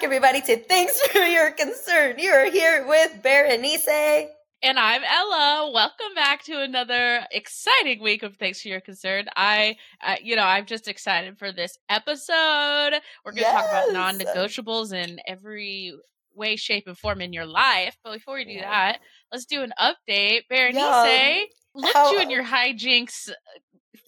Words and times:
back, 0.00 0.04
everybody, 0.04 0.40
to 0.40 0.56
Thanks 0.56 0.98
for 1.08 1.18
Your 1.18 1.50
Concern. 1.50 2.18
You 2.18 2.30
are 2.30 2.50
here 2.50 2.86
with 2.86 3.22
Berenice. 3.22 4.30
And 4.62 4.78
I'm 4.78 5.02
Ella. 5.04 5.70
Welcome 5.74 6.14
back 6.14 6.42
to 6.44 6.58
another 6.62 7.26
exciting 7.30 8.00
week 8.02 8.22
of 8.22 8.36
Thanks 8.36 8.62
for 8.62 8.68
Your 8.68 8.80
Concern. 8.80 9.26
I, 9.36 9.76
uh, 10.02 10.16
you 10.22 10.36
know, 10.36 10.44
I'm 10.44 10.64
just 10.64 10.88
excited 10.88 11.38
for 11.38 11.52
this 11.52 11.76
episode. 11.90 12.94
We're 13.26 13.32
going 13.32 13.36
to 13.36 13.40
yes. 13.42 13.52
talk 13.52 13.68
about 13.68 13.92
non 13.92 14.18
negotiables 14.18 14.94
in 14.94 15.20
every 15.26 15.92
way, 16.34 16.56
shape, 16.56 16.84
and 16.86 16.96
form 16.96 17.20
in 17.20 17.34
your 17.34 17.46
life. 17.46 17.98
But 18.02 18.14
before 18.14 18.36
we 18.36 18.46
do 18.46 18.52
yeah. 18.52 18.70
that, 18.70 19.00
let's 19.30 19.44
do 19.44 19.62
an 19.62 19.74
update. 19.78 20.44
Berenice, 20.48 20.78
Yo, 20.78 21.44
look 21.74 21.94
how, 21.94 22.12
you 22.12 22.20
in 22.20 22.30
your 22.30 22.44
hijinks 22.44 23.28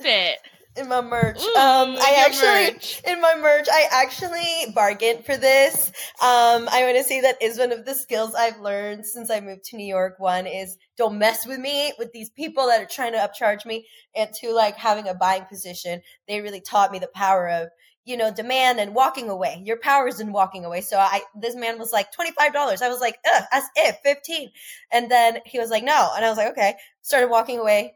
fit 0.00 0.38
in 0.76 0.88
my 0.88 1.00
merch. 1.00 1.42
Ooh, 1.42 1.56
um, 1.56 1.96
I 1.98 2.24
actually 2.26 2.72
merch. 2.72 3.02
in 3.06 3.20
my 3.20 3.34
merch, 3.36 3.66
I 3.70 3.88
actually 3.90 4.72
bargained 4.74 5.24
for 5.24 5.36
this. 5.36 5.88
Um, 6.20 6.68
I 6.70 6.84
want 6.84 6.96
to 6.96 7.04
say 7.04 7.20
that 7.20 7.42
is 7.42 7.58
one 7.58 7.72
of 7.72 7.84
the 7.84 7.94
skills 7.94 8.34
I've 8.34 8.60
learned 8.60 9.04
since 9.04 9.30
I 9.30 9.40
moved 9.40 9.64
to 9.64 9.76
New 9.76 9.86
York. 9.86 10.14
One 10.18 10.46
is 10.46 10.76
don't 10.96 11.18
mess 11.18 11.46
with 11.46 11.58
me 11.58 11.92
with 11.98 12.12
these 12.12 12.30
people 12.30 12.66
that 12.68 12.80
are 12.80 12.88
trying 12.90 13.12
to 13.12 13.18
upcharge 13.18 13.66
me, 13.66 13.86
and 14.14 14.30
two, 14.38 14.54
like 14.54 14.76
having 14.76 15.08
a 15.08 15.14
buying 15.14 15.44
position. 15.44 16.00
They 16.28 16.40
really 16.40 16.60
taught 16.60 16.92
me 16.92 16.98
the 16.98 17.10
power 17.14 17.48
of 17.48 17.68
you 18.04 18.16
know 18.16 18.32
demand 18.32 18.80
and 18.80 18.94
walking 18.94 19.28
away. 19.28 19.62
Your 19.64 19.78
power 19.78 20.08
is 20.08 20.20
in 20.20 20.32
walking 20.32 20.64
away. 20.64 20.80
So 20.80 20.98
I 20.98 21.22
this 21.34 21.54
man 21.54 21.78
was 21.78 21.92
like 21.92 22.12
twenty 22.12 22.32
five 22.32 22.52
dollars. 22.52 22.82
I 22.82 22.88
was 22.88 23.00
like, 23.00 23.18
Ugh, 23.34 23.44
as 23.52 23.64
if 23.76 23.96
fifteen, 24.02 24.50
and 24.90 25.10
then 25.10 25.38
he 25.44 25.58
was 25.58 25.70
like, 25.70 25.84
no, 25.84 26.10
and 26.16 26.24
I 26.24 26.28
was 26.28 26.38
like, 26.38 26.50
okay. 26.52 26.74
Started 27.02 27.28
walking 27.30 27.58
away. 27.58 27.94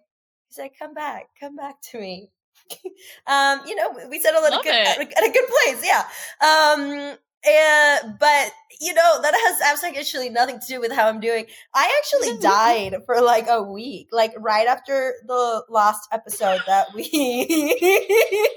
He 0.49 0.55
said, 0.55 0.71
"Come 0.79 0.95
back, 0.95 1.27
come 1.41 1.57
back 1.57 1.81
to 1.91 2.01
me." 2.01 2.31
um, 3.27 3.61
you 3.67 3.75
know, 3.75 3.97
we 4.09 4.21
settled 4.21 4.45
at 4.45 4.61
a, 4.61 4.63
good, 4.63 4.75
at 4.75 4.99
a, 4.99 5.19
at 5.19 5.29
a 5.29 5.33
good 5.33 5.47
place. 5.47 5.85
Yeah. 5.85 6.05
Um, 6.41 7.17
and 7.47 8.19
but 8.19 8.51
you 8.81 8.93
know 8.93 9.23
that 9.23 9.33
has 9.33 9.61
absolutely 9.73 10.31
nothing 10.31 10.59
to 10.59 10.67
do 10.67 10.81
with 10.81 10.93
how 10.93 11.09
I'm 11.09 11.21
doing. 11.21 11.47
I 11.75 12.01
actually 12.03 12.39
died 12.41 12.97
for 13.07 13.21
like 13.21 13.47
a 13.49 13.63
week, 13.63 14.09
like 14.13 14.35
right 14.39 14.67
after 14.67 15.15
the 15.27 15.65
last 15.69 16.09
episode 16.13 16.61
that 16.67 16.89
we 16.95 17.05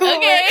okay. 0.00 0.46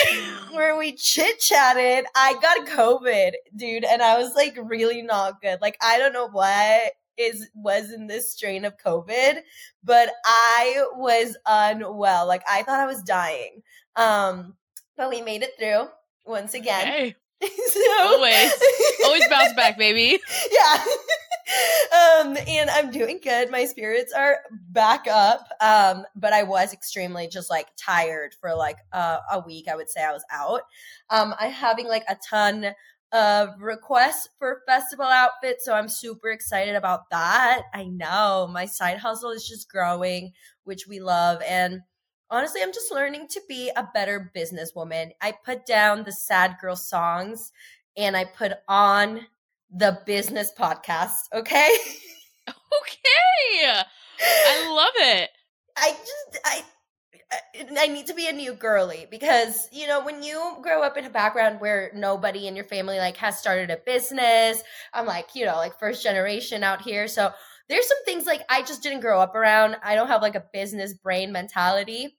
where, 0.51 0.55
where 0.55 0.77
we 0.77 0.93
chit 0.93 1.39
chatted. 1.39 2.05
I 2.15 2.35
got 2.41 2.67
COVID, 2.67 3.31
dude, 3.55 3.85
and 3.85 4.01
I 4.01 4.17
was 4.17 4.33
like 4.35 4.57
really 4.61 5.01
not 5.01 5.41
good. 5.41 5.59
Like 5.61 5.77
I 5.81 5.97
don't 5.97 6.13
know 6.13 6.27
what 6.29 6.91
is 7.19 7.49
was 7.53 7.91
in 7.91 8.07
this 8.07 8.31
strain 8.31 8.65
of 8.65 8.77
COVID, 8.77 9.39
but 9.83 10.09
I 10.25 10.83
was 10.95 11.37
unwell. 11.45 12.25
Like 12.25 12.43
I 12.49 12.63
thought 12.63 12.79
I 12.79 12.87
was 12.87 13.03
dying. 13.03 13.61
Um, 13.95 14.55
but 14.97 15.09
we 15.09 15.21
made 15.21 15.43
it 15.43 15.51
through 15.59 15.87
once 16.25 16.53
again. 16.53 16.87
Okay. 16.87 17.15
so, 17.41 17.81
always, 18.01 18.51
always 19.05 19.27
bounce 19.29 19.53
back, 19.53 19.77
baby. 19.77 20.19
Yeah. 20.51 20.83
um, 22.21 22.37
and 22.47 22.69
I'm 22.69 22.91
doing 22.91 23.19
good. 23.23 23.49
My 23.49 23.65
spirits 23.65 24.13
are 24.13 24.39
back 24.51 25.07
up. 25.07 25.47
Um, 25.61 26.05
but 26.15 26.33
I 26.33 26.43
was 26.43 26.73
extremely 26.73 27.27
just 27.27 27.49
like 27.49 27.67
tired 27.77 28.35
for 28.39 28.53
like 28.55 28.77
uh, 28.91 29.19
a 29.31 29.39
week. 29.39 29.67
I 29.67 29.75
would 29.75 29.89
say 29.89 30.03
I 30.03 30.11
was 30.11 30.23
out. 30.31 30.61
Um, 31.09 31.33
I'm 31.39 31.51
having 31.51 31.87
like 31.87 32.03
a 32.07 32.17
ton 32.29 32.73
Uh, 33.11 33.47
of 33.49 33.61
requests 33.61 34.29
for 34.37 34.61
festival 34.67 35.05
outfits. 35.05 35.65
So 35.65 35.73
I'm 35.73 35.89
super 35.89 36.29
excited 36.29 36.75
about 36.75 37.09
that. 37.09 37.63
I 37.73 37.85
know 37.85 38.47
my 38.51 38.65
side 38.65 38.97
hustle 38.97 39.31
is 39.31 39.47
just 39.47 39.69
growing, 39.69 40.33
which 40.63 40.87
we 40.87 40.99
love. 40.99 41.41
And 41.47 41.81
honestly, 42.29 42.61
I'm 42.61 42.73
just 42.73 42.91
learning 42.91 43.27
to 43.29 43.41
be 43.47 43.71
a 43.75 43.87
better 43.93 44.31
businesswoman. 44.35 45.11
I 45.21 45.33
put 45.43 45.65
down 45.65 46.03
the 46.03 46.11
sad 46.11 46.57
girl 46.61 46.75
songs 46.75 47.51
and 47.97 48.15
I 48.15 48.25
put 48.25 48.53
on 48.67 49.21
the 49.71 49.99
business 50.05 50.51
podcast. 50.57 51.29
Okay. 51.33 51.69
okay. 52.49 53.81
I 54.21 54.73
love 54.73 54.93
it. 54.95 55.29
I 55.77 55.91
just, 55.91 56.43
I, 56.45 56.61
I 57.31 57.87
need 57.87 58.07
to 58.07 58.13
be 58.15 58.27
a 58.27 58.33
new 58.33 58.53
girly 58.53 59.07
because 59.09 59.67
you 59.71 59.87
know 59.87 60.03
when 60.03 60.23
you 60.23 60.57
grow 60.61 60.81
up 60.81 60.97
in 60.97 61.05
a 61.05 61.09
background 61.09 61.61
where 61.61 61.91
nobody 61.93 62.47
in 62.47 62.55
your 62.55 62.65
family 62.65 62.97
like 62.97 63.17
has 63.17 63.37
started 63.37 63.69
a 63.69 63.77
business 63.77 64.63
I'm 64.93 65.05
like 65.05 65.35
you 65.35 65.45
know 65.45 65.55
like 65.55 65.77
first 65.79 66.01
generation 66.01 66.63
out 66.63 66.81
here 66.81 67.07
so 67.07 67.31
there's 67.67 67.87
some 67.87 68.03
things 68.05 68.25
like 68.25 68.41
I 68.49 68.61
just 68.63 68.81
didn't 68.81 69.01
grow 69.01 69.19
up 69.19 69.35
around 69.35 69.75
I 69.83 69.93
don't 69.93 70.07
have 70.07 70.23
like 70.23 70.35
a 70.35 70.45
business 70.53 70.93
brain 70.95 71.31
mentality 71.31 72.17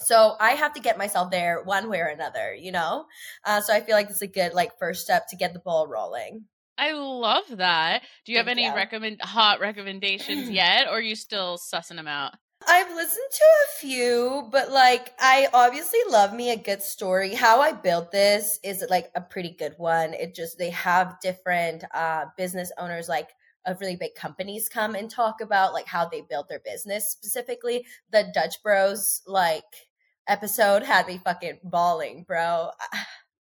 so 0.00 0.34
I 0.40 0.52
have 0.52 0.72
to 0.74 0.80
get 0.80 0.98
myself 0.98 1.30
there 1.30 1.62
one 1.62 1.88
way 1.88 2.00
or 2.00 2.06
another 2.06 2.52
you 2.52 2.72
know 2.72 3.04
uh, 3.44 3.60
so 3.60 3.72
I 3.72 3.80
feel 3.80 3.94
like 3.94 4.10
it's 4.10 4.22
a 4.22 4.26
good 4.26 4.54
like 4.54 4.78
first 4.80 5.02
step 5.02 5.28
to 5.28 5.36
get 5.36 5.52
the 5.52 5.60
ball 5.60 5.86
rolling 5.86 6.46
I 6.80 6.92
love 6.92 7.42
that. 7.56 8.02
Do 8.24 8.30
you 8.30 8.38
Thank 8.38 8.46
have 8.46 8.56
any 8.56 8.68
you. 8.68 8.72
recommend 8.72 9.20
hot 9.20 9.58
recommendations 9.58 10.48
yet, 10.52 10.86
or 10.86 10.98
are 10.98 11.00
you 11.00 11.16
still 11.16 11.58
sussing 11.58 11.96
them 11.96 12.06
out? 12.06 12.34
I've 12.70 12.94
listened 12.94 13.30
to 13.32 13.44
a 13.44 13.78
few, 13.80 14.48
but 14.52 14.70
like 14.70 15.14
I 15.18 15.48
obviously 15.54 16.00
love 16.10 16.34
me 16.34 16.50
a 16.50 16.56
good 16.56 16.82
story. 16.82 17.34
How 17.34 17.60
I 17.62 17.72
built 17.72 18.12
this 18.12 18.60
is 18.62 18.84
like 18.90 19.10
a 19.14 19.22
pretty 19.22 19.50
good 19.58 19.74
one. 19.78 20.12
It 20.12 20.34
just 20.34 20.58
they 20.58 20.68
have 20.70 21.18
different 21.22 21.84
uh 21.94 22.26
business 22.36 22.70
owners 22.76 23.08
like 23.08 23.30
of 23.64 23.80
really 23.80 23.96
big 23.96 24.14
companies 24.14 24.68
come 24.68 24.94
and 24.94 25.10
talk 25.10 25.40
about 25.40 25.72
like 25.72 25.86
how 25.86 26.08
they 26.08 26.20
built 26.20 26.48
their 26.50 26.60
business 26.60 27.10
specifically. 27.10 27.86
The 28.10 28.30
Dutch 28.34 28.62
Bros 28.62 29.22
like 29.26 29.88
episode 30.26 30.82
had 30.82 31.06
me 31.06 31.18
fucking 31.24 31.60
bawling, 31.64 32.24
bro. 32.26 32.70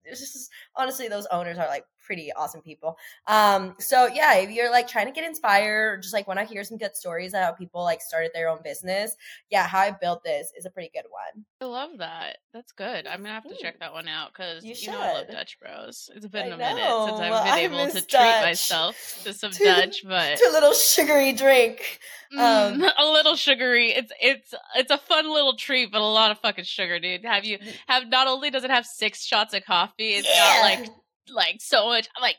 It's 0.04 0.18
just 0.18 0.50
honestly 0.74 1.06
those 1.06 1.26
owners 1.26 1.58
are 1.58 1.68
like 1.68 1.84
pretty 2.02 2.32
awesome 2.32 2.60
people. 2.62 2.96
Um, 3.26 3.74
so 3.78 4.06
yeah, 4.06 4.34
if 4.36 4.50
you're 4.50 4.70
like 4.70 4.88
trying 4.88 5.06
to 5.06 5.12
get 5.12 5.24
inspired 5.24 5.92
or 5.92 5.96
just 5.98 6.12
like 6.12 6.26
want 6.26 6.40
to 6.40 6.46
hear 6.46 6.64
some 6.64 6.78
good 6.78 6.96
stories 6.96 7.32
about 7.32 7.44
how 7.44 7.52
people 7.52 7.82
like 7.82 8.00
started 8.00 8.30
their 8.34 8.48
own 8.48 8.58
business, 8.62 9.16
yeah, 9.50 9.66
how 9.66 9.80
I 9.80 9.90
built 9.90 10.24
this 10.24 10.52
is 10.56 10.66
a 10.66 10.70
pretty 10.70 10.90
good 10.92 11.04
one. 11.10 11.44
I 11.60 11.64
love 11.64 11.98
that. 11.98 12.38
That's 12.52 12.72
good. 12.72 13.06
I'm 13.06 13.22
gonna 13.22 13.34
have 13.34 13.44
to 13.44 13.56
check 13.60 13.80
that 13.80 13.92
one 13.92 14.08
out 14.08 14.32
because 14.32 14.64
you, 14.64 14.74
you, 14.76 14.90
know 14.90 15.00
I 15.00 15.12
love 15.14 15.28
Dutch 15.28 15.58
Bros. 15.60 16.10
It's 16.14 16.26
been 16.26 16.42
I 16.42 16.46
a 16.46 16.50
know. 16.50 16.56
minute 16.56 17.08
since 17.08 17.20
I've 17.20 17.44
been 17.44 17.52
I 17.52 17.58
able 17.60 17.86
to 17.86 18.00
Dutch. 18.00 18.08
treat 18.08 18.46
myself 18.46 19.20
to 19.24 19.32
some 19.32 19.52
to, 19.52 19.64
Dutch, 19.64 20.02
but 20.04 20.36
to 20.36 20.48
a 20.50 20.52
little 20.52 20.72
sugary 20.72 21.32
drink. 21.32 22.00
Um, 22.32 22.80
mm, 22.80 22.92
a 22.98 23.04
little 23.04 23.36
sugary. 23.36 23.90
It's 23.90 24.12
it's 24.20 24.54
it's 24.76 24.90
a 24.90 24.98
fun 24.98 25.32
little 25.32 25.56
treat, 25.56 25.92
but 25.92 26.00
a 26.00 26.04
lot 26.04 26.30
of 26.30 26.38
fucking 26.40 26.64
sugar, 26.64 26.98
dude. 26.98 27.24
Have 27.24 27.44
you 27.44 27.58
have 27.86 28.08
not 28.08 28.26
only 28.26 28.50
does 28.50 28.64
it 28.64 28.70
have 28.70 28.86
six 28.86 29.24
shots 29.24 29.54
of 29.54 29.64
coffee, 29.64 30.14
it's 30.14 30.28
yeah. 30.28 30.60
got 30.60 30.62
like 30.62 30.90
like 31.30 31.60
so 31.60 31.88
much. 31.88 32.08
I'm 32.16 32.22
like, 32.22 32.36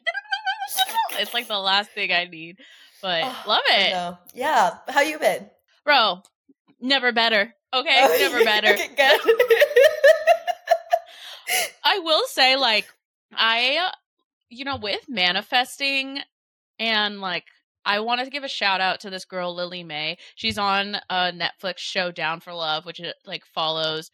it's 1.19 1.33
like 1.33 1.47
the 1.47 1.59
last 1.59 1.91
thing 1.91 2.11
I 2.11 2.25
need. 2.25 2.57
But 3.01 3.23
oh, 3.25 3.43
love 3.47 3.61
it. 3.69 4.17
Yeah. 4.33 4.77
How 4.87 5.01
you 5.01 5.19
been, 5.19 5.49
bro? 5.83 6.21
Never 6.79 7.11
better. 7.11 7.53
Okay, 7.73 7.99
oh, 8.01 8.17
never 8.19 8.43
better. 8.43 8.69
okay, 8.69 8.89
good. 8.95 9.19
I 11.83 11.99
will 11.99 12.25
say, 12.27 12.55
like, 12.55 12.87
I, 13.31 13.91
you 14.49 14.63
know, 14.63 14.77
with 14.77 15.09
manifesting 15.09 16.19
and 16.79 17.19
like 17.19 17.45
I 17.85 17.99
want 17.99 18.23
to 18.23 18.29
give 18.29 18.43
a 18.43 18.49
shout 18.49 18.81
out 18.81 19.01
to 19.01 19.09
this 19.09 19.25
girl 19.25 19.53
Lily 19.53 19.83
May. 19.83 20.17
She's 20.35 20.57
on 20.57 20.95
a 21.09 21.31
Netflix 21.31 21.79
show 21.79 22.11
Down 22.11 22.39
for 22.39 22.53
Love, 22.53 22.85
which 22.85 22.99
it 22.99 23.15
like 23.25 23.45
follows 23.45 24.11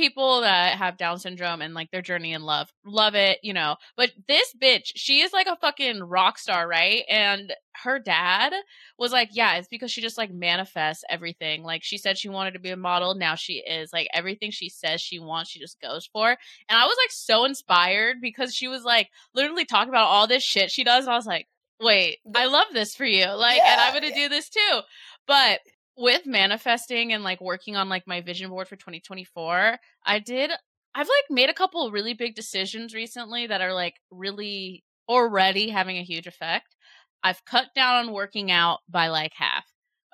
people 0.00 0.40
that 0.40 0.78
have 0.78 0.96
Down 0.96 1.18
syndrome 1.18 1.60
and 1.60 1.74
like 1.74 1.90
their 1.90 2.00
journey 2.00 2.32
in 2.32 2.42
love. 2.42 2.72
Love 2.86 3.14
it, 3.14 3.38
you 3.42 3.52
know. 3.52 3.76
But 3.98 4.12
this 4.28 4.54
bitch, 4.60 4.92
she 4.96 5.20
is 5.20 5.32
like 5.32 5.46
a 5.46 5.56
fucking 5.56 6.02
rock 6.02 6.38
star, 6.38 6.66
right? 6.66 7.04
And 7.06 7.52
her 7.82 7.98
dad 7.98 8.54
was 8.98 9.12
like, 9.12 9.28
yeah, 9.32 9.56
it's 9.56 9.68
because 9.68 9.92
she 9.92 10.00
just 10.00 10.16
like 10.16 10.32
manifests 10.32 11.04
everything. 11.10 11.62
Like 11.62 11.82
she 11.84 11.98
said 11.98 12.16
she 12.16 12.30
wanted 12.30 12.52
to 12.52 12.60
be 12.60 12.70
a 12.70 12.78
model, 12.78 13.14
now 13.14 13.34
she 13.34 13.58
is. 13.58 13.92
Like 13.92 14.08
everything 14.14 14.50
she 14.50 14.70
says 14.70 15.02
she 15.02 15.18
wants, 15.18 15.50
she 15.50 15.60
just 15.60 15.78
goes 15.82 16.08
for. 16.10 16.30
And 16.30 16.38
I 16.78 16.86
was 16.86 16.96
like 17.04 17.12
so 17.12 17.44
inspired 17.44 18.16
because 18.22 18.54
she 18.54 18.68
was 18.68 18.82
like 18.82 19.10
literally 19.34 19.66
talking 19.66 19.90
about 19.90 20.06
all 20.06 20.26
this 20.26 20.42
shit 20.42 20.70
she 20.70 20.82
does 20.82 21.04
and 21.04 21.12
I 21.12 21.16
was 21.16 21.26
like, 21.26 21.46
"Wait, 21.78 22.18
I 22.34 22.46
love 22.46 22.68
this 22.72 22.94
for 22.94 23.04
you." 23.04 23.26
Like 23.26 23.58
yeah, 23.58 23.72
and 23.72 23.80
I'm 23.82 23.92
going 23.92 24.10
to 24.10 24.18
yeah. 24.18 24.28
do 24.28 24.34
this 24.34 24.48
too. 24.48 24.80
But 25.26 25.60
with 26.00 26.26
manifesting 26.26 27.12
and 27.12 27.22
like 27.22 27.40
working 27.40 27.76
on 27.76 27.88
like 27.88 28.06
my 28.06 28.20
vision 28.22 28.50
board 28.50 28.66
for 28.66 28.76
2024, 28.76 29.78
I 30.04 30.18
did 30.18 30.50
I've 30.94 31.06
like 31.06 31.30
made 31.30 31.50
a 31.50 31.54
couple 31.54 31.90
really 31.92 32.14
big 32.14 32.34
decisions 32.34 32.94
recently 32.94 33.46
that 33.46 33.60
are 33.60 33.72
like 33.72 33.94
really 34.10 34.82
already 35.08 35.68
having 35.68 35.98
a 35.98 36.02
huge 36.02 36.26
effect. 36.26 36.74
I've 37.22 37.44
cut 37.44 37.66
down 37.76 38.06
on 38.06 38.12
working 38.12 38.50
out 38.50 38.80
by 38.88 39.08
like 39.08 39.32
half. 39.34 39.66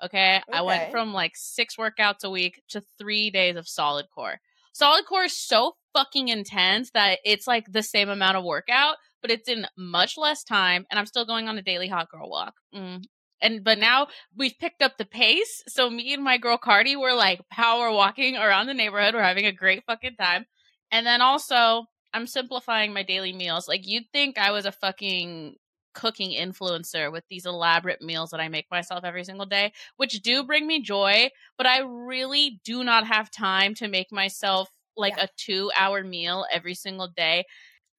Okay? 0.03 0.37
okay. 0.37 0.57
I 0.57 0.61
went 0.61 0.91
from 0.91 1.13
like 1.13 1.31
6 1.35 1.75
workouts 1.77 2.23
a 2.23 2.29
week 2.29 2.61
to 2.69 2.83
3 2.99 3.31
days 3.31 3.55
of 3.55 3.67
solid 3.67 4.05
core. 4.13 4.39
Solid 4.73 5.05
core 5.05 5.23
is 5.23 5.35
so 5.35 5.73
fucking 5.93 6.27
intense 6.27 6.91
that 6.91 7.17
it's 7.25 7.47
like 7.47 7.71
the 7.71 7.81
same 7.81 8.09
amount 8.09 8.37
of 8.37 8.43
workout, 8.43 8.97
but 9.23 9.31
it's 9.31 9.49
in 9.49 9.65
much 9.75 10.15
less 10.17 10.43
time 10.43 10.85
and 10.91 10.99
I'm 10.99 11.07
still 11.07 11.25
going 11.25 11.47
on 11.47 11.57
a 11.57 11.63
daily 11.63 11.87
hot 11.87 12.09
girl 12.11 12.29
walk. 12.29 12.53
Mm, 12.75 13.03
and 13.41 13.63
but 13.63 13.77
now 13.77 14.07
we've 14.35 14.57
picked 14.59 14.81
up 14.81 14.97
the 14.97 15.05
pace. 15.05 15.63
So 15.67 15.89
me 15.89 16.13
and 16.13 16.23
my 16.23 16.37
girl 16.37 16.57
Cardi 16.57 16.95
were 16.95 17.13
like 17.13 17.41
power 17.49 17.91
walking 17.91 18.35
around 18.35 18.67
the 18.67 18.73
neighborhood. 18.73 19.13
We're 19.13 19.23
having 19.23 19.45
a 19.45 19.51
great 19.51 19.83
fucking 19.85 20.15
time. 20.15 20.45
And 20.91 21.05
then 21.05 21.21
also 21.21 21.85
I'm 22.13 22.27
simplifying 22.27 22.93
my 22.93 23.03
daily 23.03 23.33
meals. 23.33 23.67
Like 23.67 23.81
you'd 23.85 24.11
think 24.11 24.37
I 24.37 24.51
was 24.51 24.65
a 24.65 24.71
fucking 24.71 25.55
cooking 25.93 26.31
influencer 26.31 27.11
with 27.11 27.23
these 27.29 27.45
elaborate 27.45 28.01
meals 28.01 28.29
that 28.29 28.39
I 28.39 28.49
make 28.49 28.67
myself 28.69 29.03
every 29.03 29.23
single 29.23 29.47
day, 29.47 29.73
which 29.97 30.21
do 30.21 30.43
bring 30.43 30.67
me 30.67 30.81
joy, 30.81 31.29
but 31.57 31.65
I 31.65 31.79
really 31.79 32.61
do 32.63 32.83
not 32.83 33.07
have 33.07 33.31
time 33.31 33.73
to 33.75 33.87
make 33.87 34.11
myself 34.11 34.69
like 34.95 35.17
yeah. 35.17 35.25
a 35.25 35.51
2-hour 35.51 36.03
meal 36.03 36.45
every 36.51 36.75
single 36.75 37.09
day. 37.15 37.45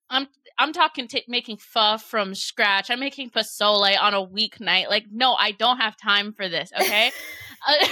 I'm 0.09 0.27
I'm 0.57 0.73
talking 0.73 1.07
t- 1.07 1.23
making 1.27 1.57
pho 1.57 1.97
from 1.97 2.35
scratch. 2.35 2.89
I'm 2.89 2.99
making 2.99 3.29
pozole 3.29 3.97
on 3.99 4.13
a 4.13 4.25
weeknight. 4.25 4.89
Like, 4.89 5.05
no, 5.09 5.33
I 5.33 5.51
don't 5.51 5.77
have 5.77 5.95
time 5.95 6.33
for 6.33 6.49
this. 6.49 6.71
Okay. 6.77 7.11
uh, 7.67 7.85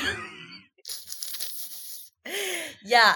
yeah. 2.84 3.16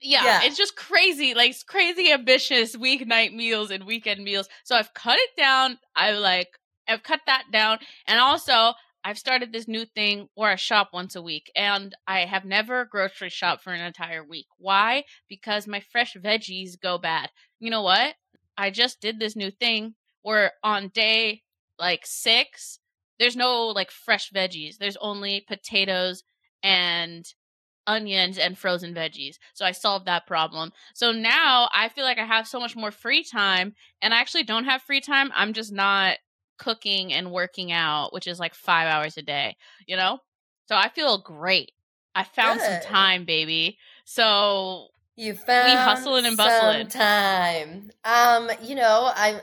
yeah. 0.00 0.24
Yeah, 0.24 0.40
it's 0.44 0.56
just 0.56 0.76
crazy, 0.76 1.34
like 1.34 1.56
crazy 1.66 2.12
ambitious 2.12 2.76
weeknight 2.76 3.34
meals 3.34 3.70
and 3.70 3.84
weekend 3.84 4.22
meals. 4.22 4.48
So 4.62 4.76
I've 4.76 4.94
cut 4.94 5.18
it 5.18 5.30
down. 5.36 5.78
I 5.96 6.12
like 6.12 6.48
I've 6.86 7.02
cut 7.02 7.20
that 7.26 7.44
down, 7.50 7.78
and 8.06 8.20
also 8.20 8.74
I've 9.02 9.18
started 9.18 9.52
this 9.52 9.66
new 9.66 9.84
thing 9.86 10.28
where 10.34 10.50
I 10.50 10.56
shop 10.56 10.90
once 10.92 11.16
a 11.16 11.22
week, 11.22 11.50
and 11.56 11.94
I 12.06 12.20
have 12.20 12.44
never 12.44 12.84
grocery 12.84 13.30
shop 13.30 13.62
for 13.62 13.72
an 13.72 13.80
entire 13.80 14.22
week. 14.22 14.46
Why? 14.58 15.04
Because 15.28 15.66
my 15.66 15.80
fresh 15.80 16.14
veggies 16.14 16.80
go 16.80 16.98
bad. 16.98 17.30
You 17.58 17.70
know 17.70 17.82
what? 17.82 18.14
I 18.56 18.70
just 18.70 19.00
did 19.00 19.18
this 19.18 19.36
new 19.36 19.50
thing 19.50 19.94
where 20.22 20.52
on 20.62 20.88
day 20.88 21.42
like 21.78 22.02
six, 22.04 22.78
there's 23.18 23.36
no 23.36 23.68
like 23.68 23.90
fresh 23.90 24.30
veggies. 24.30 24.78
There's 24.78 24.96
only 24.98 25.44
potatoes 25.46 26.22
and 26.62 27.24
onions 27.86 28.38
and 28.38 28.56
frozen 28.58 28.94
veggies. 28.94 29.36
So 29.52 29.64
I 29.64 29.72
solved 29.72 30.06
that 30.06 30.26
problem. 30.26 30.72
So 30.94 31.12
now 31.12 31.68
I 31.72 31.88
feel 31.88 32.04
like 32.04 32.18
I 32.18 32.24
have 32.24 32.48
so 32.48 32.58
much 32.58 32.76
more 32.76 32.90
free 32.90 33.24
time 33.24 33.74
and 34.00 34.14
I 34.14 34.20
actually 34.20 34.44
don't 34.44 34.64
have 34.64 34.82
free 34.82 35.00
time. 35.00 35.30
I'm 35.34 35.52
just 35.52 35.72
not 35.72 36.16
cooking 36.58 37.12
and 37.12 37.32
working 37.32 37.72
out, 37.72 38.12
which 38.12 38.26
is 38.26 38.38
like 38.38 38.54
five 38.54 38.86
hours 38.88 39.16
a 39.18 39.22
day, 39.22 39.56
you 39.86 39.96
know? 39.96 40.18
So 40.66 40.76
I 40.76 40.88
feel 40.88 41.18
great. 41.18 41.72
I 42.14 42.24
found 42.24 42.60
Good. 42.60 42.66
some 42.66 42.80
time, 42.80 43.24
baby. 43.24 43.76
So 44.04 44.88
you 45.16 45.34
found 45.34 45.68
we 45.68 45.76
hustling 45.76 46.26
and 46.26 46.36
bustling. 46.36 46.88
time. 46.88 47.90
Um, 48.04 48.50
you 48.62 48.74
know, 48.74 49.10
I 49.14 49.40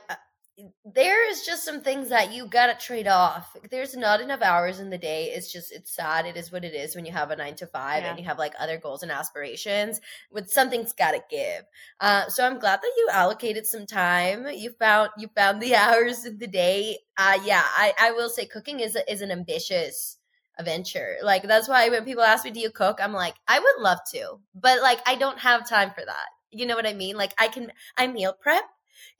there 0.85 1.29
is 1.29 1.45
just 1.45 1.63
some 1.63 1.81
things 1.81 2.09
that 2.09 2.33
you 2.33 2.45
gotta 2.45 2.73
trade 2.73 3.07
off. 3.07 3.55
There's 3.69 3.95
not 3.95 4.21
enough 4.21 4.41
hours 4.41 4.79
in 4.79 4.89
the 4.89 4.97
day. 4.97 5.31
It's 5.33 5.51
just 5.51 5.71
it's 5.71 5.95
sad. 5.95 6.25
It 6.25 6.37
is 6.37 6.51
what 6.51 6.63
it 6.63 6.73
is 6.73 6.95
when 6.95 7.05
you 7.05 7.11
have 7.11 7.31
a 7.31 7.35
nine 7.35 7.55
to 7.55 7.67
five 7.67 8.03
yeah. 8.03 8.09
and 8.09 8.19
you 8.19 8.25
have 8.25 8.37
like 8.37 8.53
other 8.59 8.77
goals 8.77 9.03
and 9.03 9.11
aspirations. 9.11 10.01
With 10.31 10.49
something's 10.49 10.93
gotta 10.93 11.23
give. 11.29 11.63
Uh, 11.99 12.27
so 12.27 12.45
I'm 12.45 12.59
glad 12.59 12.81
that 12.81 12.91
you 12.97 13.09
allocated 13.11 13.65
some 13.65 13.85
time. 13.85 14.47
You 14.53 14.71
found 14.71 15.11
you 15.17 15.29
found 15.35 15.61
the 15.61 15.75
hours 15.75 16.25
in 16.25 16.37
the 16.37 16.47
day. 16.47 16.97
Uh, 17.17 17.39
yeah, 17.43 17.63
I 17.63 17.93
I 17.99 18.11
will 18.11 18.29
say 18.29 18.45
cooking 18.45 18.79
is 18.79 18.97
is 19.07 19.21
an 19.21 19.31
ambitious 19.31 20.17
adventure. 20.61 21.17
Like 21.23 21.43
that's 21.43 21.67
why 21.67 21.89
when 21.89 22.05
people 22.05 22.23
ask 22.23 22.45
me, 22.45 22.51
"Do 22.51 22.59
you 22.59 22.71
cook?" 22.71 22.99
I'm 23.01 23.13
like, 23.13 23.35
I 23.47 23.59
would 23.59 23.83
love 23.83 23.99
to, 24.13 24.39
but 24.55 24.81
like 24.81 24.99
I 25.05 25.15
don't 25.15 25.39
have 25.39 25.67
time 25.67 25.91
for 25.91 26.03
that. 26.05 26.27
You 26.51 26.65
know 26.65 26.75
what 26.75 26.87
I 26.87 26.93
mean? 26.93 27.15
Like 27.17 27.33
I 27.37 27.47
can, 27.47 27.71
I 27.97 28.07
meal 28.07 28.33
prep, 28.39 28.63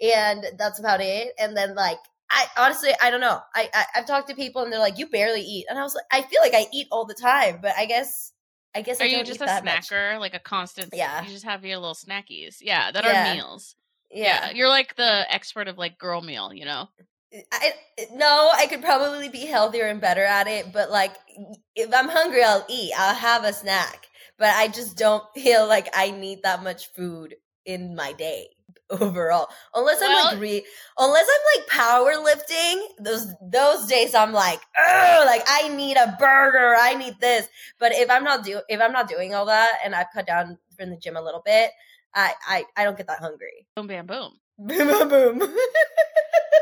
and 0.01 0.45
that's 0.57 0.79
about 0.79 1.01
it. 1.01 1.33
And 1.39 1.55
then 1.55 1.75
like 1.75 1.99
I 2.29 2.45
honestly, 2.57 2.91
I 3.01 3.09
don't 3.11 3.21
know. 3.21 3.41
I, 3.53 3.69
I 3.73 3.85
have 3.93 4.07
talked 4.07 4.29
to 4.29 4.35
people 4.35 4.63
and 4.63 4.71
they're 4.71 4.79
like, 4.79 4.97
"You 4.97 5.07
barely 5.07 5.41
eat," 5.41 5.65
and 5.69 5.77
I 5.77 5.83
was 5.83 5.95
like, 5.95 6.05
I 6.11 6.27
feel 6.27 6.39
like 6.41 6.53
I 6.53 6.67
eat 6.71 6.87
all 6.91 7.05
the 7.05 7.13
time, 7.13 7.59
but 7.61 7.73
I 7.77 7.85
guess. 7.85 8.31
I 8.73 8.83
guess 8.83 9.01
are 9.01 9.03
I 9.03 9.07
you 9.07 9.23
just 9.25 9.41
a 9.41 9.47
snacker, 9.47 10.13
much. 10.13 10.21
like 10.21 10.33
a 10.33 10.39
constant? 10.39 10.93
Yeah, 10.93 11.25
you 11.25 11.29
just 11.29 11.43
have 11.43 11.65
your 11.65 11.77
little 11.77 11.93
snackies. 11.93 12.59
Yeah, 12.61 12.89
that 12.89 13.03
yeah. 13.03 13.33
are 13.33 13.35
meals. 13.35 13.75
Yeah. 14.09 14.45
yeah, 14.45 14.51
you're 14.51 14.69
like 14.69 14.95
the 14.95 15.25
expert 15.29 15.67
of 15.67 15.77
like 15.77 15.97
girl 15.97 16.21
meal, 16.21 16.53
you 16.53 16.63
know. 16.63 16.87
I, 17.51 17.73
no, 18.13 18.51
I 18.53 18.67
could 18.67 18.81
probably 18.81 19.29
be 19.29 19.45
healthier 19.45 19.85
and 19.87 20.01
better 20.01 20.23
at 20.23 20.47
it, 20.47 20.73
but 20.73 20.91
like 20.91 21.13
if 21.75 21.93
I'm 21.93 22.09
hungry, 22.09 22.43
I'll 22.43 22.65
eat. 22.69 22.91
I'll 22.97 23.15
have 23.15 23.45
a 23.45 23.53
snack, 23.53 24.07
but 24.37 24.49
I 24.49 24.67
just 24.67 24.97
don't 24.97 25.23
feel 25.35 25.67
like 25.67 25.87
I 25.95 26.11
need 26.11 26.43
that 26.43 26.63
much 26.63 26.91
food 26.93 27.35
in 27.65 27.95
my 27.95 28.11
day 28.13 28.49
overall. 28.89 29.47
Unless 29.73 30.01
well, 30.01 30.09
I'm 30.11 30.31
like 30.33 30.41
re- 30.41 30.65
unless 30.97 31.27
I'm 31.29 31.61
like 31.61 31.69
powerlifting, 31.69 32.81
those 32.99 33.33
those 33.41 33.87
days 33.87 34.13
I'm 34.13 34.33
like, 34.33 34.59
oh, 34.77 35.23
like 35.25 35.43
I 35.47 35.69
need 35.69 35.95
a 35.95 36.17
burger, 36.19 36.75
I 36.77 36.95
need 36.95 37.19
this. 37.21 37.47
But 37.79 37.93
if 37.93 38.09
I'm 38.09 38.25
not 38.25 38.43
do 38.43 38.59
if 38.67 38.81
I'm 38.81 38.91
not 38.91 39.07
doing 39.07 39.33
all 39.33 39.45
that 39.45 39.77
and 39.85 39.95
I've 39.95 40.11
cut 40.13 40.27
down 40.27 40.57
from 40.77 40.89
the 40.89 40.97
gym 40.97 41.15
a 41.15 41.21
little 41.21 41.41
bit, 41.45 41.71
I 42.13 42.33
I, 42.45 42.65
I 42.75 42.83
don't 42.83 42.97
get 42.97 43.07
that 43.07 43.19
hungry. 43.19 43.67
Boom 43.75 43.87
bam 43.87 44.05
boom. 44.05 44.33
Boom 44.57 45.09
boom 45.09 45.09
boom. 45.39 45.55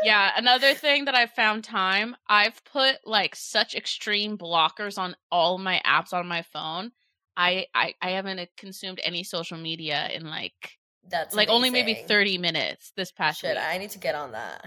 Yeah, 0.03 0.31
another 0.35 0.73
thing 0.73 1.05
that 1.05 1.15
I've 1.15 1.31
found 1.31 1.63
time, 1.63 2.15
I've 2.27 2.63
put 2.65 2.97
like 3.05 3.35
such 3.35 3.75
extreme 3.75 4.37
blockers 4.37 4.97
on 4.97 5.15
all 5.31 5.57
my 5.57 5.81
apps 5.85 6.13
on 6.13 6.27
my 6.27 6.41
phone. 6.41 6.91
I 7.35 7.67
I, 7.73 7.93
I 8.01 8.11
haven't 8.11 8.49
consumed 8.57 8.99
any 9.03 9.23
social 9.23 9.57
media 9.57 10.09
in 10.13 10.27
like 10.27 10.77
that's 11.09 11.35
like 11.35 11.47
amazing. 11.47 11.55
only 11.55 11.69
maybe 11.71 11.93
30 12.07 12.37
minutes 12.37 12.91
this 12.95 13.11
past 13.11 13.41
Shit, 13.41 13.55
week. 13.55 13.63
I 13.63 13.77
need 13.77 13.91
to 13.91 13.99
get 13.99 14.15
on 14.15 14.33
that. 14.33 14.65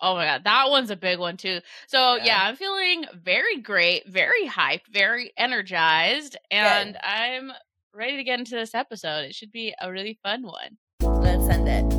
Oh 0.00 0.16
my 0.16 0.24
god, 0.24 0.44
that 0.44 0.68
one's 0.68 0.90
a 0.90 0.96
big 0.96 1.18
one 1.18 1.36
too. 1.36 1.60
So 1.86 2.16
yeah, 2.16 2.24
yeah 2.24 2.38
I'm 2.42 2.56
feeling 2.56 3.04
very 3.14 3.58
great, 3.58 4.08
very 4.08 4.48
hyped, 4.48 4.88
very 4.92 5.32
energized, 5.36 6.36
and 6.50 6.94
Good. 6.94 7.00
I'm 7.04 7.52
ready 7.94 8.16
to 8.16 8.24
get 8.24 8.38
into 8.38 8.56
this 8.56 8.74
episode. 8.74 9.24
It 9.24 9.34
should 9.34 9.52
be 9.52 9.74
a 9.80 9.90
really 9.90 10.18
fun 10.22 10.42
one. 10.42 10.78
Let's 11.02 11.46
send 11.46 11.68
it. 11.68 11.91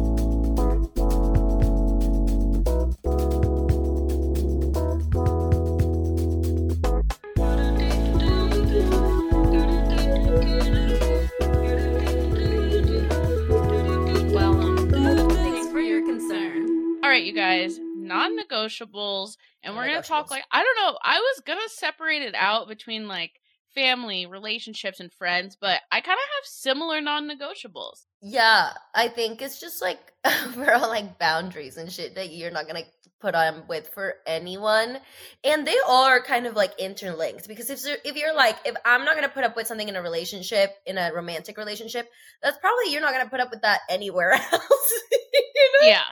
Right, 17.13 17.23
you 17.23 17.33
guys, 17.33 17.79
non 17.95 18.37
negotiables. 18.37 19.37
And 19.63 19.75
we're 19.75 19.85
going 19.85 20.01
to 20.01 20.07
talk 20.07 20.31
like, 20.31 20.43
I 20.51 20.63
don't 20.63 20.75
know, 20.77 20.97
I 21.03 21.19
was 21.19 21.41
going 21.45 21.59
to 21.59 21.69
separate 21.69 22.21
it 22.21 22.35
out 22.35 22.67
between 22.67 23.07
like 23.07 23.39
family, 23.75 24.25
relationships, 24.25 24.99
and 24.99 25.11
friends, 25.11 25.57
but 25.59 25.81
I 25.91 26.01
kind 26.01 26.17
of 26.17 26.29
have 26.35 26.45
similar 26.45 27.01
non 27.01 27.29
negotiables. 27.29 28.05
Yeah, 28.21 28.71
I 28.95 29.09
think 29.09 29.41
it's 29.41 29.59
just 29.59 29.81
like 29.81 29.99
overall 30.25 30.89
like 30.89 31.19
boundaries 31.19 31.77
and 31.77 31.91
shit 31.91 32.15
that 32.15 32.31
you're 32.31 32.51
not 32.51 32.67
gonna 32.67 32.83
put 33.19 33.35
on 33.35 33.63
with 33.67 33.89
for 33.93 34.15
anyone, 34.25 34.97
and 35.43 35.67
they 35.67 35.75
all 35.87 36.05
are 36.05 36.21
kind 36.21 36.45
of 36.45 36.55
like 36.55 36.79
interlinked 36.79 37.47
because 37.47 37.69
if 37.69 37.85
if 38.05 38.15
you're 38.15 38.35
like 38.35 38.57
if 38.65 38.75
I'm 38.85 39.05
not 39.05 39.15
gonna 39.15 39.29
put 39.29 39.43
up 39.43 39.55
with 39.55 39.67
something 39.67 39.89
in 39.89 39.95
a 39.95 40.01
relationship 40.01 40.71
in 40.85 40.97
a 40.97 41.11
romantic 41.13 41.57
relationship, 41.57 42.09
that's 42.41 42.57
probably 42.59 42.91
you're 42.91 43.01
not 43.01 43.11
gonna 43.11 43.29
put 43.29 43.39
up 43.39 43.51
with 43.51 43.61
that 43.61 43.81
anywhere 43.89 44.31
else. 44.51 44.93
you 45.11 45.71
know? 45.81 45.87
Yeah, 45.87 46.03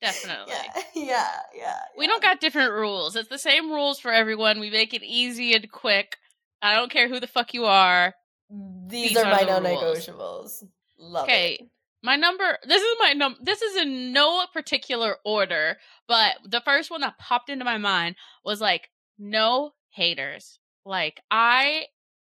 Definitely. 0.00 0.54
Yeah, 0.54 0.82
yeah, 0.94 1.36
yeah. 1.56 1.78
We 1.96 2.06
don't 2.06 2.22
got 2.22 2.40
different 2.40 2.72
rules. 2.72 3.16
It's 3.16 3.28
the 3.28 3.38
same 3.38 3.70
rules 3.70 3.98
for 3.98 4.12
everyone. 4.12 4.60
We 4.60 4.70
make 4.70 4.94
it 4.94 5.02
easy 5.02 5.54
and 5.54 5.70
quick. 5.70 6.16
I 6.62 6.74
don't 6.74 6.90
care 6.90 7.08
who 7.08 7.20
the 7.20 7.26
fuck 7.26 7.54
you 7.54 7.64
are. 7.64 8.14
These, 8.50 9.10
These 9.10 9.16
are, 9.18 9.26
are, 9.26 9.32
my 9.32 9.42
non-negotiables. 9.42 10.64
Love 10.98 11.24
okay. 11.24 11.58
It. 11.60 11.68
My 12.02 12.16
number. 12.16 12.58
This 12.64 12.82
is 12.82 12.96
my 13.00 13.12
num. 13.12 13.36
This 13.42 13.60
is 13.60 13.76
in 13.76 14.12
no 14.12 14.46
particular 14.52 15.16
order, 15.24 15.76
but 16.06 16.36
the 16.44 16.60
first 16.60 16.90
one 16.90 17.00
that 17.00 17.18
popped 17.18 17.50
into 17.50 17.64
my 17.64 17.78
mind 17.78 18.14
was 18.44 18.60
like 18.60 18.88
no 19.18 19.72
haters. 19.90 20.60
Like 20.84 21.20
I 21.30 21.86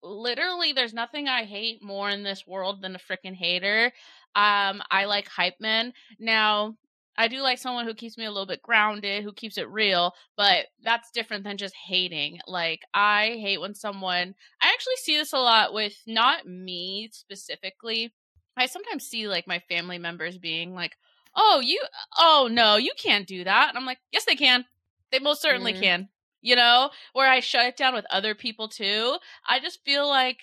literally, 0.03 0.73
there's 0.73 0.95
nothing 0.95 1.29
I 1.29 1.45
hate 1.45 1.83
more 1.83 2.09
in 2.09 2.23
this 2.23 2.47
world 2.47 2.81
than 2.81 2.97
a 2.97 2.99
freaking 2.99 3.35
hater. 3.35 3.93
Um, 4.35 4.83
I 4.91 5.05
like 5.05 5.29
hype 5.29 5.61
men. 5.61 5.93
Now, 6.19 6.77
I 7.21 7.29
do 7.29 7.43
like 7.43 7.59
someone 7.59 7.85
who 7.85 7.93
keeps 7.93 8.17
me 8.17 8.25
a 8.25 8.31
little 8.31 8.47
bit 8.47 8.63
grounded, 8.63 9.23
who 9.23 9.35
keeps 9.35 9.59
it 9.59 9.69
real, 9.69 10.15
but 10.39 10.69
that's 10.83 11.11
different 11.11 11.45
than 11.45 11.59
just 11.59 11.75
hating. 11.75 12.39
Like, 12.47 12.81
I 12.95 13.37
hate 13.39 13.61
when 13.61 13.75
someone, 13.75 14.35
I 14.63 14.69
actually 14.69 14.97
see 15.03 15.19
this 15.19 15.35
a 15.35 15.39
lot 15.39 15.75
with 15.75 15.93
not 16.07 16.47
me 16.47 17.11
specifically. 17.13 18.15
I 18.57 18.65
sometimes 18.65 19.05
see 19.05 19.29
like 19.29 19.47
my 19.47 19.59
family 19.69 19.99
members 19.99 20.39
being 20.39 20.73
like, 20.73 20.93
oh, 21.37 21.61
you, 21.63 21.83
oh 22.19 22.49
no, 22.51 22.77
you 22.77 22.93
can't 22.97 23.27
do 23.27 23.45
that. 23.45 23.69
And 23.69 23.77
I'm 23.77 23.85
like, 23.85 23.99
yes, 24.11 24.25
they 24.25 24.35
can. 24.35 24.65
They 25.13 25.19
most 25.19 25.43
certainly 25.43 25.75
mm-hmm. 25.75 25.83
can. 25.83 26.09
You 26.41 26.57
know, 26.57 26.89
where 27.13 27.31
I 27.31 27.41
shut 27.41 27.67
it 27.67 27.77
down 27.77 27.93
with 27.93 28.07
other 28.09 28.35
people 28.35 28.69
too. 28.69 29.19
I 29.47 29.61
just 29.61 29.85
feel 29.85 30.09
like, 30.09 30.39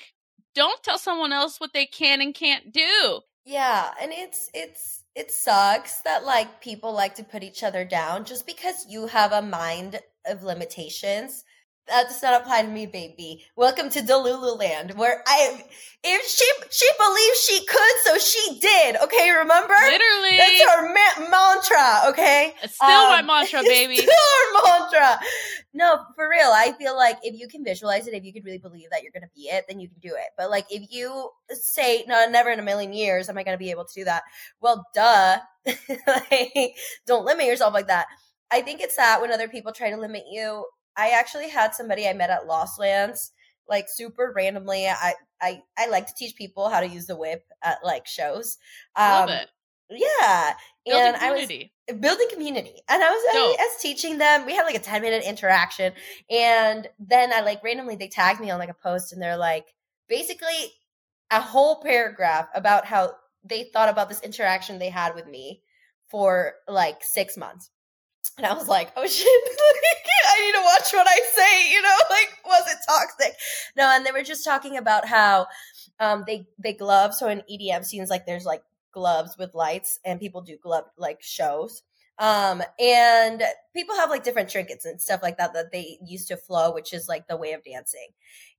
don't 0.54 0.84
tell 0.84 1.00
someone 1.00 1.34
else 1.34 1.60
what 1.60 1.74
they 1.74 1.88
can 1.88 2.22
and 2.22 2.36
can't 2.36 2.72
do. 2.72 3.22
Yeah. 3.46 3.90
And 4.00 4.12
it's, 4.14 4.52
it's, 4.54 4.97
it 5.18 5.32
sucks 5.32 6.02
that 6.02 6.24
like 6.24 6.62
people 6.62 6.94
like 6.94 7.16
to 7.16 7.24
put 7.24 7.42
each 7.42 7.64
other 7.64 7.84
down 7.84 8.24
just 8.24 8.46
because 8.46 8.86
you 8.88 9.08
have 9.08 9.32
a 9.32 9.42
mind 9.42 10.00
of 10.28 10.44
limitations 10.44 11.44
That 11.88 12.10
does 12.10 12.22
not 12.22 12.42
apply 12.42 12.64
to 12.64 12.68
me, 12.68 12.86
baby. 12.86 13.46
Welcome 13.56 13.90
to 13.92 14.02
Delulu 14.02 14.60
land, 14.60 14.92
where 14.96 15.24
I, 15.26 15.64
if 16.04 16.28
she 16.28 16.46
she 16.70 16.86
believes 16.98 17.42
she 17.42 17.66
could, 17.66 17.96
so 18.04 18.18
she 18.18 18.60
did. 18.60 18.98
Okay, 18.98 19.32
remember? 19.32 19.74
Literally, 19.74 20.38
that's 20.38 20.62
her 20.70 20.94
ma- 20.94 21.30
mantra. 21.30 22.10
Okay, 22.10 22.54
it's 22.62 22.76
still 22.76 22.90
um, 22.90 23.10
my 23.10 23.22
mantra, 23.22 23.64
baby. 23.64 23.96
Still 23.96 24.10
her 24.10 24.64
mantra. 24.66 25.20
No, 25.74 26.00
for 26.16 26.30
real. 26.30 26.52
I 26.54 26.74
feel 26.78 26.98
like 26.98 27.20
if 27.24 27.40
you 27.40 27.48
can 27.48 27.64
visualize 27.64 28.06
it, 28.06 28.14
if 28.14 28.26
you 28.26 28.34
could 28.34 28.44
really 28.44 28.58
believe 28.58 28.90
that 28.92 29.04
you're 29.04 29.14
gonna 29.14 29.32
be 29.34 29.44
it, 29.44 29.64
then 29.70 29.80
you 29.80 29.88
can 29.88 30.00
do 30.00 30.14
it. 30.14 30.28
But 30.38 30.50
like, 30.50 30.66
if 30.70 30.92
you 30.92 31.30
say, 31.52 32.04
"No, 32.06 32.28
never 32.30 32.50
in 32.50 32.60
a 32.60 32.64
million 32.64 32.92
years 32.92 33.30
am 33.30 33.38
I 33.38 33.44
gonna 33.44 33.58
be 33.58 33.72
able 33.72 33.86
to 33.86 33.94
do 33.94 34.04
that," 34.04 34.24
well, 34.60 34.86
duh. 34.94 35.38
like, 36.08 36.76
don't 37.06 37.26
limit 37.26 37.46
yourself 37.46 37.74
like 37.74 37.88
that. 37.88 38.08
I 38.52 38.62
think 38.62 38.82
it's 38.82 38.96
that 38.96 39.22
when 39.22 39.32
other 39.32 39.48
people 39.48 39.74
try 39.74 39.90
to 39.90 39.98
limit 39.98 40.24
you, 40.30 40.66
I 40.98 41.10
actually 41.10 41.50
had 41.50 41.76
somebody 41.76 42.08
I 42.08 42.14
met 42.14 42.30
at 42.30 42.48
Lost 42.48 42.80
Lands, 42.80 43.32
like 43.70 43.86
super 43.88 44.34
randomly. 44.36 44.88
I 44.88 45.14
I 45.42 45.62
I 45.78 45.88
like 45.88 46.08
to 46.08 46.14
teach 46.16 46.36
people 46.36 46.70
how 46.70 46.80
to 46.80 46.88
use 46.88 47.06
the 47.06 47.16
whip 47.16 47.46
at 47.64 47.78
like 47.84 48.08
shows. 48.08 48.58
Um, 48.96 49.12
Love 49.12 49.30
it. 49.30 49.50
Yeah, 49.90 50.54
building 50.86 51.08
and 51.08 51.16
community. 51.16 51.72
I 51.88 51.94
was 51.94 52.00
building 52.02 52.28
community, 52.32 52.82
and 52.90 53.04
I 53.04 53.10
was 53.10 53.24
was 53.58 53.82
teaching 53.82 54.18
them. 54.18 54.46
We 54.46 54.54
had 54.54 54.64
like 54.64 54.76
a 54.76 54.80
ten 54.80 55.02
minute 55.02 55.24
interaction, 55.24 55.94
and 56.30 56.88
then 57.00 57.32
I 57.32 57.42
like 57.42 57.64
randomly 57.64 57.96
they 57.96 58.10
tagged 58.10 58.42
me 58.42 58.50
on 58.50 58.60
like 58.60 58.70
a 58.70 58.74
post, 58.74 59.14
and 59.14 59.22
they're 59.22 59.38
like 59.38 59.74
basically 60.10 60.74
a 61.32 61.42
whole 61.42 61.82
paragraph 61.82 62.48
about 62.54 62.86
how 62.86 63.14
they 63.44 63.70
thought 63.72 63.90
about 63.90 64.10
this 64.10 64.22
interaction 64.22 64.80
they 64.80 64.90
had 64.90 65.16
with 65.16 65.28
me 65.28 65.62
for 66.10 66.56
like 66.68 66.98
six 67.02 67.38
months. 67.38 67.70
And 68.38 68.46
I 68.46 68.54
was 68.54 68.68
like, 68.68 68.92
oh 68.96 69.08
shit, 69.08 69.28
I 70.28 70.46
need 70.46 70.54
to 70.54 70.64
watch 70.64 70.92
what 70.94 71.08
I 71.10 71.22
say, 71.36 71.72
you 71.72 71.82
know, 71.82 71.98
like, 72.10 72.30
was 72.46 72.72
it 72.72 72.78
toxic? 72.88 73.36
No, 73.76 73.90
and 73.96 74.06
they 74.06 74.12
were 74.12 74.24
just 74.24 74.46
talking 74.46 74.78
about 74.78 75.06
how 75.06 75.48
um 76.00 76.24
they 76.28 76.48
they 76.60 76.74
glove. 76.74 77.14
So 77.14 77.28
in 77.28 77.44
EDM 77.52 77.86
scenes, 77.86 78.10
like 78.10 78.26
there's 78.26 78.46
like 78.46 78.64
gloves 78.92 79.38
with 79.38 79.54
lights 79.54 80.00
and 80.06 80.20
people 80.20 80.42
do 80.42 80.58
glove 80.58 80.86
like 80.98 81.22
shows. 81.22 81.84
Um, 82.20 82.64
and 82.80 83.44
people 83.76 83.96
have 83.96 84.10
like 84.10 84.24
different 84.24 84.50
trinkets 84.50 84.86
and 84.86 85.00
stuff 85.00 85.22
like 85.22 85.38
that 85.38 85.54
that 85.54 85.72
they 85.72 86.00
used 86.04 86.28
to 86.30 86.38
flow, 86.38 86.74
which 86.74 86.94
is 86.94 87.08
like 87.08 87.28
the 87.28 87.38
way 87.38 87.54
of 87.54 87.64
dancing. 87.64 88.08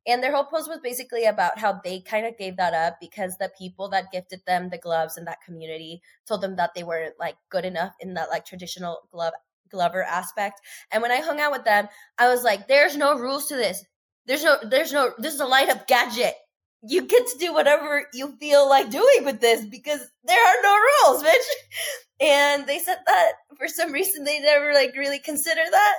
And 0.06 0.22
their 0.22 0.32
whole 0.32 0.44
post 0.44 0.68
was 0.68 0.78
basically 0.82 1.24
about 1.24 1.58
how 1.58 1.80
they 1.84 2.00
kind 2.00 2.24
of 2.24 2.38
gave 2.38 2.56
that 2.56 2.72
up 2.72 2.98
because 3.00 3.36
the 3.36 3.50
people 3.58 3.88
that 3.90 4.12
gifted 4.12 4.40
them 4.46 4.70
the 4.70 4.78
gloves 4.78 5.18
in 5.18 5.24
that 5.24 5.42
community 5.44 6.00
told 6.26 6.40
them 6.40 6.56
that 6.56 6.70
they 6.74 6.84
weren't 6.84 7.18
like 7.18 7.36
good 7.50 7.64
enough 7.64 7.94
in 8.00 8.14
that 8.14 8.30
like 8.30 8.46
traditional 8.46 9.08
glove 9.10 9.34
Glover 9.70 10.02
aspect. 10.02 10.60
And 10.90 11.02
when 11.02 11.12
I 11.12 11.20
hung 11.20 11.40
out 11.40 11.52
with 11.52 11.64
them, 11.64 11.88
I 12.18 12.28
was 12.28 12.42
like, 12.42 12.68
there's 12.68 12.96
no 12.96 13.18
rules 13.18 13.46
to 13.46 13.56
this. 13.56 13.84
There's 14.26 14.44
no, 14.44 14.58
there's 14.62 14.92
no, 14.92 15.12
this 15.18 15.34
is 15.34 15.40
a 15.40 15.46
light 15.46 15.70
up 15.70 15.86
gadget. 15.86 16.34
You 16.82 17.02
get 17.02 17.26
to 17.26 17.38
do 17.38 17.52
whatever 17.52 18.06
you 18.14 18.36
feel 18.38 18.68
like 18.68 18.90
doing 18.90 19.24
with 19.24 19.40
this 19.40 19.64
because 19.64 20.00
there 20.24 20.46
are 20.46 20.62
no 20.62 20.76
rules, 20.76 21.22
bitch. 21.22 21.34
And 22.20 22.66
they 22.66 22.80
said 22.80 22.96
that 23.06 23.32
for 23.56 23.68
some 23.68 23.92
reason 23.92 24.24
they 24.24 24.40
never 24.40 24.74
like 24.74 24.96
really 24.96 25.20
consider 25.20 25.62
that, 25.70 25.94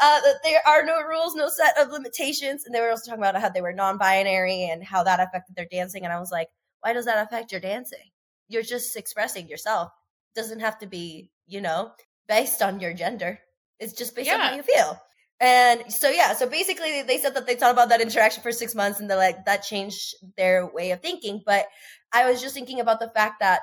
uh, 0.00 0.20
that 0.22 0.36
there 0.42 0.62
are 0.66 0.82
no 0.82 1.02
rules, 1.02 1.34
no 1.34 1.50
set 1.50 1.78
of 1.78 1.92
limitations. 1.92 2.64
And 2.64 2.74
they 2.74 2.80
were 2.80 2.88
also 2.88 3.10
talking 3.10 3.22
about 3.22 3.38
how 3.38 3.50
they 3.50 3.60
were 3.60 3.74
non-binary 3.74 4.70
and 4.70 4.82
how 4.82 5.02
that 5.02 5.20
affected 5.20 5.56
their 5.56 5.68
dancing. 5.70 6.04
And 6.04 6.12
I 6.12 6.20
was 6.20 6.32
like, 6.32 6.48
why 6.80 6.94
does 6.94 7.04
that 7.04 7.26
affect 7.26 7.52
your 7.52 7.60
dancing? 7.60 8.10
You're 8.48 8.62
just 8.62 8.96
expressing 8.96 9.48
yourself. 9.48 9.90
Doesn't 10.34 10.60
have 10.60 10.78
to 10.78 10.86
be, 10.86 11.30
you 11.46 11.60
know, 11.60 11.92
based 12.28 12.62
on 12.62 12.80
your 12.80 12.92
gender. 12.92 13.40
It's 13.80 13.92
just 13.92 14.14
based 14.14 14.28
yeah. 14.28 14.34
on 14.34 14.40
how 14.40 14.54
you 14.54 14.62
feel. 14.62 15.00
And 15.40 15.92
so 15.92 16.10
yeah, 16.10 16.34
so 16.34 16.48
basically 16.48 17.02
they 17.02 17.18
said 17.18 17.34
that 17.34 17.46
they 17.46 17.54
thought 17.54 17.72
about 17.72 17.90
that 17.90 18.00
interaction 18.00 18.42
for 18.42 18.50
six 18.50 18.74
months 18.74 18.98
and 18.98 19.08
they 19.08 19.14
like 19.14 19.44
that 19.44 19.62
changed 19.62 20.16
their 20.36 20.66
way 20.66 20.90
of 20.90 21.00
thinking. 21.00 21.42
But 21.44 21.66
I 22.12 22.28
was 22.28 22.40
just 22.40 22.54
thinking 22.54 22.80
about 22.80 22.98
the 22.98 23.10
fact 23.10 23.40
that 23.40 23.60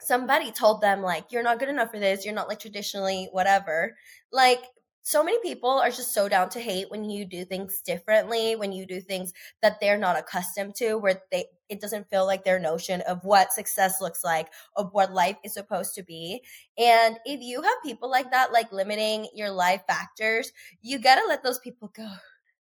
somebody 0.00 0.52
told 0.52 0.80
them 0.80 1.02
like 1.02 1.30
you're 1.30 1.42
not 1.42 1.58
good 1.58 1.68
enough 1.68 1.90
for 1.90 1.98
this, 1.98 2.24
you're 2.24 2.34
not 2.34 2.48
like 2.48 2.60
traditionally 2.60 3.28
whatever. 3.30 3.96
Like 4.32 4.62
so 5.08 5.24
many 5.24 5.38
people 5.40 5.70
are 5.70 5.88
just 5.88 6.12
so 6.12 6.28
down 6.28 6.50
to 6.50 6.60
hate 6.60 6.90
when 6.90 7.08
you 7.08 7.24
do 7.24 7.42
things 7.42 7.80
differently, 7.80 8.54
when 8.56 8.72
you 8.72 8.84
do 8.84 9.00
things 9.00 9.32
that 9.62 9.80
they're 9.80 9.96
not 9.96 10.18
accustomed 10.18 10.74
to, 10.74 10.98
where 10.98 11.22
they 11.32 11.46
it 11.70 11.80
doesn't 11.80 12.10
feel 12.10 12.26
like 12.26 12.44
their 12.44 12.58
notion 12.60 13.00
of 13.08 13.24
what 13.24 13.50
success 13.50 14.02
looks 14.02 14.22
like, 14.22 14.48
of 14.76 14.90
what 14.92 15.14
life 15.14 15.36
is 15.42 15.54
supposed 15.54 15.94
to 15.94 16.02
be. 16.02 16.42
And 16.76 17.16
if 17.24 17.40
you 17.40 17.62
have 17.62 17.82
people 17.82 18.10
like 18.10 18.32
that, 18.32 18.52
like 18.52 18.70
limiting 18.70 19.28
your 19.34 19.50
life 19.50 19.80
factors, 19.86 20.52
you 20.82 20.98
gotta 20.98 21.26
let 21.26 21.42
those 21.42 21.58
people 21.58 21.90
go. 21.96 22.08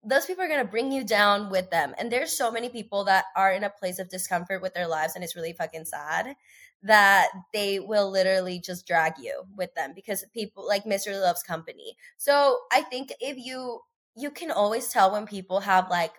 Those 0.02 0.24
people 0.24 0.42
are 0.42 0.48
gonna 0.48 0.64
bring 0.64 0.92
you 0.92 1.04
down 1.04 1.50
with 1.50 1.68
them. 1.70 1.94
And 1.98 2.10
there's 2.10 2.32
so 2.32 2.50
many 2.50 2.70
people 2.70 3.04
that 3.04 3.26
are 3.36 3.52
in 3.52 3.64
a 3.64 3.70
place 3.70 3.98
of 3.98 4.08
discomfort 4.08 4.62
with 4.62 4.72
their 4.72 4.88
lives, 4.88 5.14
and 5.14 5.22
it's 5.22 5.36
really 5.36 5.52
fucking 5.52 5.84
sad 5.84 6.36
that 6.82 7.28
they 7.52 7.78
will 7.78 8.10
literally 8.10 8.58
just 8.58 8.86
drag 8.86 9.14
you 9.18 9.42
with 9.56 9.74
them 9.74 9.92
because 9.94 10.24
people 10.32 10.66
like 10.66 10.86
Misery 10.86 11.16
Loves 11.16 11.42
Company. 11.42 11.96
So 12.16 12.58
I 12.72 12.82
think 12.82 13.12
if 13.20 13.36
you 13.36 13.80
you 14.16 14.30
can 14.30 14.50
always 14.50 14.88
tell 14.88 15.12
when 15.12 15.26
people 15.26 15.60
have 15.60 15.88
like 15.90 16.12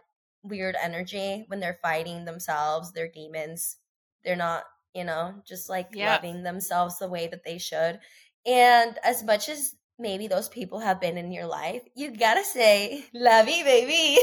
weird 0.44 0.76
energy 0.82 1.46
when 1.48 1.60
they're 1.60 1.80
fighting 1.82 2.26
themselves, 2.26 2.92
their 2.92 3.08
demons. 3.08 3.78
They're 4.24 4.36
not, 4.36 4.64
you 4.94 5.04
know, 5.04 5.36
just 5.48 5.70
like 5.70 5.90
yeah. 5.94 6.14
loving 6.14 6.44
themselves 6.44 7.00
the 7.00 7.10
way 7.10 7.28
that 7.28 7.44
they 7.44 7.58
should. 7.58 8.00
And 8.46 8.98
as 9.04 9.24
much 9.24 9.50
as 9.50 9.76
maybe 10.00 10.28
those 10.28 10.50
people 10.50 10.80
have 10.80 11.02
been 11.02 11.18
in 11.18 11.32
your 11.32 11.46
life, 11.46 11.82
you 11.96 12.16
gotta 12.16 12.44
say, 12.44 13.06
Love 13.14 13.48
lovey, 13.48 13.64
baby. 13.64 14.18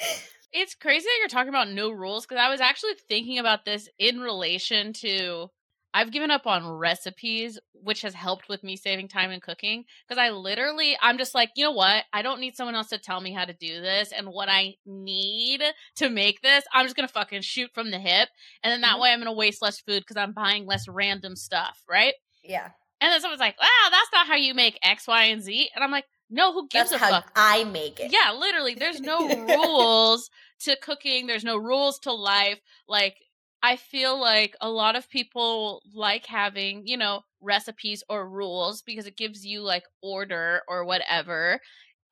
it's 0.52 0.74
crazy 0.74 1.04
that 1.04 1.16
you're 1.20 1.28
talking 1.28 1.48
about 1.48 1.70
no 1.70 1.90
rules 1.90 2.26
because 2.26 2.42
I 2.42 2.50
was 2.50 2.60
actually 2.60 2.94
thinking 3.08 3.38
about 3.38 3.64
this 3.64 3.88
in 3.98 4.20
relation 4.20 4.92
to 4.94 5.50
I've 5.92 6.12
given 6.12 6.30
up 6.30 6.46
on 6.46 6.68
recipes, 6.68 7.58
which 7.72 8.02
has 8.02 8.14
helped 8.14 8.48
with 8.48 8.62
me 8.62 8.76
saving 8.76 9.08
time 9.08 9.30
in 9.30 9.40
cooking. 9.40 9.84
Because 10.06 10.20
I 10.20 10.30
literally, 10.30 10.96
I'm 11.00 11.18
just 11.18 11.34
like, 11.34 11.50
you 11.56 11.64
know 11.64 11.72
what? 11.72 12.04
I 12.12 12.22
don't 12.22 12.40
need 12.40 12.56
someone 12.56 12.74
else 12.74 12.88
to 12.90 12.98
tell 12.98 13.20
me 13.20 13.32
how 13.32 13.44
to 13.44 13.52
do 13.52 13.80
this. 13.80 14.12
And 14.12 14.28
what 14.28 14.48
I 14.48 14.76
need 14.86 15.62
to 15.96 16.08
make 16.08 16.42
this, 16.42 16.64
I'm 16.72 16.86
just 16.86 16.96
going 16.96 17.08
to 17.08 17.12
fucking 17.12 17.42
shoot 17.42 17.70
from 17.74 17.90
the 17.90 17.98
hip. 17.98 18.28
And 18.62 18.70
then 18.70 18.82
that 18.82 18.92
mm-hmm. 18.92 19.02
way 19.02 19.12
I'm 19.12 19.18
going 19.18 19.26
to 19.26 19.32
waste 19.32 19.62
less 19.62 19.80
food 19.80 20.04
because 20.06 20.16
I'm 20.16 20.32
buying 20.32 20.66
less 20.66 20.86
random 20.88 21.34
stuff, 21.34 21.82
right? 21.88 22.14
Yeah. 22.44 22.68
And 23.00 23.12
then 23.12 23.20
someone's 23.20 23.40
like, 23.40 23.58
wow, 23.58 23.90
that's 23.90 24.10
not 24.12 24.26
how 24.26 24.36
you 24.36 24.54
make 24.54 24.78
X, 24.82 25.08
Y, 25.08 25.24
and 25.24 25.42
Z. 25.42 25.70
And 25.74 25.82
I'm 25.82 25.90
like, 25.90 26.04
no, 26.30 26.52
who 26.52 26.68
gives 26.68 26.90
that's 26.90 27.02
a 27.02 27.06
fuck? 27.06 27.30
I 27.34 27.64
make 27.64 27.98
it. 28.00 28.12
Yeah, 28.12 28.32
literally. 28.32 28.74
There's 28.74 29.00
no 29.00 29.28
rules 29.28 30.30
to 30.60 30.76
cooking. 30.76 31.26
There's 31.26 31.44
no 31.44 31.56
rules 31.56 31.98
to 32.00 32.12
life. 32.12 32.60
Like, 32.88 33.16
I 33.62 33.76
feel 33.76 34.18
like 34.18 34.56
a 34.60 34.70
lot 34.70 34.96
of 34.96 35.10
people 35.10 35.82
like 35.92 36.26
having, 36.26 36.86
you 36.86 36.96
know, 36.96 37.22
recipes 37.40 38.02
or 38.08 38.28
rules 38.28 38.82
because 38.82 39.06
it 39.06 39.16
gives 39.16 39.44
you 39.44 39.62
like 39.62 39.84
order 40.02 40.62
or 40.68 40.84
whatever. 40.84 41.60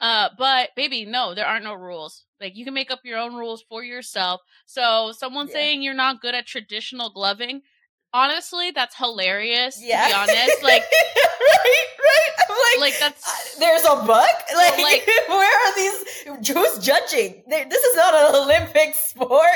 Uh, 0.01 0.29
but 0.37 0.71
baby, 0.77 1.05
no, 1.05 1.35
there 1.35 1.47
are 1.47 1.61
no 1.61 1.75
rules. 1.75 2.25
Like 2.41 2.57
you 2.57 2.65
can 2.65 2.75
make 2.75 2.91
up 2.91 3.01
your 3.05 3.19
own 3.19 3.35
rules 3.35 3.65
for 3.69 3.83
yourself. 3.83 4.41
So 4.67 5.13
someone 5.13 5.47
yeah. 5.49 5.55
saying 5.55 5.83
you're 5.83 5.95
not 5.95 6.21
good 6.21 6.35
at 6.35 6.47
traditional 6.47 7.11
gloving, 7.11 7.63
honestly, 8.13 8.71
that's 8.71 8.97
hilarious. 8.97 9.81
Yeah. 9.83 10.03
To 10.03 10.09
be 10.09 10.15
honest, 10.15 10.63
like 10.63 10.83
right, 11.41 11.87
right. 11.99 12.47
I'm 12.49 12.81
like, 12.81 12.93
like 12.93 13.01
that's 13.01 13.27
uh, 13.27 13.61
there's 13.61 13.85
a 13.85 13.97
book. 14.07 14.37
Like, 14.55 14.79
like 14.79 15.07
where 15.29 15.69
are 15.69 15.77
these? 15.77 16.49
Who's 16.53 16.79
judging? 16.85 17.43
This 17.49 17.85
is 17.85 17.97
not 17.97 18.15
an 18.15 18.35
Olympic 18.43 18.95
sport. 18.95 19.47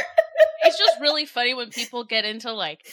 it's 0.65 0.79
just 0.79 1.01
really 1.01 1.27
funny 1.27 1.55
when 1.55 1.71
people 1.71 2.05
get 2.05 2.25
into 2.25 2.53
like 2.53 2.87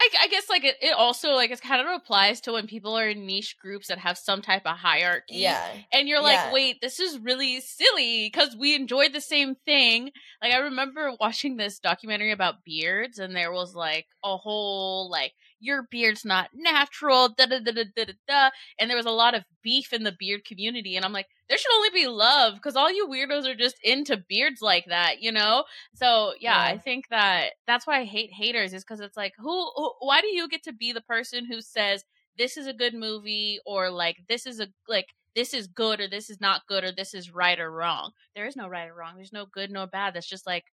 I, 0.00 0.08
I, 0.22 0.28
guess 0.28 0.50
like 0.50 0.64
it, 0.64 0.76
it 0.82 0.92
also 0.92 1.32
like 1.32 1.50
it 1.50 1.62
kind 1.62 1.80
of 1.80 1.94
applies 1.94 2.40
to 2.42 2.52
when 2.52 2.66
people 2.66 2.98
are 2.98 3.08
in 3.08 3.26
niche 3.26 3.56
groups 3.60 3.88
that 3.88 3.98
have 3.98 4.18
some 4.18 4.42
type 4.42 4.62
of 4.66 4.76
hierarchy. 4.76 5.36
Yeah. 5.36 5.66
And 5.92 6.08
you're 6.08 6.20
like, 6.20 6.34
yeah. 6.34 6.52
wait, 6.52 6.80
this 6.80 7.00
is 7.00 7.18
really 7.20 7.60
silly 7.60 8.30
because 8.30 8.56
we 8.56 8.74
enjoyed 8.74 9.12
the 9.12 9.20
same 9.20 9.54
thing. 9.54 10.10
Like 10.42 10.52
I 10.52 10.58
remember 10.58 11.12
watching 11.20 11.56
this 11.56 11.78
documentary 11.78 12.32
about 12.32 12.64
beards 12.64 13.18
and 13.18 13.34
there 13.34 13.52
was 13.52 13.74
like 13.74 14.06
a 14.24 14.36
whole 14.36 15.08
like 15.10 15.32
your 15.60 15.86
beard's 15.90 16.24
not 16.24 16.50
natural, 16.54 17.28
da 17.28 17.46
da 17.46 17.58
da 17.60 17.72
da 17.72 17.84
da 17.96 18.12
da. 18.28 18.50
And 18.78 18.90
there 18.90 18.96
was 18.96 19.06
a 19.06 19.10
lot 19.10 19.34
of 19.34 19.44
beef 19.62 19.92
in 19.92 20.02
the 20.02 20.14
beard 20.18 20.44
community. 20.44 20.96
And 20.96 21.04
I'm 21.04 21.12
like, 21.12 21.26
there 21.48 21.58
should 21.58 21.74
only 21.74 21.90
be 21.90 22.06
love 22.06 22.54
because 22.54 22.76
all 22.76 22.92
you 22.92 23.06
weirdos 23.08 23.46
are 23.46 23.54
just 23.54 23.76
into 23.82 24.22
beards 24.28 24.60
like 24.60 24.86
that, 24.86 25.20
you 25.20 25.32
know? 25.32 25.64
So 25.94 26.32
yeah, 26.40 26.66
yeah. 26.66 26.74
I 26.74 26.78
think 26.78 27.08
that 27.08 27.52
that's 27.66 27.86
why 27.86 28.00
I 28.00 28.04
hate 28.04 28.32
haters 28.32 28.74
is 28.74 28.84
because 28.84 29.00
it's 29.00 29.16
like, 29.16 29.32
who, 29.38 29.70
who, 29.74 29.92
why 30.00 30.20
do 30.20 30.28
you 30.28 30.48
get 30.48 30.62
to 30.64 30.72
be 30.72 30.92
the 30.92 31.00
person 31.00 31.46
who 31.46 31.60
says 31.60 32.04
this 32.36 32.56
is 32.56 32.66
a 32.66 32.74
good 32.74 32.94
movie 32.94 33.60
or 33.64 33.90
like 33.90 34.16
this 34.28 34.46
is 34.46 34.60
a, 34.60 34.68
like, 34.88 35.06
this 35.34 35.52
is 35.52 35.66
good 35.66 36.00
or 36.00 36.08
this 36.08 36.30
is 36.30 36.40
not 36.40 36.66
good 36.68 36.84
or 36.84 36.92
this 36.92 37.12
is 37.12 37.34
right 37.34 37.58
or 37.58 37.70
wrong. 37.70 38.12
There 38.36 38.46
is 38.46 38.54
no 38.54 38.68
right 38.68 38.88
or 38.88 38.94
wrong. 38.94 39.16
There's 39.16 39.32
no 39.32 39.46
good 39.46 39.70
nor 39.70 39.86
bad. 39.86 40.14
That's 40.14 40.28
just 40.28 40.46
like, 40.46 40.64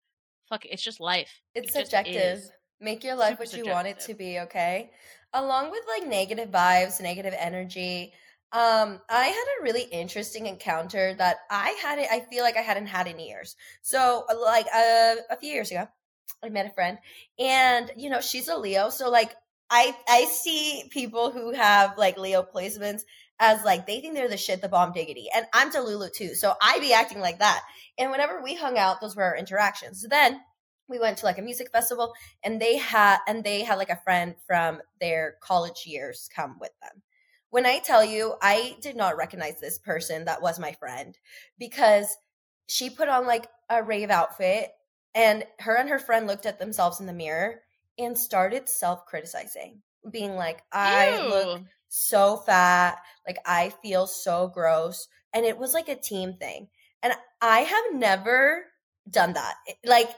fuck, 0.48 0.64
it's 0.64 0.82
just 0.82 1.00
life. 1.00 1.40
It's 1.54 1.74
it 1.74 1.84
subjective. 1.84 2.48
Make 2.82 3.04
your 3.04 3.16
life 3.16 3.38
Super 3.38 3.42
what 3.44 3.56
you 3.56 3.72
want 3.72 3.86
it 3.88 4.00
to 4.00 4.14
be, 4.14 4.40
okay? 4.40 4.90
Along 5.32 5.70
with 5.70 5.82
like 5.88 6.08
negative 6.08 6.50
vibes, 6.50 7.00
negative 7.00 7.34
energy, 7.38 8.12
Um, 8.52 9.00
I 9.08 9.28
had 9.28 9.46
a 9.58 9.62
really 9.62 9.84
interesting 9.84 10.46
encounter 10.46 11.14
that 11.14 11.38
I 11.50 11.70
had 11.82 11.98
it. 11.98 12.08
I 12.12 12.20
feel 12.20 12.42
like 12.44 12.58
I 12.58 12.60
hadn't 12.60 12.86
had 12.86 13.06
in 13.06 13.18
years. 13.18 13.56
So, 13.80 14.26
uh, 14.28 14.34
like 14.38 14.66
uh, 14.66 15.16
a 15.30 15.36
few 15.40 15.50
years 15.50 15.70
ago, 15.70 15.88
I 16.44 16.50
met 16.50 16.66
a 16.66 16.70
friend, 16.70 16.98
and 17.38 17.90
you 17.96 18.10
know 18.10 18.20
she's 18.20 18.48
a 18.48 18.56
Leo. 18.56 18.90
So, 18.90 19.08
like 19.10 19.34
I 19.70 19.96
I 20.06 20.26
see 20.26 20.84
people 20.90 21.30
who 21.30 21.52
have 21.52 21.96
like 21.96 22.18
Leo 22.18 22.42
placements 22.42 23.02
as 23.40 23.64
like 23.64 23.86
they 23.86 24.00
think 24.00 24.14
they're 24.14 24.28
the 24.28 24.36
shit, 24.36 24.60
the 24.60 24.68
bomb 24.68 24.92
diggity, 24.92 25.28
and 25.34 25.46
I'm 25.54 25.70
Delulu 25.72 26.12
too. 26.12 26.34
So 26.34 26.52
I 26.60 26.78
be 26.78 26.92
acting 26.92 27.20
like 27.20 27.38
that. 27.38 27.62
And 27.98 28.10
whenever 28.10 28.42
we 28.42 28.54
hung 28.54 28.76
out, 28.76 29.00
those 29.00 29.16
were 29.16 29.24
our 29.24 29.36
interactions. 29.36 30.02
So 30.02 30.08
then 30.08 30.40
we 30.88 30.98
went 30.98 31.18
to 31.18 31.26
like 31.26 31.38
a 31.38 31.42
music 31.42 31.70
festival, 31.70 32.12
and 32.42 32.60
they 32.60 32.76
had 32.78 33.18
and 33.26 33.44
they 33.44 33.62
had 33.62 33.76
like 33.76 33.90
a 33.90 34.00
friend 34.04 34.34
from 34.46 34.80
their 35.00 35.36
college 35.40 35.84
years 35.86 36.28
come 36.34 36.58
with 36.60 36.72
them 36.80 37.02
when 37.50 37.66
I 37.66 37.80
tell 37.80 38.02
you, 38.02 38.34
I 38.40 38.76
did 38.80 38.96
not 38.96 39.16
recognize 39.18 39.60
this 39.60 39.78
person 39.78 40.24
that 40.24 40.40
was 40.40 40.58
my 40.58 40.72
friend 40.72 41.18
because 41.58 42.16
she 42.66 42.88
put 42.88 43.08
on 43.08 43.26
like 43.26 43.46
a 43.68 43.82
rave 43.82 44.08
outfit 44.10 44.70
and 45.14 45.44
her 45.58 45.76
and 45.76 45.88
her 45.90 45.98
friend 45.98 46.26
looked 46.26 46.46
at 46.46 46.58
themselves 46.58 46.98
in 46.98 47.06
the 47.06 47.12
mirror 47.12 47.60
and 47.98 48.16
started 48.16 48.68
self 48.70 49.04
criticizing, 49.04 49.82
being 50.10 50.34
like, 50.34 50.62
I 50.72 51.18
Ew. 51.18 51.28
look 51.28 51.50
so 51.88 52.38
fat, 52.38 53.02
like 53.26 53.38
I 53.44 53.68
feel 53.82 54.06
so 54.06 54.48
gross. 54.48 55.08
And 55.34 55.44
it 55.44 55.58
was 55.58 55.74
like 55.74 55.88
a 55.90 55.96
team 55.96 56.34
thing. 56.38 56.68
And 57.02 57.12
I 57.42 57.60
have 57.60 57.84
never 57.92 58.64
done 59.10 59.34
that. 59.34 59.56
Like, 59.84 60.08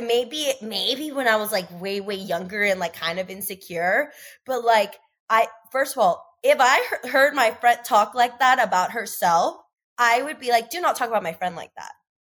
maybe 0.00 0.52
maybe 0.62 1.12
when 1.12 1.28
I 1.28 1.36
was 1.36 1.52
like 1.52 1.68
way 1.80 2.00
way 2.00 2.16
younger 2.16 2.62
and 2.62 2.80
like 2.80 2.94
kind 2.94 3.18
of 3.18 3.30
insecure, 3.30 4.10
but 4.46 4.64
like 4.64 4.94
I 5.30 5.46
first 5.70 5.96
of 5.96 5.98
all 6.02 6.34
if 6.44 6.58
I 6.60 7.08
heard 7.08 7.34
my 7.34 7.50
friend 7.52 7.80
talk 7.84 8.14
like 8.14 8.38
that 8.38 8.62
about 8.62 8.92
herself, 8.92 9.56
I 9.98 10.22
would 10.22 10.38
be 10.38 10.50
like, 10.50 10.70
do 10.70 10.80
not 10.80 10.94
talk 10.94 11.08
about 11.08 11.22
my 11.22 11.32
friend 11.32 11.56
like 11.56 11.72
that. 11.76 11.92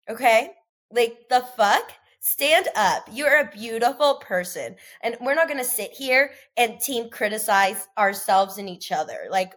Okay? 0.10 0.52
Like, 0.92 1.30
the 1.30 1.42
fuck? 1.56 1.94
Stand 2.20 2.68
up. 2.76 3.08
You're 3.12 3.40
a 3.40 3.50
beautiful 3.52 4.16
person. 4.16 4.76
And 5.02 5.16
we're 5.22 5.34
not 5.34 5.48
going 5.48 5.60
to 5.60 5.66
sit 5.66 5.92
here 5.92 6.32
and 6.58 6.80
team 6.80 7.10
criticize 7.10 7.88
ourselves 7.98 8.58
and 8.58 8.70
each 8.70 8.92
other. 8.92 9.28
Like, 9.30 9.54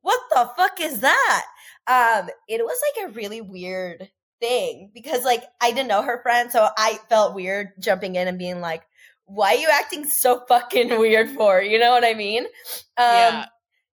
what 0.00 0.18
the 0.30 0.50
fuck 0.56 0.80
is 0.80 1.00
that? 1.00 1.44
Um, 1.86 2.30
it 2.48 2.64
was 2.64 2.80
like 2.96 3.10
a 3.10 3.12
really 3.12 3.42
weird 3.42 4.10
thing 4.40 4.90
because 4.94 5.24
like 5.24 5.44
I 5.60 5.70
didn't 5.70 5.88
know 5.88 6.02
her 6.02 6.20
friend, 6.22 6.50
so 6.50 6.68
I 6.76 6.98
felt 7.08 7.34
weird 7.34 7.70
jumping 7.78 8.16
in 8.16 8.28
and 8.28 8.38
being 8.38 8.60
like, 8.60 8.82
why 9.26 9.54
are 9.54 9.58
you 9.58 9.68
acting 9.70 10.04
so 10.04 10.42
fucking 10.48 10.98
weird 10.98 11.30
for? 11.30 11.60
You 11.60 11.78
know 11.78 11.90
what 11.90 12.04
I 12.04 12.14
mean? 12.14 12.44
Um, 12.96 13.06
yeah 13.06 13.46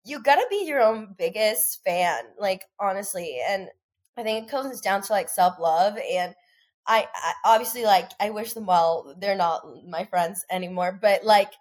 you 0.06 0.22
gotta 0.22 0.46
be 0.50 0.66
your 0.66 0.82
own 0.82 1.16
biggest 1.18 1.84
fan, 1.84 2.24
like 2.40 2.64
honestly. 2.80 3.40
And 3.46 3.68
I 4.16 4.24
think 4.24 4.46
it 4.46 4.52
comes 4.52 4.80
down 4.80 5.02
to 5.02 5.12
like 5.12 5.28
self 5.30 5.60
love 5.60 5.98
and 5.98 6.34
I, 6.88 7.08
I, 7.14 7.34
obviously 7.44 7.84
like 7.84 8.12
I 8.20 8.30
wish 8.30 8.54
them 8.54 8.68
well. 8.68 9.16
They're 9.20 9.36
not 9.36 9.66
my 9.88 10.06
friends 10.06 10.46
anymore, 10.52 10.98
but 11.02 11.26
like 11.26 11.52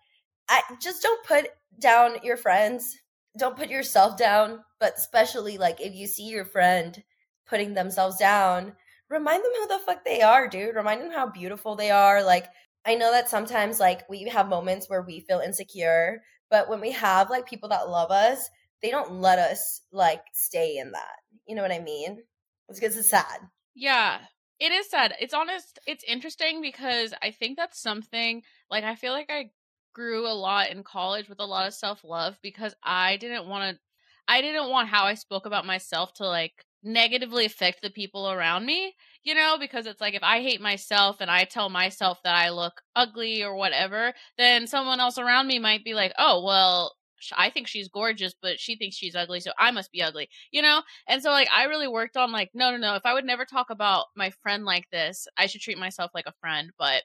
I 0.49 0.61
just 0.81 1.03
don't 1.03 1.26
put 1.26 1.47
down 1.81 2.19
your 2.23 2.37
friends. 2.37 2.99
Don't 3.37 3.57
put 3.57 3.71
yourself 3.71 4.19
down, 4.19 4.61
but 4.79 4.95
especially 4.97 5.57
like 5.57 5.81
if 5.81 5.95
you 5.95 6.07
see 6.07 6.25
your 6.25 6.45
friend 6.45 7.03
putting 7.47 7.75
themselves 7.75 8.17
down, 8.17 8.73
remind 9.09 9.45
them 9.45 9.53
who 9.61 9.69
the 9.69 9.85
fuck 9.85 10.05
they 10.05 10.23
are, 10.23 10.49
dude. 10.49 10.75
Remind 10.75 11.01
them 11.03 11.13
how 11.13 11.27
beautiful 11.27 11.77
they 11.77 11.91
are. 11.91 12.23
Like 12.23 12.47
I 12.87 12.95
know 12.95 13.11
that 13.13 13.31
sometimes 13.31 13.81
like 13.81 14.09
we 14.09 14.25
have 14.25 14.49
moments 14.49 14.89
where 14.89 15.03
we 15.03 15.21
feel 15.21 15.41
insecure, 15.41 16.23
but 16.51 16.69
when 16.69 16.81
we 16.81 16.93
have 16.93 17.31
like 17.31 17.47
people 17.47 17.69
that 17.71 17.89
love 17.89 18.11
us, 18.11 18.49
they 18.83 18.91
don't 18.91 19.21
let 19.21 19.39
us 19.39 19.81
like 19.93 20.23
stay 20.33 20.77
in 20.77 20.93
that. 20.93 21.17
You 21.47 21.55
know 21.55 21.63
what 21.63 21.73
I 21.73 21.81
mean? 21.81 22.23
It's 22.69 22.81
because 22.81 22.97
it's 22.97 23.11
sad. 23.11 23.41
Yeah. 23.75 24.21
It 24.61 24.71
is 24.73 24.89
sad. 24.89 25.15
It's 25.21 25.35
honest. 25.35 25.79
It's 25.87 26.05
interesting 26.05 26.61
because 26.63 27.13
I 27.23 27.31
think 27.31 27.57
that's 27.57 27.81
something 27.81 28.43
like 28.71 28.85
I 28.85 28.95
feel 28.95 29.13
like 29.13 29.31
I 29.31 29.51
grew 29.95 30.27
a 30.27 30.33
lot 30.35 30.71
in 30.71 30.83
college 30.83 31.29
with 31.29 31.41
a 31.41 31.45
lot 31.47 31.67
of 31.67 31.75
self 31.75 32.05
love 32.05 32.39
because 32.43 32.75
I 32.83 33.17
didn't 33.17 33.49
want 33.49 33.75
to, 33.77 33.81
I 34.29 34.41
didn't 34.43 34.71
want 34.71 34.89
how 34.89 35.05
I 35.05 35.15
spoke 35.15 35.47
about 35.47 35.67
myself 35.67 36.15
to 36.15 36.27
like 36.27 36.65
negatively 36.85 37.44
affect 37.47 37.83
the 37.83 37.90
people 37.90 38.31
around 38.31 38.66
me, 38.66 38.94
you 39.23 39.35
know, 39.35 39.57
because 39.59 39.87
it's 39.87 40.01
like 40.01 40.14
if 40.14 40.23
I 40.23 40.42
hate 40.42 40.61
myself 40.61 41.16
and 41.20 41.31
I 41.31 41.44
tell 41.44 41.68
myself 41.70 42.18
that 42.25 42.35
I 42.35 42.51
look 42.51 42.83
ugly 42.94 43.42
or 43.42 43.55
whatever, 43.55 44.14
then 44.38 44.66
someone 44.66 45.01
else 45.01 45.18
around 45.18 45.47
me 45.47 45.59
might 45.59 45.85
be 45.85 45.94
like, 45.94 46.12
oh, 46.18 46.44
well, 46.44 46.94
I 47.37 47.51
think 47.51 47.68
she's 47.68 47.88
gorgeous, 47.88 48.35
but 48.40 48.61
she 48.61 48.77
thinks 48.77 48.97
she's 48.97 49.14
ugly, 49.16 49.40
so 49.40 49.53
I 49.59 49.70
must 49.70 49.92
be 49.92 50.03
ugly, 50.03 50.29
you 50.51 50.61
know? 50.62 50.83
And 51.09 51.23
so, 51.23 51.31
like, 51.31 51.49
I 51.51 51.64
really 51.64 51.88
worked 51.88 52.16
on, 52.16 52.33
like, 52.33 52.51
no, 52.55 52.70
no, 52.70 52.77
no, 52.77 52.94
if 52.97 53.07
I 53.07 53.14
would 53.14 53.25
never 53.25 53.44
talk 53.44 53.70
about 53.70 54.07
my 54.16 54.31
friend 54.42 54.64
like 54.64 54.90
this, 54.90 55.27
I 55.38 55.47
should 55.47 55.62
treat 55.62 55.79
myself 55.79 56.11
like 56.14 56.27
a 56.27 56.35
friend. 56.40 56.70
But 56.79 57.03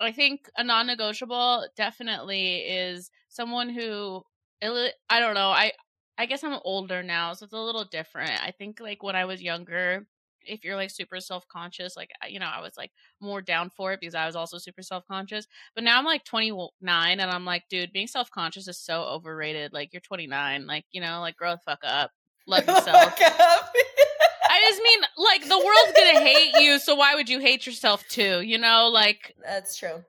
I 0.00 0.12
think 0.12 0.48
a 0.56 0.64
non 0.64 0.86
negotiable 0.86 1.66
definitely 1.76 2.58
is 2.58 3.10
someone 3.28 3.68
who, 3.68 4.22
I 4.62 5.20
don't 5.20 5.34
know, 5.34 5.50
I, 5.50 5.72
I 6.18 6.26
guess 6.26 6.44
I'm 6.44 6.58
older 6.64 7.02
now, 7.02 7.32
so 7.32 7.44
it's 7.44 7.52
a 7.52 7.58
little 7.58 7.84
different. 7.84 8.42
I 8.42 8.50
think 8.50 8.80
like 8.80 9.02
when 9.02 9.16
I 9.16 9.24
was 9.24 9.42
younger, 9.42 10.06
if 10.42 10.64
you're 10.64 10.76
like 10.76 10.90
super 10.90 11.20
self 11.20 11.46
conscious, 11.48 11.96
like 11.96 12.10
you 12.28 12.38
know, 12.38 12.50
I 12.52 12.60
was 12.60 12.76
like 12.76 12.90
more 13.20 13.40
down 13.40 13.70
for 13.70 13.92
it 13.92 14.00
because 14.00 14.14
I 14.14 14.26
was 14.26 14.36
also 14.36 14.58
super 14.58 14.82
self 14.82 15.06
conscious. 15.06 15.46
But 15.74 15.84
now 15.84 15.98
I'm 15.98 16.04
like 16.04 16.24
29, 16.24 17.20
and 17.20 17.30
I'm 17.30 17.44
like, 17.44 17.64
dude, 17.70 17.92
being 17.92 18.06
self 18.06 18.30
conscious 18.30 18.68
is 18.68 18.78
so 18.78 19.02
overrated. 19.02 19.72
Like 19.72 19.92
you're 19.92 20.00
29, 20.00 20.66
like 20.66 20.84
you 20.92 21.00
know, 21.00 21.20
like 21.20 21.36
grow 21.36 21.52
the 21.52 21.58
fuck 21.58 21.80
up, 21.84 22.10
love 22.46 22.64
oh 22.68 22.76
yourself. 22.76 23.14
I 23.18 24.60
just 24.68 24.82
mean, 24.82 25.00
like 25.16 25.42
the 25.42 25.58
world's 25.58 25.98
gonna 25.98 26.20
hate 26.20 26.62
you, 26.62 26.78
so 26.78 26.94
why 26.94 27.14
would 27.14 27.28
you 27.28 27.40
hate 27.40 27.66
yourself 27.66 28.06
too? 28.08 28.40
You 28.42 28.58
know, 28.58 28.88
like 28.92 29.34
that's 29.42 29.76
true 29.76 30.04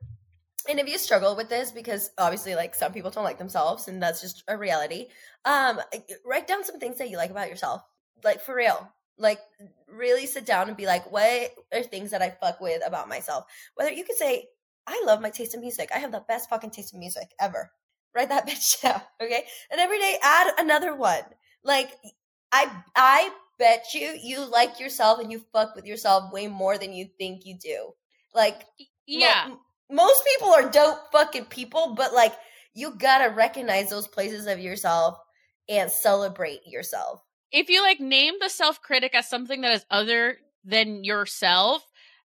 and 0.70 0.80
if 0.80 0.88
you 0.88 0.98
struggle 0.98 1.36
with 1.36 1.50
this 1.50 1.72
because 1.72 2.10
obviously 2.18 2.56
like 2.56 2.76
some 2.76 2.94
people 2.94 3.12
don't 3.12 3.24
like 3.24 3.38
themselves 3.38 3.88
and 3.88 4.02
that's 4.02 4.22
just 4.22 4.44
a 4.48 4.58
reality 4.58 5.08
um 5.46 5.80
write 6.26 6.48
down 6.48 6.64
some 6.64 6.80
things 6.80 6.98
that 6.98 7.10
you 7.10 7.18
like 7.18 7.32
about 7.32 7.50
yourself. 7.50 7.82
Like 8.24 8.42
for 8.42 8.56
real. 8.56 8.92
Like 9.18 9.40
really 9.88 10.26
sit 10.26 10.46
down 10.46 10.68
and 10.68 10.78
be 10.78 10.86
like 10.86 11.12
what 11.12 11.52
are 11.74 11.84
things 11.84 12.12
that 12.12 12.22
i 12.22 12.30
fuck 12.30 12.60
with 12.62 12.82
about 12.86 13.10
myself? 13.10 13.46
Whether 13.76 13.92
you 13.92 14.04
could 14.04 14.18
say 14.18 14.48
i 14.88 15.02
love 15.06 15.22
my 15.22 15.30
taste 15.30 15.54
in 15.54 15.62
music. 15.62 15.90
I 15.94 16.00
have 16.00 16.12
the 16.12 16.24
best 16.28 16.50
fucking 16.50 16.72
taste 16.72 16.94
in 16.94 17.00
music 17.00 17.32
ever. 17.40 17.72
Write 18.16 18.30
that 18.30 18.48
bitch 18.48 18.82
down 18.82 19.02
okay? 19.22 19.44
And 19.70 19.80
every 19.80 20.00
day 20.00 20.18
add 20.22 20.54
another 20.60 20.96
one. 20.96 21.24
Like 21.64 21.92
i 22.52 22.70
i 22.96 23.32
bet 23.58 23.94
you 23.94 24.18
you 24.22 24.44
like 24.50 24.80
yourself 24.80 25.20
and 25.20 25.32
you 25.32 25.46
fuck 25.54 25.76
with 25.76 25.86
yourself 25.86 26.34
way 26.34 26.48
more 26.48 26.78
than 26.78 26.94
you 26.94 27.08
think 27.18 27.46
you 27.46 27.58
do. 27.58 27.92
Like 28.34 28.66
yeah. 29.08 29.48
mo- 29.50 29.60
most 29.92 30.24
people 30.26 30.50
are 30.50 30.70
dope 30.70 31.12
fucking 31.12 31.46
people, 31.46 31.94
but 31.96 32.14
like 32.14 32.34
you 32.74 32.96
gotta 32.96 33.34
recognize 33.34 33.90
those 33.90 34.08
places 34.08 34.48
of 34.48 34.60
yourself 34.60 35.18
and 35.70 35.92
celebrate 35.92 36.66
yourself. 36.66 37.22
If 37.52 37.70
you 37.70 37.82
like 37.82 38.00
name 38.00 38.36
the 38.40 38.50
self 38.50 38.82
critic 38.82 39.14
as 39.14 39.30
something 39.30 39.62
that 39.62 39.74
is 39.74 39.86
other 39.90 40.38
than 40.64 41.04
yourself, 41.04 41.84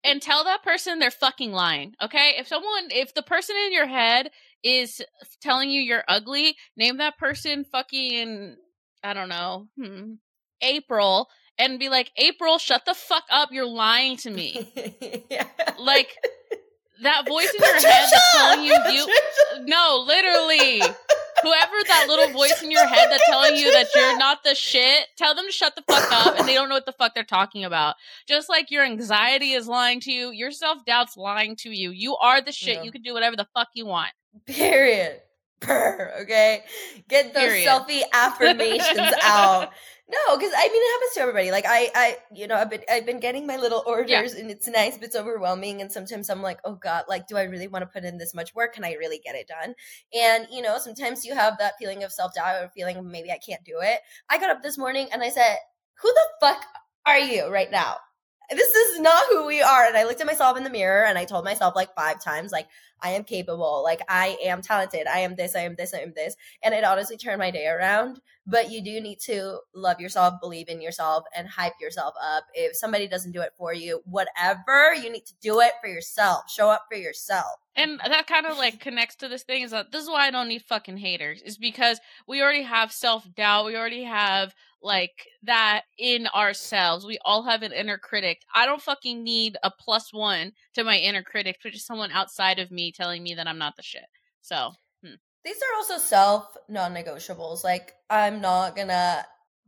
and 0.04 0.22
tell 0.22 0.44
that 0.44 0.64
person 0.64 1.00
they're 1.00 1.12
fucking 1.12 1.52
lying. 1.52 1.96
Okay? 2.02 2.36
If 2.38 2.48
someone 2.48 2.90
if 2.90 3.14
the 3.14 3.24
person 3.24 3.56
in 3.66 3.74
your 3.74 3.88
head 3.88 4.32
is 4.64 5.02
telling 5.42 5.70
you 5.70 5.82
you're 5.82 6.04
ugly, 6.08 6.56
name 6.76 6.98
that 6.98 7.18
person 7.18 7.64
fucking 7.64 8.56
I 9.04 9.14
don't 9.14 9.30
know, 9.30 9.68
hmm, 9.78 10.14
April 10.62 11.30
and 11.60 11.78
be 11.78 11.90
like, 11.90 12.12
"April, 12.18 12.58
shut 12.58 12.84
the 12.86 12.94
fuck 12.94 13.26
up. 13.30 13.50
You're 13.52 13.66
lying 13.66 14.18
to 14.18 14.30
me." 14.32 15.26
yeah. 15.30 15.48
Like 15.78 16.16
that 17.02 17.28
voice 17.28 17.52
in 17.54 17.60
your 17.62 17.74
head 17.74 18.08
that's 18.10 18.34
telling 18.34 18.66
you 18.66 18.76
you 18.92 19.66
no 19.66 20.04
literally. 20.08 20.82
Whoever 21.42 21.74
that 21.88 22.06
little 22.08 22.30
voice 22.32 22.62
in 22.64 22.72
your 22.72 22.86
head 22.88 23.08
that's 23.10 23.24
telling 23.28 23.58
you 23.58 23.70
that 23.74 23.88
you're 23.94 24.18
not 24.18 24.46
the 24.46 24.56
shit 24.56 25.08
tell 25.18 25.36
them 25.36 25.46
to 25.46 25.52
shut 25.52 25.76
the 25.76 25.82
fuck 25.82 26.10
up 26.12 26.40
and 26.40 26.48
they 26.48 26.54
don't 26.54 26.70
know 26.70 26.76
what 26.76 26.86
the 26.86 26.94
fuck 26.94 27.14
they're 27.14 27.24
talking 27.26 27.66
about. 27.66 27.96
Just 28.28 28.48
like 28.48 28.72
your 28.72 28.86
anxiety 28.86 29.52
is 29.52 29.68
lying 29.68 30.00
to 30.02 30.12
you 30.12 30.32
your 30.32 30.52
self-doubt's 30.52 31.18
lying 31.18 31.56
to 31.58 31.72
you. 31.72 31.92
You 31.92 32.16
are 32.18 32.42
the 32.42 32.52
shit. 32.54 32.78
Yeah. 32.78 32.84
you 32.84 32.92
can 32.92 33.02
do 33.02 33.14
whatever 33.14 33.36
the 33.36 33.48
fuck 33.54 33.70
you 33.74 33.86
want. 33.86 34.12
Period. 34.46 35.20
Purr, 35.60 36.14
okay? 36.22 36.64
Get 37.08 37.34
those 37.34 37.44
period. 37.44 37.68
selfie 37.68 38.02
affirmations 38.14 39.14
out 39.24 39.72
no, 40.10 40.38
because 40.38 40.52
I 40.56 40.68
mean 40.68 40.82
it 40.82 40.92
happens 40.94 41.14
to 41.14 41.22
everybody. 41.22 41.52
Like 41.52 41.66
I, 41.68 41.90
I, 41.96 42.18
you 42.34 42.48
know, 42.48 42.56
I've 42.56 42.70
been, 42.70 42.82
I've 42.92 43.06
been 43.06 43.20
getting 43.20 43.48
my 43.48 43.56
little 43.56 43.84
orders, 43.88 44.34
yeah. 44.34 44.42
and 44.42 44.52
it's 44.52 44.68
nice, 44.68 44.98
but 44.98 45.06
it's 45.06 45.16
overwhelming. 45.16 45.82
And 45.82 45.92
sometimes 45.92 46.30
I'm 46.30 46.42
like, 46.42 46.60
oh 46.66 46.76
god, 46.76 47.06
like, 47.08 47.28
do 47.28 47.38
I 47.38 47.44
really 47.44 47.68
want 47.68 47.84
to 47.84 47.88
put 47.88 48.04
in 48.04 48.18
this 48.18 48.34
much 48.34 48.54
work? 48.54 48.74
Can 48.74 48.84
I 48.84 48.94
really 48.94 49.22
get 49.24 49.36
it 49.36 49.48
done? 49.48 49.76
And 50.14 50.48
you 50.52 50.62
know, 50.62 50.78
sometimes 50.78 51.26
you 51.26 51.34
have 51.36 51.58
that 51.60 51.76
feeling 51.80 52.04
of 52.04 52.12
self 52.12 52.34
doubt 52.36 52.64
or 52.64 52.70
feeling 52.76 53.10
maybe 53.10 53.32
I 53.32 53.40
can't 53.46 53.64
do 53.64 53.80
it. 53.82 54.00
I 54.30 54.38
got 54.40 54.50
up 54.50 54.62
this 54.62 54.78
morning 54.78 55.08
and 55.14 55.24
I 55.24 55.30
said, 55.30 55.58
who 56.02 56.10
the 56.10 56.28
fuck 56.42 56.66
are 57.06 57.20
you 57.20 57.48
right 57.48 57.72
now? 57.72 57.98
This 58.56 58.74
is 58.74 59.00
not 59.00 59.26
who 59.30 59.46
we 59.46 59.62
are. 59.62 59.86
And 59.86 59.98
I 59.98 60.04
looked 60.04 60.22
at 60.22 60.28
myself 60.28 60.58
in 60.58 60.64
the 60.64 60.70
mirror 60.70 61.06
and 61.06 61.18
I 61.18 61.26
told 61.26 61.46
myself 61.46 61.76
like 61.76 61.96
five 61.96 62.22
times, 62.22 62.52
like, 62.52 62.68
I 63.02 63.10
am 63.10 63.26
capable, 63.26 63.84
like, 63.84 64.02
I 64.08 64.38
am 64.46 64.62
talented, 64.62 65.08
I 65.08 65.20
am 65.20 65.36
this, 65.36 65.58
I 65.58 65.62
am 65.62 65.76
this, 65.76 65.94
I 65.94 66.00
am 66.00 66.14
this. 66.16 66.38
And 66.64 66.74
it 66.74 66.86
honestly 66.86 67.18
turned 67.18 67.40
my 67.40 67.52
day 67.52 67.68
around. 67.68 68.22
But 68.48 68.72
you 68.72 68.82
do 68.82 69.00
need 69.02 69.20
to 69.22 69.60
love 69.74 70.00
yourself, 70.00 70.36
believe 70.42 70.70
in 70.70 70.82
yourself, 70.82 71.26
and 71.36 71.48
hype 71.48 71.74
yourself 71.82 72.14
up. 72.22 72.46
If 72.54 72.76
somebody 72.76 73.08
doesn't 73.08 73.32
do 73.32 73.42
it 73.42 73.52
for 73.58 73.74
you, 73.74 74.02
whatever, 74.06 74.94
you 74.94 75.10
need 75.10 75.26
to 75.26 75.34
do 75.42 75.60
it 75.60 75.74
for 75.82 75.88
yourself. 75.88 76.50
Show 76.50 76.70
up 76.70 76.86
for 76.90 76.98
yourself. 76.98 77.60
And 77.76 78.00
that 78.00 78.28
kind 78.28 78.46
of 78.46 78.58
like 78.58 78.80
connects 78.80 79.16
to 79.18 79.28
this 79.28 79.44
thing 79.44 79.64
is 79.64 79.72
that 79.72 79.92
this 79.92 80.04
is 80.04 80.10
why 80.10 80.28
I 80.28 80.32
don't 80.32 80.48
need 80.48 80.64
fucking 80.64 80.98
haters, 80.98 81.42
is 81.42 81.58
because 81.58 82.00
we 82.28 82.42
already 82.42 82.64
have 82.64 82.92
self 82.92 83.28
doubt. 83.34 83.66
We 83.66 83.76
already 83.76 84.04
have 84.04 84.54
like 84.84 85.28
that 85.44 85.84
in 85.98 86.28
ourselves. 86.28 87.06
We 87.06 87.18
all 87.24 87.44
have 87.44 87.64
an 87.64 87.72
inner 87.72 87.98
critic. 87.98 88.42
I 88.54 88.66
don't 88.66 88.82
fucking 88.82 89.24
need 89.24 89.58
a 89.64 89.72
plus 89.72 90.14
one 90.14 90.52
to 90.76 90.84
my 90.84 90.98
inner 90.98 91.24
critic, 91.24 91.58
which 91.64 91.76
is 91.76 91.86
someone 91.86 92.12
outside 92.12 92.60
of 92.60 92.72
me 92.72 92.92
telling 92.92 93.24
me 93.24 93.34
that 93.36 93.48
I'm 93.48 93.58
not 93.58 93.76
the 93.76 93.84
shit. 93.84 94.06
So 94.42 94.72
hmm. 95.04 95.16
these 95.46 95.58
are 95.58 95.78
also 95.78 95.98
self 95.98 96.56
non 96.70 96.94
negotiables. 96.94 97.64
Like 97.64 97.94
I'm 98.10 98.42
not 98.42 98.76
gonna 98.76 99.26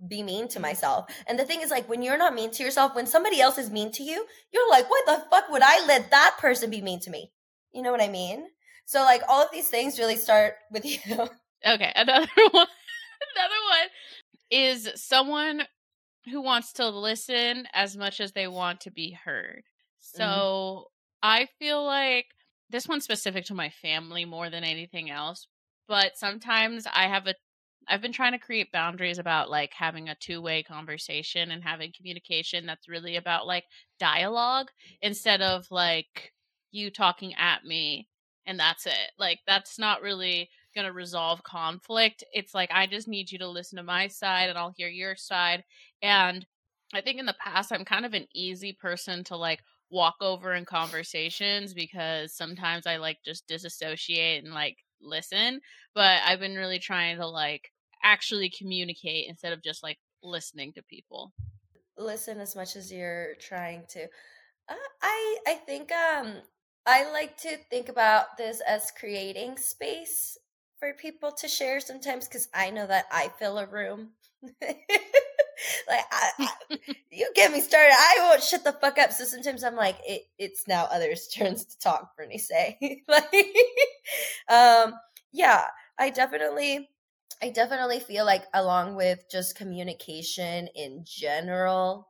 be 0.08 0.24
mean 0.24 0.48
to 0.50 0.60
myself. 0.60 1.06
And 1.28 1.40
the 1.40 1.46
thing 1.46 1.62
is, 1.62 1.72
like, 1.72 1.88
when 1.88 2.02
you're 2.02 2.18
not 2.18 2.36
mean 2.36 2.52
to 2.52 2.64
yourself, 2.64 2.96
when 2.96 3.08
somebody 3.08 3.40
else 3.40 3.58
is 3.58 3.72
mean 3.72 3.92
to 3.94 4.04
you, 4.04 4.26
you're 4.52 4.70
like, 4.70 4.90
what 4.90 5.06
the 5.06 5.24
fuck 5.30 5.50
would 5.50 5.62
I 5.64 5.86
let 5.86 6.12
that 6.12 6.36
person 6.38 6.70
be 6.70 6.82
mean 6.82 7.00
to 7.02 7.10
me? 7.10 7.32
You 7.72 7.82
know 7.82 7.92
what 7.92 8.02
I 8.02 8.10
mean? 8.10 8.46
So, 8.86 9.02
like, 9.02 9.22
all 9.30 9.42
of 9.42 9.52
these 9.52 9.70
things 9.70 9.98
really 9.98 10.18
start 10.18 10.56
with 10.70 10.86
you. 10.86 11.00
Okay, 11.14 11.92
another 11.96 12.28
one. 12.52 12.68
another 13.36 13.62
one 13.70 13.90
is 14.50 14.90
someone 14.96 15.64
who 16.30 16.42
wants 16.42 16.74
to 16.74 16.90
listen 16.90 17.68
as 17.74 17.96
much 17.96 18.20
as 18.20 18.32
they 18.32 18.48
want 18.48 18.82
to 18.82 18.92
be 18.92 19.12
heard. 19.12 19.64
Mm-hmm. 19.64 20.18
So 20.18 20.24
mm-hmm. 20.24 20.84
I 21.24 21.48
feel 21.60 21.84
like 21.84 22.28
this 22.70 22.88
one's 22.88 23.04
specific 23.04 23.46
to 23.46 23.54
my 23.54 23.70
family 23.70 24.26
more 24.26 24.50
than 24.50 24.64
anything 24.64 25.10
else. 25.10 25.48
But 25.88 26.18
sometimes 26.18 26.88
I 26.92 27.08
have 27.08 27.28
a 27.28 27.36
I've 27.88 28.02
been 28.02 28.14
trying 28.14 28.32
to 28.32 28.40
create 28.40 28.72
boundaries 28.72 29.20
about 29.20 29.52
like 29.52 29.72
having 29.74 30.10
a 30.10 30.16
two-way 30.16 30.64
conversation 30.64 31.52
and 31.52 31.64
having 31.64 31.94
communication 31.96 32.66
that's 32.66 32.90
really 32.90 33.16
about 33.16 33.46
like 33.46 33.66
dialogue 34.00 34.70
instead 35.04 35.44
of 35.44 35.68
like 35.70 36.34
you 36.72 36.90
talking 36.90 37.36
at 37.36 37.64
me 37.64 38.08
and 38.48 38.60
that's 38.60 38.88
it. 38.88 39.12
Like 39.20 39.40
that's 39.46 39.78
not 39.78 40.02
really 40.02 40.50
going 40.76 40.86
to 40.86 40.94
resolve 40.94 41.42
conflict. 41.44 42.24
It's 42.34 42.54
like 42.54 42.70
I 42.72 42.86
just 42.86 43.08
need 43.08 43.32
you 43.32 43.40
to 43.40 43.48
listen 43.48 43.78
to 43.78 43.84
my 43.84 44.08
side 44.08 44.50
and 44.50 44.58
I'll 44.58 44.74
hear 44.76 44.90
your 44.90 45.16
side. 45.16 45.64
And 46.02 46.46
I 46.94 47.02
think 47.02 47.20
in 47.20 47.26
the 47.26 47.36
past 47.40 47.72
I'm 47.72 47.86
kind 47.86 48.06
of 48.06 48.14
an 48.14 48.28
easy 48.34 48.74
person 48.74 49.24
to 49.26 49.38
like 49.38 49.62
walk 49.90 50.16
over 50.22 50.54
in 50.54 50.66
conversations 50.66 51.74
because 51.74 52.34
sometimes 52.34 52.86
I 52.86 52.98
like 52.98 53.18
just 53.26 53.48
disassociate 53.48 54.44
and 54.44 54.54
like 54.54 54.78
listen, 55.02 55.62
but 55.94 56.22
I've 56.26 56.40
been 56.40 56.56
really 56.56 56.80
trying 56.80 57.18
to 57.18 57.28
like 57.28 57.72
actually 58.04 58.50
communicate 58.50 59.28
instead 59.30 59.54
of 59.54 59.64
just 59.64 59.84
like 59.84 59.98
listening 60.24 60.74
to 60.74 60.84
people. 60.84 61.32
Listen 61.98 62.40
as 62.40 62.56
much 62.56 62.76
as 62.76 62.92
you're 62.92 63.36
trying 63.40 63.84
to. 63.90 64.04
Uh, 64.68 64.76
I 65.02 65.38
I 65.48 65.54
think 65.66 65.92
um 65.92 66.36
I 66.86 67.12
like 67.12 67.38
to 67.38 67.58
think 67.70 67.90
about 67.90 68.38
this 68.38 68.62
as 68.68 68.92
creating 68.92 69.58
space 69.58 70.38
for 70.86 70.94
people 70.94 71.32
to 71.32 71.48
share 71.48 71.80
sometimes 71.80 72.28
because 72.28 72.48
I 72.54 72.70
know 72.70 72.86
that 72.86 73.06
I 73.12 73.32
fill 73.40 73.58
a 73.58 73.66
room. 73.66 74.10
like 74.62 74.76
I, 75.90 76.30
I, 76.40 76.50
you 77.12 77.32
get 77.34 77.52
me 77.52 77.60
started, 77.62 77.94
I 77.94 78.18
won't 78.20 78.44
shut 78.44 78.64
the 78.64 78.74
fuck 78.74 79.00
up. 79.00 79.12
So 79.12 79.24
sometimes 79.24 79.64
I'm 79.64 79.76
like, 79.76 79.98
it, 80.06 80.24
it's 80.38 80.68
now 80.68 80.88
others' 80.92 81.28
turns 81.36 81.66
to 81.66 81.80
talk. 81.80 82.16
Bernie 82.16 82.38
say, 82.38 83.02
like, 83.08 83.34
um, 84.50 84.94
yeah, 85.32 85.64
I 85.98 86.12
definitely, 86.12 86.90
I 87.42 87.50
definitely 87.50 88.00
feel 88.00 88.26
like 88.26 88.44
along 88.54 88.96
with 88.96 89.24
just 89.32 89.58
communication 89.58 90.68
in 90.76 91.04
general, 91.04 92.10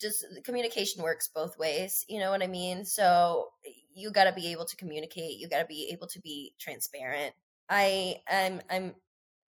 just 0.00 0.24
communication 0.44 1.02
works 1.02 1.28
both 1.28 1.58
ways. 1.58 2.04
You 2.08 2.20
know 2.20 2.30
what 2.30 2.42
I 2.42 2.46
mean? 2.46 2.86
So 2.86 3.48
you 3.94 4.10
got 4.10 4.24
to 4.24 4.32
be 4.32 4.52
able 4.52 4.64
to 4.64 4.76
communicate. 4.76 5.38
You 5.38 5.48
got 5.48 5.60
to 5.60 5.66
be 5.66 5.90
able 5.92 6.06
to 6.08 6.20
be 6.20 6.54
transparent 6.58 7.34
I 7.68 8.16
am 8.28 8.60
I'm 8.70 8.94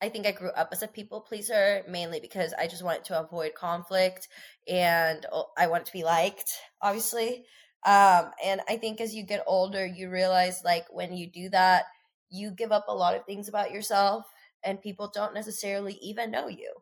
I 0.00 0.08
think 0.08 0.26
I 0.26 0.32
grew 0.32 0.50
up 0.50 0.68
as 0.72 0.82
a 0.82 0.88
people 0.88 1.20
pleaser 1.20 1.82
mainly 1.88 2.20
because 2.20 2.54
I 2.54 2.68
just 2.68 2.84
wanted 2.84 3.04
to 3.06 3.20
avoid 3.20 3.54
conflict 3.54 4.28
and 4.68 5.26
I 5.56 5.66
wanted 5.66 5.86
to 5.86 5.92
be 5.92 6.04
liked, 6.04 6.52
obviously. 6.80 7.44
Um, 7.84 8.30
and 8.44 8.60
I 8.68 8.76
think 8.76 9.00
as 9.00 9.14
you 9.14 9.24
get 9.24 9.42
older, 9.46 9.84
you 9.84 10.08
realize 10.10 10.62
like 10.64 10.86
when 10.90 11.16
you 11.16 11.28
do 11.28 11.48
that, 11.50 11.84
you 12.30 12.50
give 12.52 12.70
up 12.70 12.86
a 12.88 12.94
lot 12.94 13.16
of 13.16 13.24
things 13.24 13.48
about 13.48 13.72
yourself 13.72 14.24
and 14.62 14.80
people 14.80 15.10
don't 15.12 15.34
necessarily 15.34 15.98
even 16.00 16.30
know 16.30 16.48
you. 16.48 16.72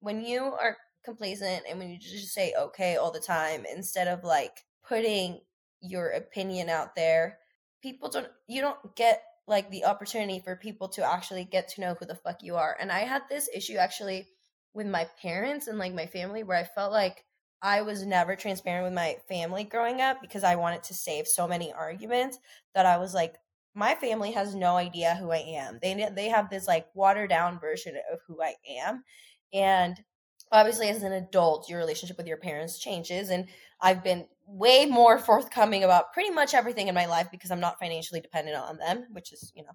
When 0.00 0.24
you 0.24 0.42
are 0.42 0.76
complacent 1.04 1.62
and 1.68 1.78
when 1.78 1.90
you 1.90 1.98
just 1.98 2.34
say 2.34 2.52
okay 2.58 2.96
all 2.96 3.12
the 3.12 3.20
time 3.20 3.64
instead 3.72 4.08
of 4.08 4.24
like 4.24 4.64
putting 4.86 5.40
your 5.80 6.10
opinion 6.10 6.68
out 6.68 6.96
there, 6.96 7.38
people 7.82 8.08
don't 8.08 8.28
you 8.48 8.60
don't 8.60 8.96
get 8.96 9.22
like 9.46 9.70
the 9.70 9.84
opportunity 9.84 10.40
for 10.40 10.56
people 10.56 10.88
to 10.88 11.04
actually 11.04 11.44
get 11.44 11.68
to 11.68 11.80
know 11.80 11.94
who 11.94 12.06
the 12.06 12.14
fuck 12.14 12.42
you 12.42 12.56
are. 12.56 12.76
And 12.80 12.90
I 12.90 13.00
had 13.00 13.22
this 13.28 13.48
issue 13.54 13.76
actually 13.76 14.26
with 14.74 14.86
my 14.86 15.06
parents 15.22 15.68
and 15.68 15.78
like 15.78 15.94
my 15.94 16.06
family 16.06 16.42
where 16.42 16.58
I 16.58 16.64
felt 16.64 16.92
like 16.92 17.24
I 17.62 17.82
was 17.82 18.04
never 18.04 18.36
transparent 18.36 18.84
with 18.84 18.92
my 18.92 19.16
family 19.28 19.64
growing 19.64 20.00
up 20.00 20.20
because 20.20 20.44
I 20.44 20.56
wanted 20.56 20.82
to 20.84 20.94
save 20.94 21.26
so 21.26 21.48
many 21.48 21.72
arguments 21.72 22.38
that 22.74 22.86
I 22.86 22.98
was 22.98 23.14
like 23.14 23.36
my 23.74 23.94
family 23.94 24.32
has 24.32 24.54
no 24.54 24.76
idea 24.76 25.14
who 25.14 25.30
I 25.30 25.44
am. 25.58 25.78
They 25.82 26.08
they 26.14 26.28
have 26.28 26.48
this 26.48 26.66
like 26.66 26.86
watered 26.94 27.28
down 27.28 27.60
version 27.60 27.94
of 28.10 28.20
who 28.26 28.42
I 28.42 28.54
am. 28.80 29.04
And 29.52 29.96
obviously 30.52 30.88
as 30.88 31.02
an 31.02 31.12
adult 31.12 31.68
your 31.68 31.78
relationship 31.78 32.16
with 32.16 32.26
your 32.26 32.36
parents 32.36 32.78
changes 32.78 33.30
and 33.30 33.48
I've 33.80 34.02
been 34.02 34.26
way 34.46 34.86
more 34.86 35.18
forthcoming 35.18 35.84
about 35.84 36.12
pretty 36.12 36.30
much 36.30 36.54
everything 36.54 36.88
in 36.88 36.94
my 36.94 37.06
life 37.06 37.28
because 37.30 37.50
I'm 37.50 37.60
not 37.60 37.78
financially 37.78 38.20
dependent 38.20 38.56
on 38.56 38.78
them, 38.78 39.06
which 39.12 39.32
is, 39.32 39.52
you 39.54 39.64
know, 39.64 39.72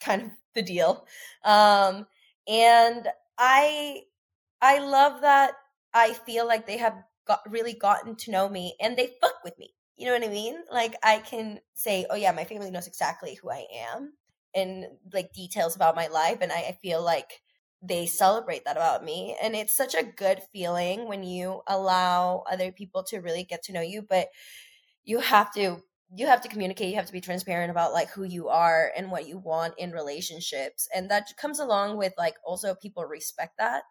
kind 0.00 0.22
of 0.22 0.30
the 0.54 0.62
deal. 0.62 1.06
Um, 1.44 2.06
and 2.48 3.08
I 3.38 4.02
I 4.62 4.78
love 4.80 5.22
that 5.22 5.54
I 5.94 6.12
feel 6.12 6.46
like 6.46 6.66
they 6.66 6.78
have 6.78 6.94
got 7.26 7.40
really 7.50 7.74
gotten 7.74 8.16
to 8.16 8.30
know 8.30 8.48
me 8.48 8.76
and 8.80 8.96
they 8.96 9.14
fuck 9.20 9.36
with 9.44 9.58
me. 9.58 9.74
You 9.96 10.06
know 10.06 10.12
what 10.12 10.24
I 10.24 10.28
mean? 10.28 10.56
Like 10.70 10.94
I 11.02 11.18
can 11.20 11.60
say, 11.74 12.06
"Oh 12.10 12.16
yeah, 12.16 12.32
my 12.32 12.44
family 12.44 12.70
knows 12.70 12.86
exactly 12.86 13.34
who 13.34 13.50
I 13.50 13.66
am." 13.94 14.14
And 14.54 14.86
like 15.12 15.32
details 15.32 15.76
about 15.76 15.96
my 15.96 16.06
life 16.08 16.38
and 16.40 16.52
I, 16.52 16.56
I 16.60 16.78
feel 16.82 17.02
like 17.02 17.42
they 17.82 18.06
celebrate 18.06 18.64
that 18.64 18.76
about 18.76 19.04
me 19.04 19.36
and 19.42 19.54
it's 19.54 19.76
such 19.76 19.94
a 19.94 20.02
good 20.02 20.40
feeling 20.52 21.08
when 21.08 21.22
you 21.22 21.62
allow 21.66 22.42
other 22.50 22.72
people 22.72 23.02
to 23.02 23.18
really 23.18 23.44
get 23.44 23.62
to 23.62 23.72
know 23.72 23.80
you 23.80 24.02
but 24.02 24.28
you 25.04 25.20
have 25.20 25.52
to 25.52 25.78
you 26.14 26.26
have 26.26 26.40
to 26.40 26.48
communicate 26.48 26.88
you 26.88 26.96
have 26.96 27.06
to 27.06 27.12
be 27.12 27.20
transparent 27.20 27.70
about 27.70 27.92
like 27.92 28.08
who 28.10 28.24
you 28.24 28.48
are 28.48 28.92
and 28.96 29.10
what 29.10 29.28
you 29.28 29.38
want 29.38 29.74
in 29.78 29.90
relationships 29.92 30.88
and 30.94 31.10
that 31.10 31.28
comes 31.36 31.58
along 31.58 31.96
with 31.96 32.12
like 32.16 32.36
also 32.44 32.74
people 32.74 33.04
respect 33.04 33.58
that 33.58 33.82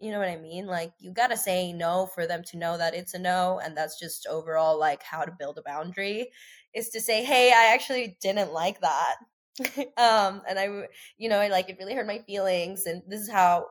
you 0.00 0.10
know 0.10 0.18
what 0.18 0.28
i 0.28 0.36
mean? 0.36 0.66
Like 0.66 0.92
you 0.98 1.12
got 1.12 1.28
to 1.28 1.36
say 1.36 1.72
no 1.72 2.06
for 2.14 2.26
them 2.26 2.42
to 2.48 2.58
know 2.58 2.76
that 2.76 2.94
it's 2.94 3.14
a 3.14 3.18
no 3.18 3.60
and 3.64 3.76
that's 3.76 3.98
just 3.98 4.26
overall 4.26 4.78
like 4.78 5.02
how 5.02 5.24
to 5.24 5.32
build 5.38 5.56
a 5.58 5.62
boundary 5.62 6.30
is 6.74 6.88
to 6.90 7.00
say 7.00 7.24
hey 7.24 7.52
i 7.52 7.72
actually 7.72 8.16
didn't 8.20 8.52
like 8.52 8.80
that 8.80 9.16
um 9.96 10.42
and 10.48 10.58
i 10.58 10.64
you 11.16 11.28
know 11.28 11.38
i 11.38 11.48
like 11.48 11.68
it 11.68 11.76
really 11.78 11.94
hurt 11.94 12.06
my 12.06 12.18
feelings 12.18 12.86
and 12.86 13.02
this 13.06 13.20
is 13.20 13.30
how 13.30 13.66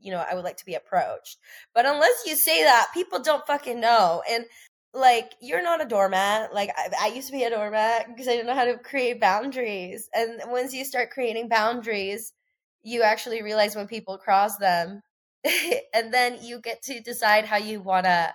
you 0.00 0.10
know 0.10 0.24
i 0.30 0.34
would 0.34 0.44
like 0.44 0.56
to 0.56 0.66
be 0.66 0.74
approached. 0.74 1.38
But 1.74 1.86
unless 1.86 2.24
you 2.26 2.34
say 2.36 2.62
that 2.64 2.88
people 2.94 3.20
don't 3.20 3.46
fucking 3.46 3.80
know 3.80 4.22
and 4.30 4.44
like 4.94 5.32
you're 5.40 5.62
not 5.62 5.82
a 5.82 5.88
doormat. 5.88 6.54
Like 6.54 6.70
I, 6.76 6.88
I 7.00 7.06
used 7.08 7.28
to 7.28 7.32
be 7.32 7.44
a 7.44 7.50
doormat 7.50 8.06
because 8.08 8.28
i 8.28 8.32
didn't 8.32 8.46
know 8.46 8.54
how 8.54 8.64
to 8.64 8.78
create 8.78 9.20
boundaries 9.20 10.08
and 10.14 10.40
once 10.46 10.72
you 10.74 10.84
start 10.84 11.10
creating 11.10 11.48
boundaries 11.48 12.32
you 12.82 13.02
actually 13.02 13.42
realize 13.42 13.76
when 13.76 13.86
people 13.86 14.18
cross 14.18 14.56
them 14.56 15.02
and 15.94 16.12
then 16.12 16.38
you 16.42 16.60
get 16.60 16.82
to 16.82 17.00
decide 17.00 17.44
how 17.44 17.56
you 17.56 17.80
want 17.80 18.06
to 18.06 18.32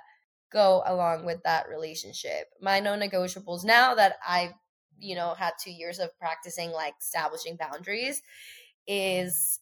go 0.51 0.83
along 0.85 1.25
with 1.25 1.41
that 1.43 1.67
relationship. 1.67 2.45
My 2.61 2.79
non-negotiables 2.79 3.65
now 3.65 3.95
that 3.95 4.15
i've 4.27 4.53
you 4.99 5.15
know 5.15 5.33
had 5.33 5.53
two 5.59 5.71
years 5.71 5.99
of 5.99 6.17
practicing 6.17 6.71
like 6.71 6.93
establishing 6.99 7.57
boundaries 7.57 8.21
is 8.87 9.59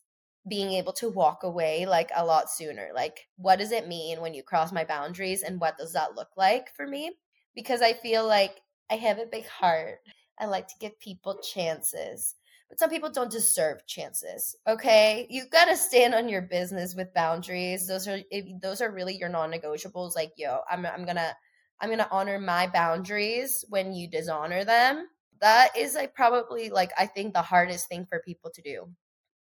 being 0.48 0.72
able 0.72 0.94
to 0.94 1.10
walk 1.10 1.44
away 1.44 1.86
like 1.86 2.10
a 2.16 2.26
lot 2.26 2.50
sooner. 2.50 2.90
Like 2.96 3.28
what 3.38 3.60
does 3.60 3.72
it 3.72 3.88
mean 3.88 4.22
when 4.22 4.34
you 4.34 4.44
cross 4.44 4.72
my 4.72 4.84
boundaries 4.86 5.44
and 5.44 5.60
what 5.62 5.78
does 5.78 5.94
that 5.94 6.16
look 6.16 6.30
like 6.36 6.74
for 6.76 6.88
me? 6.88 7.12
Because 7.54 7.82
i 7.82 7.94
feel 7.94 8.26
like 8.26 8.62
i 8.90 8.96
have 8.96 9.20
a 9.20 9.26
big 9.26 9.46
heart. 9.48 10.00
I 10.40 10.46
like 10.48 10.68
to 10.70 10.76
give 10.80 11.00
people 11.00 11.40
chances 11.44 12.36
but 12.70 12.80
some 12.80 12.90
people 12.90 13.12
don't 13.12 13.30
deserve 13.30 13.86
chances 13.86 14.56
okay? 14.68 15.28
You 15.30 15.44
got 15.52 15.66
to 15.66 15.76
stand 15.76 16.16
on 16.16 16.30
your 16.30 16.42
business 16.42 16.96
with 16.96 17.14
boundaries. 17.14 17.86
Those 17.88 18.08
are 18.08 18.20
those 18.62 18.82
are 18.82 18.92
really 18.92 19.18
your 19.18 19.30
non-negotiables 19.30 20.16
like 20.16 20.32
yo 20.38 20.62
i'm 20.70 20.86
i'm 20.86 21.04
going 21.06 21.18
to 21.18 21.36
I'm 21.82 21.90
going 21.90 21.98
to 21.98 22.12
honor 22.12 22.38
my 22.40 22.68
boundaries 22.68 23.66
when 23.68 23.94
you 23.94 24.08
dishonor 24.08 24.64
them. 24.64 25.08
That 25.42 25.76
is 25.78 25.96
like 25.96 26.14
probably 26.16 26.70
like 26.70 26.92
I 26.98 27.06
think 27.08 27.34
the 27.34 27.42
hardest 27.42 27.88
thing 27.88 28.06
for 28.06 28.20
people 28.26 28.52
to 28.52 28.62
do 28.62 28.88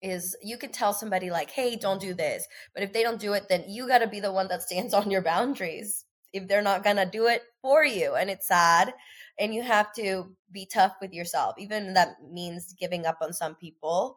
is 0.02 0.34
you 0.42 0.56
can 0.56 0.72
tell 0.72 0.94
somebody 0.94 1.30
like, 1.30 1.50
"Hey, 1.50 1.76
don't 1.76 2.00
do 2.00 2.14
this." 2.14 2.46
But 2.74 2.82
if 2.82 2.92
they 2.92 3.02
don't 3.02 3.20
do 3.20 3.34
it, 3.34 3.48
then 3.48 3.64
you 3.68 3.86
got 3.86 3.98
to 3.98 4.06
be 4.08 4.20
the 4.20 4.32
one 4.32 4.48
that 4.48 4.62
stands 4.62 4.94
on 5.00 5.10
your 5.10 5.22
boundaries. 5.22 6.04
If 6.32 6.48
they're 6.48 6.62
not 6.62 6.84
going 6.84 6.96
to 6.96 7.06
do 7.06 7.26
it 7.26 7.42
for 7.60 7.84
you, 7.84 8.14
and 8.14 8.30
it's 8.30 8.48
sad, 8.48 8.94
and 9.38 9.54
you 9.54 9.62
have 9.62 9.92
to 9.94 10.36
be 10.52 10.66
tough 10.66 10.94
with 11.00 11.12
yourself. 11.12 11.56
Even 11.58 11.94
that 11.94 12.16
means 12.32 12.72
giving 12.74 13.04
up 13.06 13.18
on 13.22 13.32
some 13.32 13.54
people. 13.56 14.16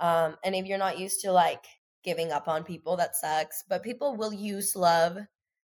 Um, 0.00 0.36
and 0.44 0.54
if 0.54 0.66
you're 0.66 0.78
not 0.78 0.98
used 0.98 1.20
to 1.22 1.32
like 1.32 1.64
giving 2.04 2.32
up 2.32 2.48
on 2.48 2.64
people, 2.64 2.96
that 2.96 3.16
sucks. 3.16 3.62
But 3.68 3.82
people 3.84 4.16
will 4.16 4.32
use 4.32 4.74
love 4.76 5.18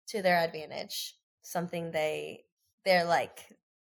to 0.07 0.21
their 0.21 0.37
advantage. 0.39 1.15
Something 1.41 1.91
they 1.91 2.43
they're 2.85 3.05
like 3.05 3.45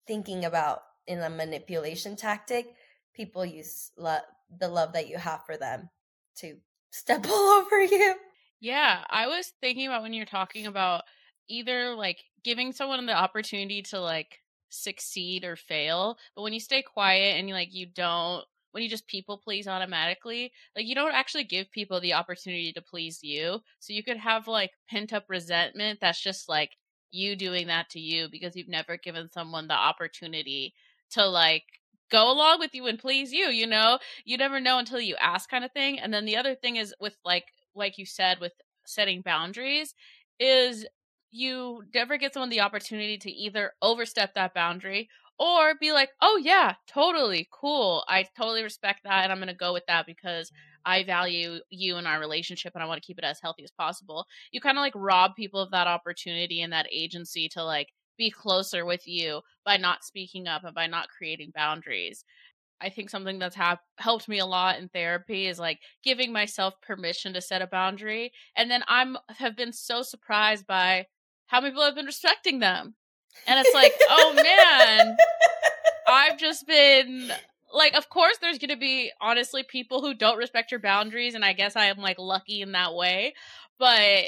thinking 0.07 0.45
about 0.45 0.81
in 1.07 1.21
a 1.21 1.31
manipulation 1.31 2.17
tactic. 2.17 2.75
People 3.15 3.45
use 3.45 3.91
love 3.97 4.23
the 4.59 4.69
love 4.69 4.93
that 4.93 5.09
you 5.09 5.17
have 5.17 5.45
for 5.45 5.57
them 5.57 5.89
to 6.39 6.57
step 6.91 7.27
all 7.29 7.61
over 7.61 7.81
you. 7.81 8.15
Yeah, 8.61 9.05
I 9.11 9.27
was 9.27 9.53
thinking 9.61 9.87
about 9.87 10.03
when 10.03 10.13
you're 10.13 10.27
talking 10.27 10.67
about 10.67 11.03
either 11.49 11.95
like 11.95 12.25
giving 12.43 12.73
someone 12.73 13.05
the 13.07 13.13
opportunity 13.13 13.83
to 13.83 14.01
like 14.01 14.41
succeed 14.71 15.45
or 15.45 15.57
fail, 15.57 16.19
but 16.35 16.43
when 16.43 16.53
you 16.53 16.61
stay 16.61 16.83
quiet 16.83 17.39
and 17.39 17.49
you 17.49 17.55
like 17.55 17.75
you 17.75 17.87
don't 17.87 18.45
when 18.73 18.83
you 18.83 18.91
just 18.91 19.07
people 19.07 19.39
please 19.39 19.67
automatically, 19.67 20.53
like 20.77 20.87
you 20.87 20.95
don't 20.95 21.15
actually 21.15 21.45
give 21.45 21.71
people 21.71 21.99
the 21.99 22.13
opportunity 22.13 22.73
to 22.75 22.83
please 22.83 23.21
you. 23.23 23.61
So 23.79 23.95
you 23.95 24.03
could 24.03 24.19
have 24.19 24.49
like 24.49 24.73
pent 24.91 25.15
up 25.15 25.25
resentment 25.29 25.99
that's 26.01 26.21
just 26.21 26.49
like 26.49 26.73
you 27.11 27.37
doing 27.37 27.69
that 27.69 27.89
to 27.91 28.01
you 28.01 28.29
because 28.31 28.55
you've 28.55 28.69
never 28.69 28.99
given 28.99 29.31
someone 29.31 29.69
the 29.69 29.75
opportunity 29.75 30.75
to 31.11 31.27
like 31.27 31.65
go 32.11 32.31
along 32.31 32.61
with 32.61 32.75
you 32.75 32.87
and 32.87 32.99
please 32.99 33.33
you, 33.33 33.47
you 33.49 33.67
know? 33.67 33.99
You 34.25 34.37
never 34.37 34.61
know 34.61 34.79
until 34.79 35.01
you 35.01 35.17
ask 35.17 35.49
kind 35.49 35.65
of 35.65 35.73
thing. 35.73 35.99
And 35.99 36.13
then 36.13 36.25
the 36.25 36.37
other 36.37 36.55
thing 36.55 36.77
is 36.77 36.95
with 37.01 37.17
like 37.25 37.47
like 37.75 37.99
you 37.99 38.07
said 38.07 38.41
with 38.41 38.53
setting 38.87 39.21
boundaries 39.23 39.95
is 40.39 40.87
you 41.31 41.83
never 41.95 42.17
get 42.17 42.33
someone 42.33 42.51
the 42.51 42.61
opportunity 42.61 43.19
to 43.19 43.31
either 43.31 43.73
overstep 43.83 44.35
that 44.35 44.55
boundary 44.55 45.09
or 45.39 45.75
be 45.79 45.93
like, 45.93 46.11
"Oh 46.23 46.41
yeah, 46.43 46.75
totally 46.87 47.49
cool. 47.53 48.05
I 48.09 48.27
totally 48.37 48.63
respect 48.63 49.01
that 49.05 49.25
and 49.25 49.33
I'm 49.33 49.39
going 49.39 49.49
to 49.49 49.55
go 49.55 49.73
with 49.73 49.85
that 49.87 50.07
because 50.07 50.51
I 50.85 51.03
value 51.05 51.61
you 51.71 51.97
and 51.97 52.07
our 52.07 52.19
relationship 52.21 52.73
and 52.75 52.83
I 52.83 52.87
want 52.87 53.03
to 53.03 53.07
keep 53.07 53.19
it 53.19 53.25
as 53.25 53.41
healthy 53.41 53.65
as 53.65 53.71
possible." 53.73 54.27
You 54.53 54.61
kind 54.61 54.79
of 54.79 54.83
like 54.83 54.95
rob 54.97 55.35
people 55.37 55.61
of 55.61 55.71
that 55.73 55.87
opportunity 55.87 56.63
and 56.63 56.73
that 56.73 56.87
agency 56.91 57.49
to 57.51 57.65
like 57.65 57.93
be 58.17 58.31
closer 58.31 58.85
with 58.85 59.07
you 59.07 59.43
by 59.65 59.77
not 59.77 60.05
speaking 60.05 60.47
up 60.47 60.65
and 60.65 60.75
by 60.75 60.87
not 60.87 61.09
creating 61.09 61.53
boundaries. 61.55 62.25
I 62.81 62.91
think 62.91 63.09
something 63.11 63.39
that's 63.39 63.57
ha- 63.57 63.81
helped 63.99 64.29
me 64.29 64.39
a 64.39 64.47
lot 64.47 64.79
in 64.79 64.89
therapy 64.89 65.47
is 65.47 65.59
like 65.59 65.79
giving 66.05 66.33
myself 66.33 66.75
permission 66.83 67.33
to 67.35 67.41
set 67.41 67.63
a 67.63 67.67
boundary, 67.67 68.33
and 68.55 68.71
then 68.71 68.83
I'm 68.87 69.17
have 69.39 69.57
been 69.57 69.73
so 69.73 70.03
surprised 70.03 70.67
by 70.67 71.07
how 71.47 71.61
many 71.61 71.71
people 71.71 71.85
have 71.85 71.95
been 71.95 72.07
respecting 72.07 72.59
them, 72.59 72.95
and 73.47 73.59
it's 73.59 73.75
like, 73.75 73.95
oh 74.11 74.35
man, 74.35 75.17
I've 76.07 76.39
just 76.39 76.67
been 76.67 77.33
like, 77.73 77.95
of 77.95 78.09
course, 78.11 78.37
there's 78.41 78.59
going 78.59 78.71
to 78.71 78.77
be 78.77 79.11
honestly 79.21 79.63
people 79.63 80.03
who 80.03 80.15
don't 80.15 80.39
respect 80.39 80.71
your 80.71 80.81
boundaries, 80.81 81.35
and 81.35 81.45
I 81.45 81.55
guess 81.55 81.77
I 81.77 81.87
am 81.87 81.99
like 81.99 82.19
lucky 82.19 82.61
in 82.61 82.73
that 82.73 82.95
way, 82.95 83.35
but 83.79 84.25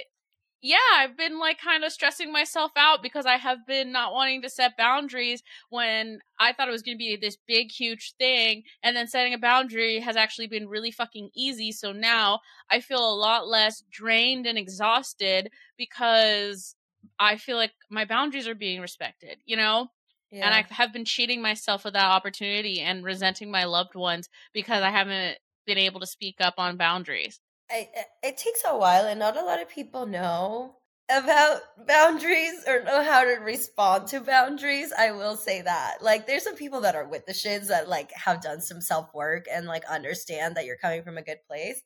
yeah, 0.60 0.76
I've 0.96 1.16
been 1.16 1.38
like 1.38 1.60
kind 1.60 1.84
of 1.84 1.92
stressing 1.92 2.32
myself 2.32 2.72
out 2.76 3.02
because 3.02 3.26
I 3.26 3.36
have 3.36 3.66
been 3.66 3.92
not 3.92 4.12
wanting 4.12 4.42
to 4.42 4.50
set 4.50 4.76
boundaries 4.76 5.42
when 5.70 6.18
I 6.40 6.52
thought 6.52 6.68
it 6.68 6.72
was 6.72 6.82
going 6.82 6.96
to 6.96 6.98
be 6.98 7.16
this 7.16 7.36
big, 7.46 7.70
huge 7.70 8.14
thing. 8.18 8.64
And 8.82 8.96
then 8.96 9.06
setting 9.06 9.34
a 9.34 9.38
boundary 9.38 10.00
has 10.00 10.16
actually 10.16 10.48
been 10.48 10.68
really 10.68 10.90
fucking 10.90 11.30
easy. 11.36 11.70
So 11.70 11.92
now 11.92 12.40
I 12.70 12.80
feel 12.80 12.98
a 12.98 13.14
lot 13.14 13.46
less 13.46 13.84
drained 13.90 14.46
and 14.46 14.58
exhausted 14.58 15.50
because 15.76 16.74
I 17.20 17.36
feel 17.36 17.56
like 17.56 17.72
my 17.88 18.04
boundaries 18.04 18.48
are 18.48 18.54
being 18.54 18.80
respected, 18.80 19.38
you 19.44 19.56
know? 19.56 19.88
Yeah. 20.30 20.46
And 20.46 20.54
I 20.54 20.64
have 20.74 20.92
been 20.92 21.04
cheating 21.04 21.40
myself 21.40 21.84
of 21.84 21.92
that 21.94 22.04
opportunity 22.04 22.80
and 22.80 23.04
resenting 23.04 23.50
my 23.50 23.64
loved 23.64 23.94
ones 23.94 24.28
because 24.52 24.82
I 24.82 24.90
haven't 24.90 25.38
been 25.66 25.78
able 25.78 26.00
to 26.00 26.06
speak 26.06 26.36
up 26.40 26.54
on 26.58 26.76
boundaries. 26.76 27.40
I, 27.70 27.88
it 28.22 28.36
takes 28.38 28.62
a 28.66 28.76
while, 28.76 29.06
and 29.06 29.18
not 29.18 29.36
a 29.36 29.44
lot 29.44 29.60
of 29.60 29.68
people 29.68 30.06
know 30.06 30.76
about 31.10 31.60
boundaries 31.86 32.64
or 32.66 32.82
know 32.82 33.02
how 33.02 33.24
to 33.24 33.40
respond 33.40 34.08
to 34.08 34.20
boundaries. 34.20 34.92
I 34.96 35.12
will 35.12 35.36
say 35.36 35.62
that. 35.62 36.02
Like, 36.02 36.26
there's 36.26 36.44
some 36.44 36.56
people 36.56 36.80
that 36.82 36.94
are 36.96 37.06
with 37.08 37.26
the 37.26 37.32
shits 37.32 37.68
that 37.68 37.88
like 37.88 38.10
have 38.12 38.40
done 38.42 38.60
some 38.60 38.80
self 38.80 39.12
work 39.14 39.46
and 39.52 39.66
like 39.66 39.84
understand 39.84 40.56
that 40.56 40.64
you're 40.64 40.76
coming 40.76 41.02
from 41.02 41.18
a 41.18 41.22
good 41.22 41.38
place. 41.46 41.82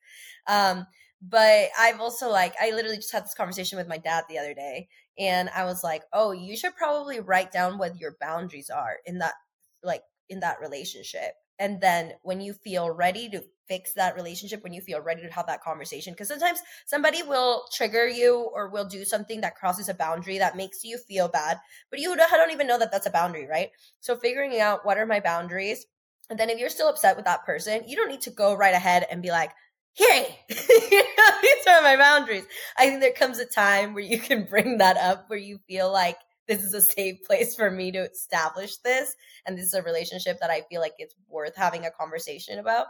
Um, 0.46 0.86
but 1.20 1.68
I've 1.78 2.00
also 2.00 2.28
like 2.30 2.54
I 2.60 2.70
literally 2.70 2.96
just 2.96 3.12
had 3.12 3.24
this 3.24 3.34
conversation 3.34 3.78
with 3.78 3.88
my 3.88 3.98
dad 3.98 4.24
the 4.28 4.38
other 4.38 4.54
day, 4.54 4.88
and 5.18 5.48
I 5.50 5.64
was 5.64 5.82
like, 5.84 6.02
"Oh, 6.12 6.32
you 6.32 6.56
should 6.56 6.74
probably 6.76 7.20
write 7.20 7.52
down 7.52 7.78
what 7.78 7.98
your 7.98 8.16
boundaries 8.20 8.70
are 8.70 8.96
in 9.06 9.18
that 9.18 9.34
like 9.82 10.02
in 10.28 10.40
that 10.40 10.60
relationship." 10.60 11.34
And 11.58 11.80
then 11.80 12.14
when 12.22 12.40
you 12.40 12.54
feel 12.54 12.90
ready 12.90 13.28
to 13.30 13.44
fix 13.72 13.94
that 13.94 14.14
relationship, 14.14 14.62
when 14.62 14.74
you 14.74 14.82
feel 14.82 15.00
ready 15.00 15.22
to 15.22 15.32
have 15.32 15.46
that 15.46 15.62
conversation, 15.62 16.12
because 16.12 16.28
sometimes 16.28 16.60
somebody 16.84 17.22
will 17.22 17.64
trigger 17.72 18.06
you 18.06 18.50
or 18.54 18.68
will 18.68 18.84
do 18.84 19.02
something 19.02 19.40
that 19.40 19.56
crosses 19.56 19.88
a 19.88 19.94
boundary 19.94 20.36
that 20.36 20.58
makes 20.58 20.84
you 20.84 20.98
feel 20.98 21.26
bad, 21.26 21.58
but 21.90 21.98
you 21.98 22.14
don't 22.14 22.50
even 22.50 22.66
know 22.66 22.78
that 22.78 22.92
that's 22.92 23.06
a 23.06 23.10
boundary, 23.10 23.46
right? 23.46 23.70
So 24.00 24.14
figuring 24.16 24.60
out 24.60 24.84
what 24.84 24.98
are 24.98 25.06
my 25.06 25.20
boundaries. 25.20 25.86
And 26.28 26.38
then 26.38 26.50
if 26.50 26.58
you're 26.58 26.68
still 26.68 26.90
upset 26.90 27.16
with 27.16 27.24
that 27.24 27.46
person, 27.46 27.82
you 27.86 27.96
don't 27.96 28.10
need 28.10 28.20
to 28.22 28.30
go 28.30 28.52
right 28.54 28.74
ahead 28.74 29.06
and 29.10 29.22
be 29.22 29.30
like, 29.30 29.52
hey, 29.94 30.38
you 30.50 31.02
know, 31.02 31.30
these 31.40 31.66
are 31.66 31.82
my 31.82 31.96
boundaries. 31.96 32.44
I 32.76 32.88
think 32.88 33.00
there 33.00 33.12
comes 33.12 33.38
a 33.38 33.46
time 33.46 33.94
where 33.94 34.04
you 34.04 34.18
can 34.18 34.44
bring 34.44 34.78
that 34.78 34.98
up 34.98 35.24
where 35.28 35.38
you 35.38 35.60
feel 35.66 35.90
like, 35.90 36.18
this 36.48 36.64
is 36.64 36.74
a 36.74 36.80
safe 36.80 37.22
place 37.24 37.54
for 37.54 37.70
me 37.70 37.92
to 37.92 38.10
establish 38.10 38.76
this 38.78 39.14
and 39.46 39.56
this 39.56 39.66
is 39.66 39.74
a 39.74 39.82
relationship 39.82 40.38
that 40.40 40.50
i 40.50 40.62
feel 40.68 40.80
like 40.80 40.94
it's 40.98 41.14
worth 41.28 41.54
having 41.56 41.86
a 41.86 41.90
conversation 41.90 42.58
about 42.58 42.86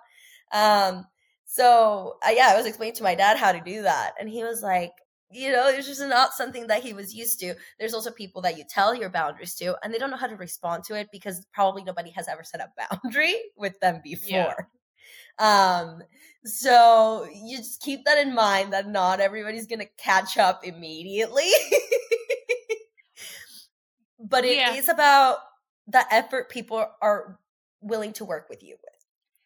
um 0.52 1.06
so 1.44 2.16
uh, 2.26 2.30
yeah 2.30 2.50
i 2.52 2.56
was 2.56 2.66
explaining 2.66 2.94
to 2.94 3.02
my 3.02 3.14
dad 3.14 3.36
how 3.36 3.52
to 3.52 3.60
do 3.60 3.82
that 3.82 4.12
and 4.20 4.28
he 4.28 4.44
was 4.44 4.62
like 4.62 4.92
you 5.30 5.50
know 5.50 5.68
it's 5.68 5.86
just 5.86 6.00
not 6.00 6.32
something 6.32 6.66
that 6.66 6.82
he 6.82 6.92
was 6.92 7.14
used 7.14 7.40
to 7.40 7.54
there's 7.78 7.94
also 7.94 8.10
people 8.10 8.42
that 8.42 8.58
you 8.58 8.64
tell 8.68 8.94
your 8.94 9.10
boundaries 9.10 9.54
to 9.54 9.74
and 9.82 9.92
they 9.92 9.98
don't 9.98 10.10
know 10.10 10.16
how 10.16 10.26
to 10.26 10.36
respond 10.36 10.84
to 10.84 10.94
it 10.94 11.08
because 11.10 11.46
probably 11.52 11.82
nobody 11.82 12.10
has 12.10 12.28
ever 12.28 12.44
set 12.44 12.60
a 12.60 12.70
boundary 13.02 13.34
with 13.56 13.78
them 13.80 14.00
before 14.04 14.68
yeah. 15.38 15.76
um 15.78 16.02
so 16.44 17.26
you 17.34 17.56
just 17.58 17.80
keep 17.80 18.04
that 18.04 18.18
in 18.18 18.34
mind 18.34 18.72
that 18.72 18.88
not 18.88 19.20
everybody's 19.20 19.66
gonna 19.66 19.86
catch 19.96 20.36
up 20.36 20.64
immediately 20.64 21.48
but 24.20 24.44
it 24.44 24.56
yeah. 24.56 24.74
is 24.74 24.88
about 24.88 25.38
the 25.86 26.04
effort 26.12 26.48
people 26.48 26.86
are 27.00 27.38
willing 27.80 28.12
to 28.14 28.24
work 28.24 28.48
with 28.48 28.62
you 28.62 28.76
with. 28.82 28.91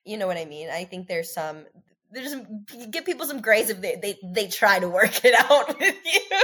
You 0.06 0.16
know 0.16 0.26
what 0.26 0.36
I 0.36 0.44
mean? 0.44 0.68
I 0.70 0.84
think 0.84 1.08
there's 1.08 1.34
some 1.34 1.64
there's 2.12 2.30
some 2.30 2.64
give 2.90 3.04
people 3.04 3.26
some 3.26 3.40
grace 3.40 3.68
if 3.68 3.80
they 3.80 3.96
they 4.00 4.18
they 4.22 4.48
try 4.48 4.78
to 4.78 4.88
work 4.88 5.24
it 5.24 5.34
out 5.50 5.78
with 5.78 5.96
you. 6.04 6.40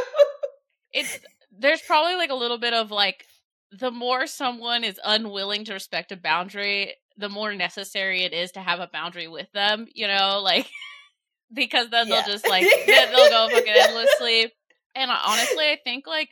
it's 0.92 1.18
there's 1.56 1.80
probably 1.82 2.16
like 2.16 2.30
a 2.30 2.34
little 2.34 2.58
bit 2.58 2.74
of 2.74 2.90
like 2.90 3.24
the 3.78 3.90
more 3.90 4.26
someone 4.26 4.84
is 4.84 5.00
unwilling 5.02 5.64
to 5.64 5.72
respect 5.72 6.12
a 6.12 6.16
boundary, 6.16 6.94
the 7.16 7.28
more 7.28 7.54
necessary 7.54 8.22
it 8.22 8.32
is 8.32 8.52
to 8.52 8.60
have 8.60 8.80
a 8.80 8.90
boundary 8.92 9.28
with 9.28 9.50
them, 9.52 9.86
you 9.94 10.06
know, 10.06 10.40
like 10.42 10.68
because 11.54 11.88
then 11.90 12.08
yeah. 12.08 12.22
they'll 12.22 12.32
just 12.34 12.48
like 12.48 12.66
they'll 12.86 13.30
go 13.30 13.48
fucking 13.50 13.74
endlessly. 13.76 14.52
And 14.94 15.10
uh, 15.10 15.16
honestly, 15.24 15.70
I 15.70 15.78
think 15.82 16.06
like 16.06 16.30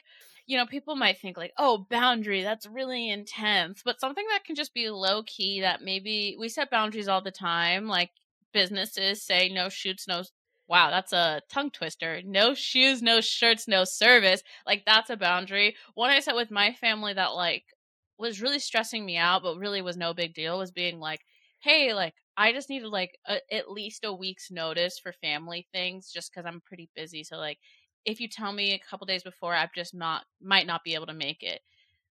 you 0.51 0.57
know, 0.57 0.67
people 0.67 0.97
might 0.97 1.21
think 1.21 1.37
like, 1.37 1.53
oh, 1.59 1.87
boundary, 1.89 2.43
that's 2.43 2.67
really 2.67 3.09
intense. 3.09 3.83
But 3.85 4.01
something 4.01 4.27
that 4.31 4.43
can 4.45 4.57
just 4.57 4.75
be 4.75 4.91
low 4.91 5.23
key 5.23 5.61
that 5.61 5.81
maybe 5.81 6.37
we 6.41 6.49
set 6.49 6.73
boundaries 6.73 7.07
all 7.07 7.23
the 7.23 7.31
time. 7.31 7.87
Like 7.87 8.11
businesses 8.53 9.23
say 9.23 9.49
no 9.49 9.69
shoots, 9.69 10.09
no 10.09 10.25
wow, 10.67 10.91
that's 10.91 11.13
a 11.13 11.41
tongue 11.53 11.71
twister. 11.71 12.21
No 12.25 12.55
shoes, 12.55 13.01
no 13.01 13.21
shirts, 13.21 13.69
no 13.69 13.85
service. 13.85 14.43
Like 14.67 14.83
that's 14.85 15.09
a 15.09 15.17
boundary. 15.17 15.77
One 15.95 16.11
I 16.11 16.19
set 16.19 16.35
with 16.35 16.51
my 16.51 16.73
family 16.73 17.13
that 17.13 17.29
like 17.29 17.63
was 18.19 18.43
really 18.43 18.59
stressing 18.59 19.07
me 19.07 19.17
out, 19.17 19.45
but 19.45 19.57
really 19.57 19.83
was 19.83 19.97
no 19.97 20.15
big 20.15 20.35
deal 20.35 20.59
was 20.59 20.73
being 20.73 20.99
like, 20.99 21.21
hey, 21.61 21.95
like 21.95 22.15
I 22.37 22.53
just 22.53 22.71
needed 22.71 22.89
like 22.89 23.17
a, 23.29 23.39
at 23.55 23.71
least 23.71 24.05
a 24.05 24.13
week's 24.13 24.51
notice 24.51 24.99
for 24.99 25.13
family 25.13 25.69
things 25.73 26.11
just 26.13 26.33
because 26.33 26.45
I'm 26.45 26.61
pretty 26.61 26.91
busy. 26.97 27.23
So 27.23 27.37
like 27.37 27.59
if 28.05 28.21
you 28.21 28.29
tell 28.29 28.53
me 28.53 28.73
a 28.73 28.79
couple 28.79 29.07
days 29.07 29.23
before, 29.23 29.55
I've 29.55 29.75
just 29.75 29.95
not 29.95 30.25
might 30.43 30.67
not 30.67 30.85
be 30.85 30.95
able 30.95 31.07
to 31.07 31.15
make 31.15 31.43
it. 31.43 31.61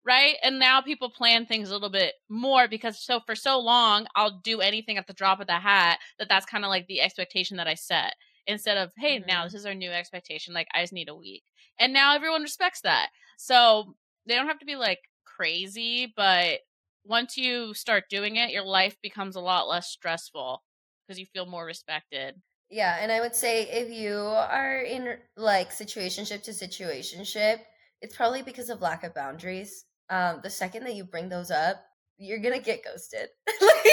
Right? 0.05 0.35
And 0.41 0.59
now 0.59 0.81
people 0.81 1.09
plan 1.09 1.45
things 1.45 1.69
a 1.69 1.73
little 1.73 1.89
bit 1.89 2.13
more 2.29 2.67
because 2.67 3.03
so 3.03 3.19
for 3.25 3.35
so 3.35 3.59
long 3.59 4.07
I'll 4.15 4.39
do 4.43 4.61
anything 4.61 4.97
at 4.97 5.07
the 5.07 5.13
drop 5.13 5.39
of 5.39 5.47
the 5.47 5.59
hat 5.59 5.99
that 6.17 6.29
that's 6.29 6.45
kind 6.45 6.63
of 6.63 6.69
like 6.69 6.87
the 6.87 7.01
expectation 7.01 7.57
that 7.57 7.67
I 7.67 7.75
set 7.75 8.15
instead 8.47 8.77
of 8.77 8.91
hey, 8.97 9.17
mm-hmm. 9.17 9.27
now 9.27 9.43
this 9.43 9.53
is 9.53 9.65
our 9.65 9.75
new 9.75 9.91
expectation 9.91 10.53
like 10.53 10.67
I 10.73 10.81
just 10.81 10.93
need 10.93 11.09
a 11.09 11.15
week. 11.15 11.43
And 11.79 11.93
now 11.93 12.15
everyone 12.15 12.41
respects 12.41 12.81
that. 12.81 13.09
So 13.37 13.95
they 14.25 14.35
don't 14.35 14.47
have 14.47 14.59
to 14.59 14.65
be 14.65 14.75
like 14.75 14.99
crazy, 15.25 16.11
but 16.15 16.59
once 17.05 17.37
you 17.37 17.73
start 17.73 18.05
doing 18.09 18.35
it, 18.35 18.51
your 18.51 18.65
life 18.65 18.97
becomes 19.01 19.35
a 19.35 19.41
lot 19.41 19.67
less 19.67 19.89
stressful 19.89 20.63
because 21.07 21.19
you 21.19 21.25
feel 21.25 21.45
more 21.45 21.65
respected. 21.65 22.35
Yeah, 22.69 22.97
and 23.01 23.11
I 23.11 23.19
would 23.19 23.35
say 23.35 23.63
if 23.63 23.89
you 23.89 24.15
are 24.15 24.81
in 24.81 25.17
like 25.35 25.71
situationship 25.71 26.43
to 26.43 26.51
situationship, 26.51 27.59
it's 28.01 28.15
probably 28.15 28.43
because 28.43 28.69
of 28.69 28.81
lack 28.81 29.03
of 29.03 29.15
boundaries. 29.15 29.85
Um, 30.09 30.39
the 30.43 30.49
second 30.49 30.83
that 30.85 30.95
you 30.95 31.03
bring 31.03 31.29
those 31.29 31.49
up, 31.49 31.77
you're 32.17 32.39
gonna 32.39 32.59
get 32.59 32.83
ghosted. 32.83 33.29
like, 33.61 33.85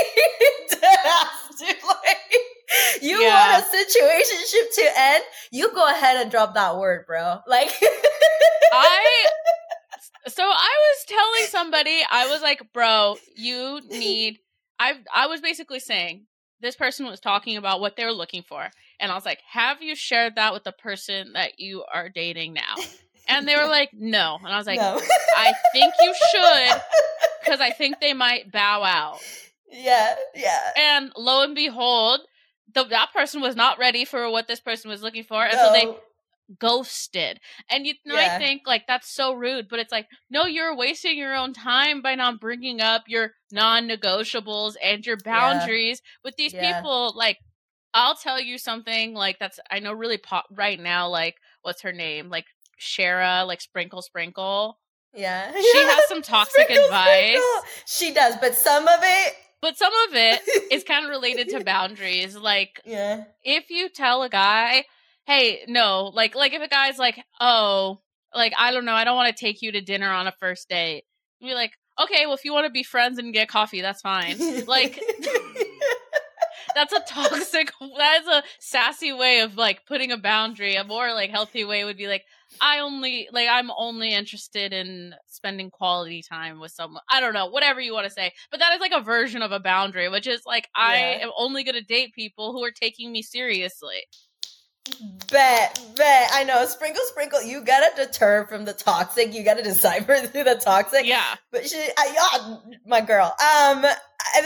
like, 1.85 2.17
you 3.01 3.19
yeah. 3.23 3.53
want 3.53 3.65
a 3.65 3.77
situationship 3.77 4.75
to 4.75 4.91
end, 4.99 5.25
you 5.51 5.73
go 5.73 5.89
ahead 5.89 6.21
and 6.21 6.31
drop 6.31 6.55
that 6.55 6.77
word, 6.77 7.07
bro. 7.07 7.39
Like, 7.47 7.71
I. 8.73 9.27
So 10.29 10.43
I 10.43 10.45
was 10.49 11.05
telling 11.07 11.47
somebody, 11.51 12.03
I 12.11 12.27
was 12.27 12.43
like, 12.43 12.61
bro, 12.73 13.15
you 13.37 13.81
need. 13.89 14.41
I 14.81 14.95
I 15.15 15.29
was 15.29 15.41
basically 15.41 15.79
saying 15.79 16.27
this 16.61 16.77
person 16.77 17.07
was 17.07 17.21
talking 17.21 17.57
about 17.57 17.81
what 17.81 17.97
they 17.97 18.05
were 18.05 18.13
looking 18.13 18.43
for. 18.43 18.69
And 18.99 19.13
I 19.13 19.15
was 19.15 19.25
like, 19.25 19.41
Have 19.51 19.83
you 19.83 19.95
shared 19.95 20.37
that 20.37 20.53
with 20.53 20.65
the 20.65 20.73
person 20.73 21.35
that 21.35 21.59
you 21.59 21.85
are 21.93 22.09
dating 22.09 22.55
now? 22.55 22.75
And 23.29 23.49
they 23.49 23.57
were 23.57 23.67
like, 23.67 23.91
No. 23.93 24.39
And 24.43 24.53
I 24.53 24.57
was 24.57 24.69
like, 24.69 24.79
no. 24.79 25.01
I 25.37 25.53
think 25.73 25.93
you 26.01 26.15
should 26.31 26.81
because 27.45 27.61
I 27.61 27.71
think 27.71 28.01
they 28.01 28.13
might 28.13 28.53
bow 28.53 28.85
out. 28.85 29.19
Yeah, 29.71 30.15
yeah. 30.35 30.71
And 30.77 31.13
lo 31.17 31.43
and 31.43 31.55
behold, 31.55 32.21
the, 32.73 32.85
that 32.85 33.13
person 33.13 33.41
was 33.41 33.57
not 33.57 33.79
ready 33.79 34.05
for 34.05 34.31
what 34.31 34.47
this 34.47 34.61
person 34.61 34.91
was 34.91 35.03
looking 35.03 35.25
for. 35.25 35.43
And 35.43 35.57
no. 35.57 35.67
so 35.67 35.73
they 35.73 35.97
ghosted. 36.59 37.41
And 37.71 37.87
you 37.87 37.95
might 38.05 38.23
yeah. 38.23 38.39
think 38.39 38.63
like 38.67 38.87
that's 38.87 39.15
so 39.15 39.33
rude, 39.33 39.69
but 39.69 39.79
it's 39.79 39.93
like, 39.93 40.07
no, 40.31 40.47
you're 40.47 40.77
wasting 40.77 41.19
your 41.19 41.35
own 41.35 41.53
time 41.53 42.03
by 42.03 42.15
not 42.15 42.41
bringing 42.41 42.81
up 42.81 43.05
your 43.07 43.33
non-negotiables 43.53 44.75
and 44.83 45.05
your 45.05 45.17
boundaries 45.25 46.01
yeah. 46.03 46.19
with 46.25 46.37
these 46.37 46.53
yeah. 46.53 46.77
people. 46.77 47.13
Like, 47.17 47.39
I'll 47.95 48.17
tell 48.17 48.41
you 48.41 48.59
something 48.59 49.15
like 49.15 49.39
that's 49.39 49.59
I 49.71 49.81
know 49.81 49.93
really 49.93 50.19
pop 50.19 50.47
right 50.51 50.79
now. 50.79 51.09
Like, 51.09 51.37
what's 51.63 51.83
her 51.83 51.93
name? 51.93 52.29
Like 52.29 52.47
Shera, 52.77 53.45
like 53.47 53.61
Sprinkle 53.61 54.03
Sprinkle. 54.03 54.79
Yeah, 55.15 55.51
she 55.53 55.79
has 55.79 56.05
some 56.09 56.21
toxic 56.21 56.65
sprinkle, 56.65 56.85
advice. 56.85 57.31
Sprinkle. 57.31 57.63
She 57.87 58.13
does, 58.13 58.37
but 58.41 58.55
some 58.55 58.87
of 58.87 59.01
it 59.03 59.35
but 59.63 59.77
some 59.77 59.93
of 60.09 60.15
it 60.15 60.73
is 60.73 60.85
kind 60.85 61.05
of 61.05 61.11
related 61.11 61.49
to 61.51 61.65
boundaries. 61.65 62.37
Like, 62.37 62.81
yeah. 62.85 63.25
if 63.43 63.71
you 63.71 63.89
tell 63.89 64.23
a 64.23 64.29
guy, 64.29 64.85
hey, 65.27 65.65
no, 65.69 66.11
like 66.15 66.35
like 66.35 66.53
if 66.53 66.63
a 66.63 66.69
guy's 66.69 66.99
like, 66.99 67.19
oh, 67.41 68.01
like 68.35 68.53
I 68.59 68.71
don't 68.71 68.85
know, 68.85 68.95
I 68.95 69.05
don't 69.05 69.17
want 69.17 69.35
to 69.35 69.45
take 69.45 69.63
you 69.63 69.73
to 69.73 69.81
dinner 69.81 70.11
on 70.11 70.27
a 70.27 70.33
first 70.33 70.69
date. 70.69 71.05
You're 71.41 71.55
like, 71.55 71.73
okay, 72.01 72.27
well 72.27 72.35
if 72.35 72.45
you 72.45 72.53
want 72.53 72.67
to 72.67 72.73
be 72.73 72.83
friends 72.83 73.19
and 73.19 73.35
get 73.35 73.49
coffee, 73.49 73.81
that's 73.81 74.01
fine. 74.01 74.39
like 74.67 75.01
that's 76.75 76.93
a 76.93 77.01
toxic 77.09 77.73
that's 77.97 78.29
a 78.29 78.43
sassy 78.61 79.13
way 79.13 79.41
of 79.41 79.57
like 79.57 79.87
putting 79.87 80.13
a 80.13 80.19
boundary. 80.19 80.77
A 80.77 80.85
more 80.85 81.13
like 81.13 81.31
healthy 81.31 81.65
way 81.65 81.85
would 81.85 81.97
be 81.97 82.07
like, 82.07 82.25
I 82.61 82.81
only 82.81 83.29
like 83.33 83.49
I'm 83.51 83.71
only 83.77 84.13
interested 84.13 84.73
in 84.73 85.15
spending 85.27 85.71
quality 85.71 86.23
time 86.23 86.61
with 86.61 86.73
someone. 86.73 87.03
I 87.11 87.21
don't 87.21 87.35
know, 87.35 87.47
whatever 87.47 87.81
you 87.81 87.95
want 87.95 88.07
to 88.07 88.13
say. 88.13 88.33
But 88.51 88.61
that 88.61 88.75
is 88.75 88.81
like 88.81 88.93
a 88.95 89.03
version 89.03 89.43
of 89.43 89.53
a 89.53 89.61
boundary, 89.61 90.09
which 90.09 90.27
is 90.27 90.43
like 90.47 90.69
yeah. 90.77 90.85
I 90.85 90.97
am 91.23 91.31
only 91.37 91.65
going 91.65 91.75
to 91.75 91.83
date 91.83 92.15
people 92.15 92.53
who 92.53 92.63
are 92.63 92.71
taking 92.71 93.11
me 93.11 93.23
seriously. 93.23 94.05
Bet, 95.31 95.81
bet. 95.97 96.31
I 96.33 96.45
know. 96.45 96.65
Sprinkle, 96.67 97.03
sprinkle. 97.07 97.43
You 97.43 97.65
gotta 97.65 97.91
deter 97.97 98.47
from 98.47 98.65
the 98.65 98.73
toxic. 98.73 99.35
You 99.35 99.45
gotta 99.45 99.63
decipher 99.65 100.19
through 100.19 100.45
the 100.45 100.55
toxic. 100.55 101.07
Yeah. 101.07 101.35
But 101.51 101.69
she, 101.69 101.77
I, 101.77 102.13
yeah, 102.15 102.57
my 102.87 103.01
girl. 103.01 103.35
Um, 103.41 103.85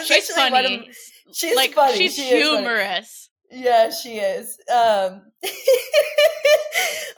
she's 0.05 0.31
funny. 0.31 0.89
Of, 0.89 0.97
she's 1.35 1.57
like, 1.57 1.75
funny. 1.75 1.97
She's 1.97 2.15
she 2.15 2.23
humorous. 2.23 3.29
Yeah, 3.51 3.91
she 3.91 4.19
is. 4.19 4.59
Um, 4.73 5.23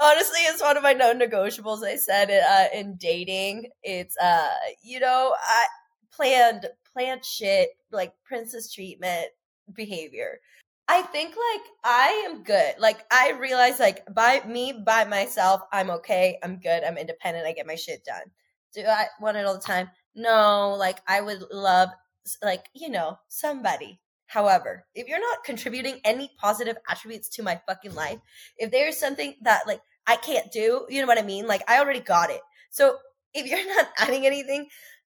honestly, 0.00 0.40
it's 0.40 0.62
one 0.62 0.76
of 0.76 0.82
my 0.82 0.94
non-negotiables. 0.94 1.84
I 1.84 1.96
said 1.96 2.30
it 2.30 2.42
uh, 2.42 2.76
in 2.76 2.96
dating. 2.96 3.70
It's 3.82 4.16
uh, 4.16 4.48
you 4.82 4.98
know, 4.98 5.34
I 5.38 5.66
planned 6.10 6.66
planned 6.92 7.24
shit 7.24 7.70
like 7.90 8.14
princess 8.24 8.72
treatment 8.72 9.28
behavior. 9.74 10.40
I 10.88 11.02
think 11.02 11.30
like 11.30 11.66
I 11.84 12.24
am 12.26 12.42
good. 12.42 12.74
Like 12.78 13.04
I 13.10 13.32
realize 13.32 13.78
like 13.78 14.04
by 14.14 14.42
me 14.46 14.72
by 14.72 15.04
myself, 15.04 15.62
I'm 15.72 15.90
okay. 15.90 16.38
I'm 16.42 16.58
good. 16.58 16.84
I'm 16.84 16.98
independent. 16.98 17.46
I 17.46 17.52
get 17.52 17.66
my 17.66 17.76
shit 17.76 18.04
done. 18.04 18.24
Do 18.74 18.84
I 18.84 19.06
want 19.20 19.36
it 19.36 19.46
all 19.46 19.54
the 19.54 19.60
time? 19.60 19.90
No. 20.14 20.74
Like 20.78 20.98
I 21.06 21.20
would 21.20 21.44
love 21.50 21.90
like 22.42 22.66
you 22.74 22.90
know 22.90 23.18
somebody. 23.28 24.00
However, 24.26 24.86
if 24.94 25.08
you're 25.08 25.20
not 25.20 25.44
contributing 25.44 26.00
any 26.04 26.30
positive 26.38 26.76
attributes 26.88 27.28
to 27.30 27.42
my 27.42 27.60
fucking 27.68 27.94
life, 27.94 28.18
if 28.56 28.70
there's 28.70 28.98
something 28.98 29.34
that 29.42 29.66
like 29.66 29.80
I 30.06 30.16
can't 30.16 30.50
do, 30.50 30.86
you 30.88 31.00
know 31.00 31.06
what 31.06 31.18
I 31.18 31.22
mean? 31.22 31.46
Like 31.46 31.62
I 31.68 31.78
already 31.78 32.00
got 32.00 32.30
it. 32.30 32.40
So 32.70 32.96
if 33.34 33.46
you're 33.46 33.66
not 33.76 33.88
adding 33.98 34.26
anything, 34.26 34.66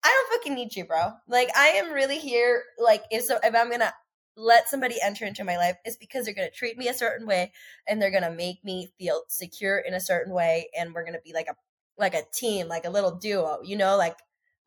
I 0.05 0.09
don't 0.09 0.39
fucking 0.39 0.55
need 0.55 0.77
you, 0.77 0.85
bro. 0.85 1.13
Like 1.29 1.49
I 1.57 1.69
am 1.69 1.93
really 1.93 2.19
here. 2.19 2.63
Like 2.79 3.05
if 3.11 3.25
so, 3.25 3.39
if 3.43 3.55
I'm 3.55 3.71
gonna 3.71 3.93
let 4.37 4.69
somebody 4.69 4.97
enter 5.03 5.25
into 5.25 5.45
my 5.45 5.57
life 5.57 5.77
is 5.87 5.97
because 5.97 6.25
they're 6.25 6.35
going 6.35 6.49
to 6.49 6.55
treat 6.55 6.77
me 6.77 6.89
a 6.89 6.95
certain 6.95 7.27
way 7.27 7.53
and 7.89 8.01
they're 8.01 8.11
going 8.11 8.23
to 8.23 8.31
make 8.31 8.65
me 8.65 8.89
feel 8.99 9.23
secure 9.29 9.79
in 9.79 9.95
a 9.95 10.01
certain 10.01 10.33
way 10.33 10.69
and 10.77 10.93
we're 10.93 11.05
going 11.05 11.15
to 11.15 11.21
be 11.25 11.33
like 11.33 11.47
a 11.49 11.55
like 11.97 12.15
a 12.15 12.25
team 12.33 12.67
like 12.67 12.85
a 12.85 12.91
little 12.91 13.15
duo 13.15 13.61
you 13.63 13.77
know 13.77 13.97
like 13.97 14.17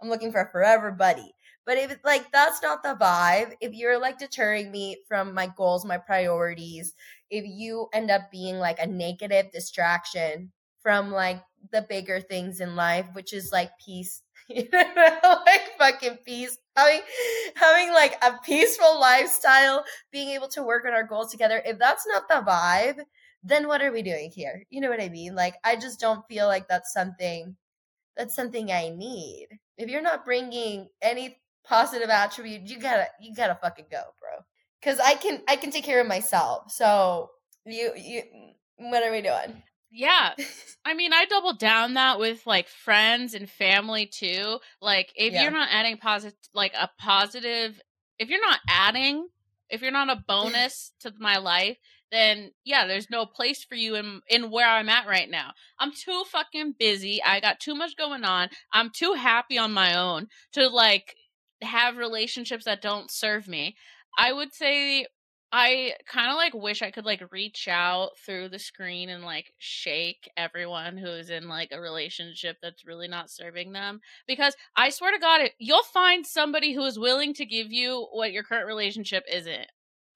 i'm 0.01 0.09
looking 0.09 0.31
for 0.31 0.41
a 0.41 0.51
forever 0.51 0.91
buddy. 0.91 1.33
But 1.65 1.77
if 1.77 1.97
like 2.05 2.31
that's 2.31 2.61
not 2.61 2.81
the 2.81 2.95
vibe 2.95 3.55
if 3.59 3.73
you're 3.73 3.99
like 3.99 4.17
deterring 4.17 4.71
me 4.71 4.99
from 5.09 5.33
my 5.33 5.47
goals 5.47 5.83
my 5.83 5.97
priorities 5.97 6.93
if 7.29 7.43
you 7.45 7.87
end 7.93 8.09
up 8.09 8.31
being 8.31 8.57
like 8.57 8.79
a 8.79 8.87
negative 8.87 9.51
distraction 9.51 10.53
from 10.81 11.11
like 11.11 11.43
the 11.73 11.81
bigger 11.81 12.21
things 12.21 12.61
in 12.61 12.77
life 12.77 13.07
which 13.11 13.33
is 13.33 13.51
like 13.51 13.71
peace 13.85 14.21
you 14.49 14.67
know, 14.71 15.41
like 15.45 15.66
fucking 15.91 16.17
peace. 16.25 16.57
Having 16.75 17.01
having 17.55 17.93
like 17.93 18.23
a 18.23 18.37
peaceful 18.43 18.99
lifestyle, 18.99 19.83
being 20.11 20.29
able 20.29 20.47
to 20.49 20.63
work 20.63 20.85
on 20.85 20.93
our 20.93 21.03
goals 21.03 21.31
together. 21.31 21.61
If 21.65 21.79
that's 21.79 22.05
not 22.07 22.27
the 22.27 22.49
vibe, 22.49 22.99
then 23.43 23.67
what 23.67 23.81
are 23.81 23.91
we 23.91 24.01
doing 24.01 24.31
here? 24.31 24.63
You 24.69 24.81
know 24.81 24.89
what 24.89 25.01
I 25.01 25.09
mean? 25.09 25.35
Like 25.35 25.55
I 25.63 25.75
just 25.75 25.99
don't 25.99 26.25
feel 26.27 26.47
like 26.47 26.67
that's 26.67 26.93
something 26.93 27.55
that's 28.15 28.35
something 28.35 28.71
I 28.71 28.89
need. 28.89 29.47
If 29.77 29.89
you're 29.89 30.01
not 30.01 30.25
bringing 30.25 30.89
any 31.01 31.37
positive 31.63 32.09
attribute, 32.09 32.63
you 32.63 32.79
gotta 32.79 33.07
you 33.19 33.33
gotta 33.33 33.57
fucking 33.61 33.85
go, 33.91 34.01
bro. 34.19 34.43
Because 34.79 34.99
I 34.99 35.15
can 35.15 35.41
I 35.47 35.55
can 35.55 35.71
take 35.71 35.83
care 35.83 36.01
of 36.01 36.07
myself. 36.07 36.71
So 36.71 37.31
you 37.65 37.91
you 37.95 38.23
what 38.77 39.03
are 39.03 39.11
we 39.11 39.21
doing? 39.21 39.63
Yeah. 39.97 40.33
I 40.85 40.93
mean, 40.93 41.11
I 41.11 41.25
double 41.25 41.53
down 41.53 41.95
that 41.95 42.19
with 42.19 42.45
like 42.45 42.69
friends 42.69 43.33
and 43.33 43.49
family 43.49 44.05
too. 44.05 44.59
Like 44.81 45.11
if 45.15 45.33
yeah. 45.33 45.41
you're 45.43 45.51
not 45.51 45.69
adding 45.71 45.97
positive 45.97 46.37
like 46.53 46.73
a 46.79 46.89
positive 46.99 47.81
if 48.19 48.29
you're 48.29 48.41
not 48.41 48.59
adding, 48.69 49.27
if 49.69 49.81
you're 49.81 49.91
not 49.91 50.09
a 50.09 50.23
bonus 50.27 50.93
to 51.01 51.11
my 51.19 51.37
life, 51.37 51.77
then 52.11 52.51
yeah, 52.63 52.85
there's 52.85 53.09
no 53.09 53.25
place 53.25 53.63
for 53.63 53.75
you 53.75 53.95
in 53.95 54.21
in 54.29 54.51
where 54.51 54.69
I'm 54.69 54.87
at 54.87 55.07
right 55.07 55.29
now. 55.29 55.51
I'm 55.79 55.91
too 55.91 56.23
fucking 56.31 56.75
busy. 56.77 57.21
I 57.23 57.39
got 57.39 57.59
too 57.59 57.75
much 57.75 57.97
going 57.97 58.23
on. 58.23 58.49
I'm 58.71 58.91
too 58.91 59.13
happy 59.13 59.57
on 59.57 59.73
my 59.73 59.97
own 59.97 60.27
to 60.53 60.67
like 60.69 61.15
have 61.63 61.97
relationships 61.97 62.65
that 62.65 62.83
don't 62.83 63.09
serve 63.09 63.47
me. 63.47 63.75
I 64.17 64.31
would 64.31 64.53
say 64.53 65.07
I 65.51 65.93
kind 66.11 66.29
of 66.29 66.35
like 66.35 66.53
wish 66.53 66.81
I 66.81 66.91
could 66.91 67.05
like 67.05 67.31
reach 67.31 67.67
out 67.69 68.17
through 68.25 68.49
the 68.49 68.59
screen 68.59 69.09
and 69.09 69.23
like 69.23 69.53
shake 69.57 70.29
everyone 70.35 70.97
who's 70.97 71.29
in 71.29 71.47
like 71.47 71.69
a 71.71 71.79
relationship 71.79 72.57
that's 72.61 72.85
really 72.85 73.07
not 73.07 73.29
serving 73.29 73.71
them 73.71 74.01
because 74.27 74.55
I 74.75 74.89
swear 74.89 75.13
to 75.13 75.19
god 75.19 75.49
you'll 75.57 75.83
find 75.83 76.25
somebody 76.25 76.73
who 76.73 76.83
is 76.83 76.99
willing 76.99 77.33
to 77.35 77.45
give 77.45 77.71
you 77.71 78.07
what 78.11 78.33
your 78.33 78.43
current 78.43 78.67
relationship 78.67 79.23
isn't. 79.31 79.67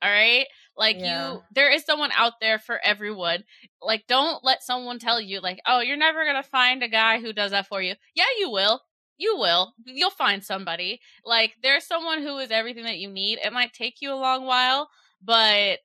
All 0.03 0.11
right? 0.11 0.47
Like 0.75 0.97
yeah. 0.99 1.33
you 1.33 1.43
there 1.53 1.71
is 1.71 1.85
someone 1.85 2.11
out 2.17 2.33
there 2.41 2.59
for 2.59 2.79
everyone. 2.83 3.43
Like 3.81 4.07
don't 4.07 4.43
let 4.43 4.63
someone 4.63 4.99
tell 4.99 5.21
you 5.21 5.39
like, 5.39 5.61
"Oh, 5.65 5.79
you're 5.79 5.95
never 5.95 6.23
going 6.23 6.41
to 6.41 6.49
find 6.49 6.81
a 6.81 6.87
guy 6.87 7.21
who 7.21 7.33
does 7.33 7.51
that 7.51 7.67
for 7.67 7.81
you." 7.81 7.95
Yeah, 8.15 8.25
you 8.39 8.49
will 8.49 8.81
you 9.21 9.37
will. 9.37 9.75
You'll 9.85 10.09
find 10.09 10.43
somebody. 10.43 10.99
Like 11.23 11.53
there's 11.61 11.85
someone 11.85 12.23
who 12.23 12.39
is 12.39 12.49
everything 12.49 12.83
that 12.85 12.97
you 12.97 13.09
need. 13.09 13.37
It 13.43 13.53
might 13.53 13.71
take 13.71 14.01
you 14.01 14.11
a 14.11 14.15
long 14.15 14.45
while, 14.45 14.89
but 15.23 15.79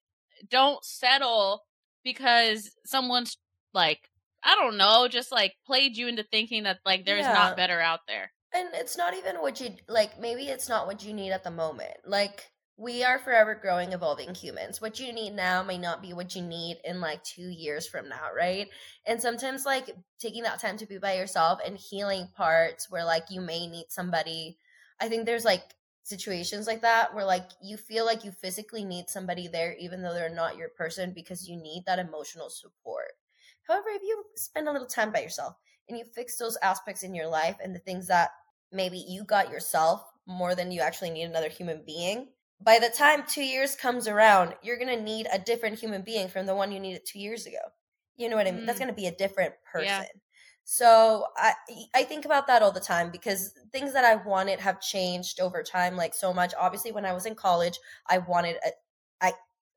don't 0.51 0.85
settle 0.85 1.63
because 2.05 2.71
someone's 2.85 3.37
like 3.73 4.01
I 4.43 4.55
don't 4.55 4.77
know, 4.77 5.09
just 5.09 5.33
like 5.33 5.55
played 5.67 5.97
you 5.97 6.07
into 6.07 6.23
thinking 6.23 6.65
that 6.65 6.79
like 6.85 7.05
there's 7.05 7.25
yeah. 7.25 7.33
not 7.33 7.57
better 7.57 7.81
out 7.81 8.01
there. 8.07 8.31
And 8.55 8.69
it's 8.75 8.97
not 8.97 9.15
even 9.15 9.37
what 9.37 9.61
you 9.61 9.71
like 9.89 10.21
maybe 10.21 10.45
it's 10.45 10.69
not 10.69 10.87
what 10.87 11.05
you 11.05 11.13
need 11.13 11.33
at 11.33 11.45
the 11.45 11.51
moment. 11.51 11.95
Like 12.07 12.45
we 12.79 13.03
are 13.03 13.19
forever 13.19 13.55
growing, 13.55 13.93
evolving 13.93 14.35
humans. 14.35 14.81
What 14.81 15.01
you 15.01 15.13
need 15.13 15.35
now 15.35 15.63
may 15.63 15.79
not 15.79 16.03
be 16.03 16.13
what 16.13 16.37
you 16.37 16.43
need 16.43 16.79
in 16.85 17.01
like 17.01 17.23
two 17.25 17.49
years 17.49 17.89
from 17.89 18.09
now, 18.09 18.29
right? 18.37 18.69
And 19.07 19.21
sometimes, 19.21 19.65
like, 19.65 19.91
taking 20.21 20.43
that 20.43 20.61
time 20.61 20.77
to 20.79 20.87
be 20.87 20.99
by 20.99 21.15
yourself 21.15 21.59
and 21.65 21.79
healing 21.79 22.29
parts 22.37 22.91
where, 22.91 23.05
like, 23.05 23.25
you 23.31 23.41
may 23.41 23.67
need 23.67 23.87
somebody. 23.89 24.59
I 25.01 25.09
think 25.09 25.25
there's 25.25 25.45
like 25.45 25.63
situations 26.07 26.69
like 26.69 26.83
that 26.83 27.15
where, 27.15 27.25
like, 27.25 27.51
you 27.61 27.77
feel 27.77 28.07
like 28.07 28.25
you 28.25 28.31
physically 28.31 28.85
need 28.85 29.09
somebody 29.09 29.49
there, 29.49 29.75
even 29.81 30.03
though 30.03 30.15
they're 30.15 30.33
not 30.33 30.57
your 30.57 30.69
person, 30.69 31.13
because 31.13 31.49
you 31.49 31.57
need 31.57 31.83
that 31.87 31.99
emotional 31.99 32.49
support. 32.49 33.13
However, 33.67 33.89
if 33.89 34.03
you 34.03 34.23
spend 34.37 34.69
a 34.69 34.73
little 34.73 34.87
time 34.87 35.13
by 35.13 35.21
yourself 35.21 35.57
and 35.89 35.99
you 35.99 36.05
fix 36.05 36.37
those 36.37 36.57
aspects 36.63 37.03
in 37.03 37.15
your 37.15 37.27
life 37.27 37.57
and 37.63 37.75
the 37.75 37.81
things 37.81 38.07
that 38.07 38.31
maybe 38.71 39.05
you 39.09 39.25
got 39.25 39.51
yourself 39.51 40.05
more 40.27 40.55
than 40.55 40.71
you 40.71 40.81
actually 40.81 41.11
need 41.11 41.25
another 41.25 41.49
human 41.49 41.83
being, 41.85 42.29
by 42.61 42.79
the 42.79 42.89
time 42.89 43.25
two 43.27 43.43
years 43.43 43.75
comes 43.75 44.07
around, 44.07 44.55
you're 44.63 44.79
going 44.79 44.97
to 44.97 45.03
need 45.03 45.27
a 45.33 45.41
different 45.41 45.79
human 45.79 46.03
being 46.03 46.29
from 46.29 46.47
the 46.47 46.55
one 46.55 46.71
you 46.71 46.79
needed 46.79 47.03
two 47.05 47.19
years 47.19 47.47
ago. 47.47 47.59
You 48.17 48.29
know 48.29 48.37
what 48.37 48.47
I 48.47 48.53
mean? 48.53 48.63
Mm. 48.63 48.67
That's 48.67 48.79
going 48.79 48.89
to 48.89 48.95
be 48.95 49.09
a 49.09 49.15
different 49.15 49.55
person. 49.71 49.89
Yeah. 49.89 50.05
So 50.69 51.27
I 51.37 51.55
I 51.95 52.03
think 52.05 52.25
about 52.25 52.49
that 52.49 52.61
all 52.63 52.73
the 52.73 52.81
time 52.81 53.11
because 53.11 53.55
things 53.73 53.93
that 53.93 54.05
I 54.05 54.17
wanted 54.17 54.59
have 54.61 54.81
changed 54.81 55.39
over 55.41 55.63
time 55.63 55.97
like 55.97 56.13
so 56.15 56.35
much. 56.35 56.53
Obviously 56.59 56.91
when 56.93 57.07
I 57.07 57.13
was 57.13 57.25
in 57.27 57.37
college, 57.37 57.79
I 58.09 58.19
wanted 58.19 58.57
a, 58.67 58.71
I 59.21 59.35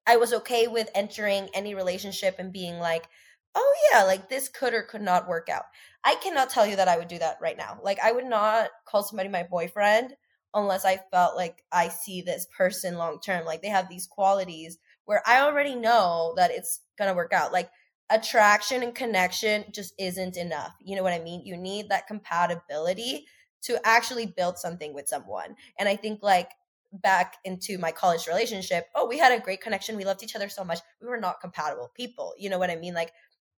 I 0.07 0.17
was 0.17 0.33
okay 0.33 0.67
with 0.67 0.89
entering 0.95 1.49
any 1.53 1.75
relationship 1.75 2.37
and 2.39 2.51
being 2.51 2.79
like, 2.79 3.07
"Oh 3.53 3.75
yeah, 3.91 4.03
like 4.03 4.29
this 4.29 4.49
could 4.49 4.73
or 4.73 4.81
could 4.83 5.03
not 5.03 5.27
work 5.27 5.47
out." 5.49 5.65
I 6.03 6.15
cannot 6.15 6.49
tell 6.49 6.65
you 6.65 6.75
that 6.77 6.87
I 6.87 6.97
would 6.97 7.07
do 7.07 7.19
that 7.19 7.37
right 7.41 7.57
now. 7.57 7.79
Like 7.83 7.99
I 7.99 8.11
would 8.11 8.25
not 8.25 8.69
call 8.85 9.03
somebody 9.03 9.29
my 9.29 9.43
boyfriend 9.43 10.15
unless 10.55 10.85
I 10.85 10.97
felt 11.11 11.35
like 11.35 11.63
I 11.71 11.89
see 11.89 12.21
this 12.23 12.47
person 12.57 12.97
long 12.97 13.19
term. 13.21 13.45
Like 13.45 13.61
they 13.61 13.69
have 13.69 13.89
these 13.89 14.07
qualities 14.07 14.79
where 15.05 15.21
I 15.27 15.41
already 15.41 15.75
know 15.75 16.33
that 16.37 16.49
it's 16.51 16.81
gonna 16.97 17.13
work 17.13 17.31
out. 17.33 17.51
Like 17.53 17.69
attraction 18.09 18.83
and 18.83 18.95
connection 18.95 19.65
just 19.71 19.93
isn't 19.99 20.37
enough. 20.37 20.75
You 20.83 20.95
know 20.95 21.03
what 21.03 21.13
I 21.13 21.19
mean? 21.19 21.41
You 21.45 21.57
need 21.57 21.89
that 21.89 22.07
compatibility 22.07 23.25
to 23.63 23.79
actually 23.85 24.25
build 24.25 24.57
something 24.57 24.93
with 24.93 25.07
someone. 25.07 25.55
And 25.77 25.87
I 25.87 25.95
think 25.95 26.23
like 26.23 26.49
back 26.91 27.37
into 27.43 27.77
my 27.77 27.91
college 27.91 28.27
relationship, 28.27 28.87
oh, 28.95 29.07
we 29.07 29.17
had 29.17 29.31
a 29.31 29.43
great 29.43 29.61
connection. 29.61 29.97
We 29.97 30.05
loved 30.05 30.23
each 30.23 30.35
other 30.35 30.49
so 30.49 30.63
much. 30.63 30.79
We 31.01 31.07
were 31.07 31.19
not 31.19 31.41
compatible 31.41 31.91
people. 31.95 32.33
You 32.37 32.49
know 32.49 32.57
what 32.57 32.69
I 32.69 32.77
mean? 32.77 32.93
Like 32.93 33.11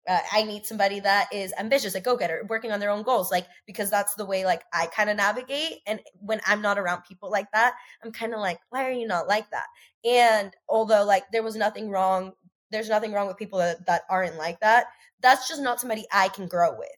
uh, 0.09 0.19
I 0.33 0.45
need 0.45 0.65
somebody 0.65 1.01
that 1.01 1.29
is 1.33 1.53
ambitious, 1.59 1.95
a 1.95 2.01
go 2.01 2.17
getter, 2.17 2.45
working 2.49 2.73
on 2.73 2.81
their 2.81 2.91
own 2.91 3.03
goals, 3.03 3.31
like 3.31 3.47
because 3.67 3.91
that's 3.91 4.15
the 4.15 4.25
way 4.25 4.45
like 4.45 4.63
I 4.73 4.87
kind 4.87 5.11
of 5.11 5.17
navigate. 5.17 5.81
And 5.87 6.01
when 6.21 6.41
I'm 6.47 6.63
not 6.63 6.79
around 6.79 7.03
people 7.03 7.31
like 7.31 7.51
that, 7.53 7.75
I'm 8.03 8.13
kind 8.13 8.33
of 8.33 8.41
like, 8.41 8.59
why 8.71 8.89
are 8.89 8.93
you 8.93 9.07
not 9.07 9.29
like 9.29 9.51
that? 9.51 9.67
And 10.05 10.53
although 10.69 11.05
like 11.05 11.25
there 11.33 11.43
was 11.43 11.55
nothing 11.55 11.91
wrong, 11.91 12.33
there's 12.71 12.89
nothing 12.89 13.13
wrong 13.13 13.27
with 13.27 13.37
people 13.37 13.59
that, 13.59 13.87
that 13.87 14.03
aren't 14.09 14.37
like 14.37 14.61
that. 14.61 14.87
That's 15.21 15.49
just 15.49 15.63
not 15.63 15.81
somebody 15.81 16.07
I 16.13 16.29
can 16.29 16.47
grow 16.47 16.77
with, 16.79 16.89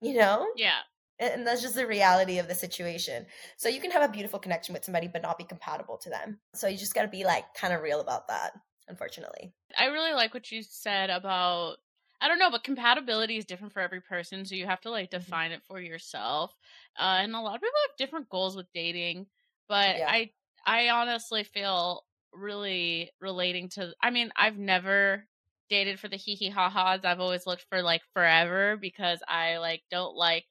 you 0.00 0.14
know? 0.14 0.46
Yeah. 0.56 0.80
And 1.18 1.46
that's 1.46 1.62
just 1.62 1.74
the 1.74 1.86
reality 1.86 2.38
of 2.38 2.48
the 2.48 2.54
situation. 2.54 3.26
So 3.56 3.68
you 3.68 3.80
can 3.80 3.90
have 3.90 4.02
a 4.02 4.12
beautiful 4.12 4.38
connection 4.38 4.74
with 4.74 4.84
somebody, 4.84 5.08
but 5.08 5.22
not 5.22 5.38
be 5.38 5.44
compatible 5.44 5.96
to 5.98 6.10
them. 6.10 6.38
So 6.54 6.68
you 6.68 6.76
just 6.76 6.94
got 6.94 7.02
to 7.02 7.08
be 7.08 7.24
like 7.24 7.44
kind 7.54 7.72
of 7.72 7.80
real 7.80 8.00
about 8.00 8.28
that, 8.28 8.52
unfortunately. 8.88 9.52
I 9.78 9.86
really 9.86 10.12
like 10.12 10.34
what 10.34 10.50
you 10.52 10.62
said 10.62 11.08
about 11.10 11.76
I 12.20 12.28
don't 12.28 12.38
know, 12.38 12.50
but 12.50 12.64
compatibility 12.64 13.36
is 13.36 13.44
different 13.44 13.74
for 13.74 13.80
every 13.80 14.00
person, 14.00 14.44
so 14.44 14.54
you 14.54 14.66
have 14.66 14.80
to 14.82 14.90
like 14.90 15.10
mm-hmm. 15.10 15.20
define 15.20 15.52
it 15.52 15.62
for 15.68 15.80
yourself. 15.80 16.54
Uh, 16.98 17.18
and 17.20 17.34
a 17.34 17.40
lot 17.40 17.56
of 17.56 17.60
people 17.60 17.74
have 17.88 17.96
different 17.98 18.28
goals 18.30 18.56
with 18.56 18.66
dating, 18.72 19.26
but 19.68 19.98
yeah. 19.98 20.08
I 20.08 20.30
I 20.66 20.88
honestly 20.88 21.44
feel 21.44 22.04
really 22.36 23.10
relating 23.20 23.68
to. 23.70 23.92
I 24.02 24.10
mean, 24.10 24.30
I've 24.36 24.58
never 24.58 25.26
dated 25.68 25.98
for 26.00 26.08
the 26.08 26.16
hee 26.16 26.34
hee 26.36 26.50
ha 26.50 26.70
ha's. 26.70 27.04
I've 27.04 27.20
always 27.20 27.46
looked 27.46 27.66
for 27.70 27.82
like 27.82 28.02
forever 28.12 28.76
because 28.76 29.20
I 29.28 29.58
like 29.58 29.82
don't 29.90 30.16
like. 30.16 30.44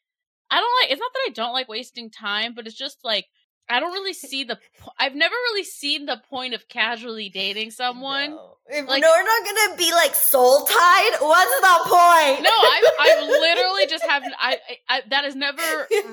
I 0.52 0.60
don't 0.60 0.84
like. 0.84 0.92
It's 0.92 1.00
not 1.00 1.12
that 1.14 1.26
I 1.28 1.32
don't 1.34 1.54
like 1.54 1.68
wasting 1.70 2.10
time, 2.12 2.54
but 2.56 2.68
it's 2.68 2.76
just 2.76 3.00
like 3.04 3.26
I 3.70 3.80
don't 3.80 3.94
really 3.94 4.14
see 4.14 4.44
the. 4.44 4.58
Po- 4.80 4.92
I've 5.00 5.16
never 5.16 5.34
really 5.34 5.64
seen 5.64 6.06
the 6.06 6.22
point 6.30 6.54
of 6.54 6.68
casually 6.68 7.30
dating 7.30 7.72
someone. 7.72 8.32
No. 8.32 8.56
If 8.68 8.88
like, 8.88 9.04
we're 9.04 9.24
not 9.24 9.46
gonna 9.46 9.78
be 9.78 9.92
like 9.92 10.16
soul 10.16 10.66
tied. 10.66 11.12
What's 11.20 11.62
the 11.62 11.80
point? 11.84 12.42
No, 12.42 12.50
I've, 12.50 12.84
I've 13.00 13.24
literally 13.30 13.86
just 13.86 14.04
haven't. 14.04 14.34
I, 14.40 14.58
I, 14.90 15.02
that 15.12 15.24
has 15.24 15.36
never 15.36 15.62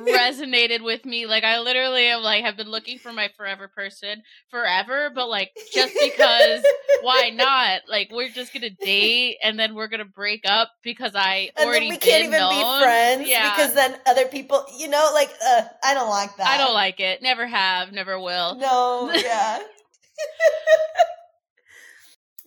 resonated 0.05 0.85
with 0.85 1.07
me. 1.07 1.25
Like 1.25 1.45
I 1.45 1.61
literally 1.61 2.09
am 2.09 2.23
like 2.23 2.45
have 2.45 2.59
been 2.59 2.69
looking 2.69 2.99
for 2.99 3.11
my 3.11 3.31
forever 3.39 3.69
person 3.69 4.23
forever, 4.51 5.11
but 5.15 5.31
like 5.31 5.53
just 5.73 5.95
because 5.99 6.63
why 7.01 7.31
not? 7.31 7.83
Like 7.89 8.11
we're 8.13 8.29
just 8.29 8.53
gonna 8.53 8.69
date 8.69 9.39
and 9.43 9.59
then 9.59 9.75
we're 9.75 9.89
gonna 9.89 10.05
break 10.05 10.43
up 10.45 10.73
because 10.83 11.13
I 11.15 11.53
and 11.57 11.67
already 11.67 11.89
we 11.89 11.97
can't 11.97 12.25
even 12.25 12.39
known. 12.39 12.51
be 12.51 12.83
friends. 12.83 13.29
Yeah, 13.31 13.57
because 13.57 13.73
then 13.73 13.97
other 14.05 14.27
people, 14.27 14.67
you 14.77 14.89
know, 14.89 15.11
like 15.15 15.31
uh, 15.43 15.63
I 15.83 15.95
don't 15.95 16.11
like 16.11 16.37
that. 16.37 16.49
I 16.49 16.59
don't 16.59 16.75
like 16.75 17.01
it. 17.01 17.23
Never 17.23 17.42
have, 17.47 17.93
never 17.93 18.19
will. 18.19 18.57
No, 18.57 19.13
yeah. 19.15 19.59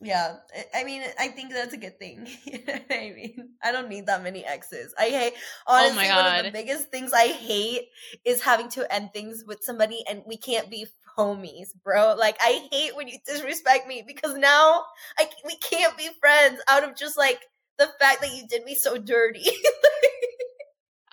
Yeah, 0.02 0.36
I 0.76 0.84
mean, 0.84 1.02
I 1.18 1.30
think 1.30 1.52
that's 1.52 1.74
a 1.74 1.78
good 1.78 1.98
thing. 1.98 2.28
you 2.46 2.60
know 2.68 2.74
I 2.92 3.14
mean? 3.16 3.50
I 3.64 3.72
don't 3.72 3.90
need 3.90 4.08
that 4.08 4.24
many 4.24 4.46
exes. 4.46 4.94
I 5.00 5.06
hate 5.06 5.34
oh 5.68 5.74
honestly 5.74 6.08
oh 6.12 6.16
one 6.16 6.36
of 6.40 6.46
the 6.46 6.52
biggest 6.52 6.90
things 6.92 7.12
I 7.14 7.28
hate 7.28 7.88
is 8.26 8.42
having 8.42 8.70
to 8.72 8.94
end 8.94 9.12
things 9.14 9.44
with 9.48 9.64
somebody 9.64 10.04
and 10.08 10.22
we 10.28 10.38
can't 10.38 10.70
be 10.70 10.88
homies, 11.18 11.70
bro. 11.84 12.16
Like 12.20 12.38
I 12.42 12.68
hate 12.72 12.96
when 12.96 13.08
you 13.08 13.18
disrespect 13.26 13.88
me 13.88 14.04
because 14.06 14.36
now 14.36 14.84
I 15.18 15.30
we 15.46 15.56
can't 15.58 15.98
be 15.98 16.10
friends 16.20 16.60
out 16.68 16.84
of 16.84 16.96
just 16.96 17.18
like 17.18 17.40
the 17.80 17.90
fact 18.00 18.22
that 18.22 18.34
you 18.36 18.46
did 18.48 18.64
me 18.64 18.76
so 18.76 18.98
dirty. 18.98 19.46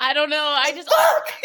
I 0.03 0.15
don't 0.15 0.31
know. 0.31 0.55
I 0.59 0.73
just 0.73 0.89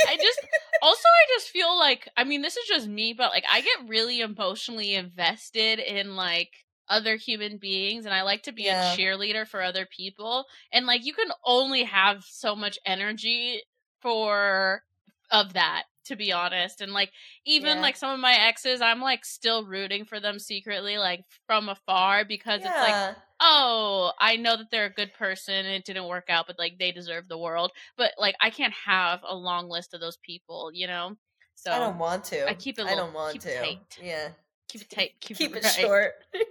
I 0.07 0.17
just 0.17 0.39
also 0.81 1.03
I 1.03 1.37
just 1.37 1.49
feel 1.49 1.77
like 1.77 2.09
I 2.17 2.23
mean 2.23 2.41
this 2.41 2.57
is 2.57 2.67
just 2.67 2.87
me, 2.87 3.13
but 3.13 3.29
like 3.29 3.43
I 3.49 3.61
get 3.61 3.87
really 3.87 4.19
emotionally 4.19 4.95
invested 4.95 5.77
in 5.77 6.15
like 6.15 6.49
other 6.89 7.17
human 7.17 7.59
beings 7.59 8.05
and 8.05 8.15
I 8.15 8.23
like 8.23 8.43
to 8.43 8.51
be 8.51 8.63
yeah. 8.63 8.93
a 8.93 8.97
cheerleader 8.97 9.47
for 9.47 9.61
other 9.61 9.85
people. 9.95 10.45
And 10.73 10.87
like 10.87 11.05
you 11.05 11.13
can 11.13 11.29
only 11.45 11.83
have 11.83 12.23
so 12.23 12.55
much 12.55 12.79
energy 12.83 13.61
for 14.01 14.81
of 15.29 15.53
that 15.53 15.83
to 16.07 16.15
be 16.15 16.31
honest 16.31 16.81
and 16.81 16.93
like 16.93 17.11
even 17.45 17.77
yeah. 17.77 17.81
like 17.81 17.97
some 17.97 18.11
of 18.11 18.19
my 18.19 18.33
exes 18.33 18.81
i'm 18.81 19.01
like 19.01 19.25
still 19.25 19.65
rooting 19.65 20.05
for 20.05 20.19
them 20.19 20.39
secretly 20.39 20.97
like 20.97 21.23
from 21.45 21.69
afar 21.69 22.23
because 22.25 22.61
yeah. 22.61 22.69
it's 22.69 22.91
like 22.91 23.15
oh 23.41 24.11
i 24.19 24.35
know 24.35 24.57
that 24.57 24.71
they're 24.71 24.85
a 24.85 24.93
good 24.93 25.13
person 25.13 25.53
and 25.53 25.67
it 25.67 25.85
didn't 25.85 26.07
work 26.07 26.25
out 26.29 26.47
but 26.47 26.57
like 26.57 26.77
they 26.79 26.91
deserve 26.91 27.27
the 27.27 27.37
world. 27.37 27.71
But 27.97 28.13
like 28.17 28.35
i 28.41 28.49
can't 28.49 28.73
have 28.85 29.19
a 29.27 29.35
long 29.35 29.69
list 29.69 29.93
of 29.93 30.01
those 30.01 30.17
people 30.17 30.71
you 30.73 30.87
know? 30.87 31.15
So 31.55 31.71
i 31.71 31.79
don't 31.79 31.97
want 31.97 32.23
to. 32.25 32.47
i 32.47 32.53
keep 32.53 32.79
it 32.79 32.83
little, 32.83 32.97
i 32.97 33.01
don't 33.01 33.13
want 33.13 33.41
to. 33.41 33.59
tight. 33.59 33.79
yeah. 34.01 34.29
Keep 34.69 34.81
it 34.81 34.89
tight. 34.89 35.11
Keep, 35.21 35.37
keep 35.37 35.55
it, 35.55 35.65
it 35.65 35.69
short. 35.69 36.13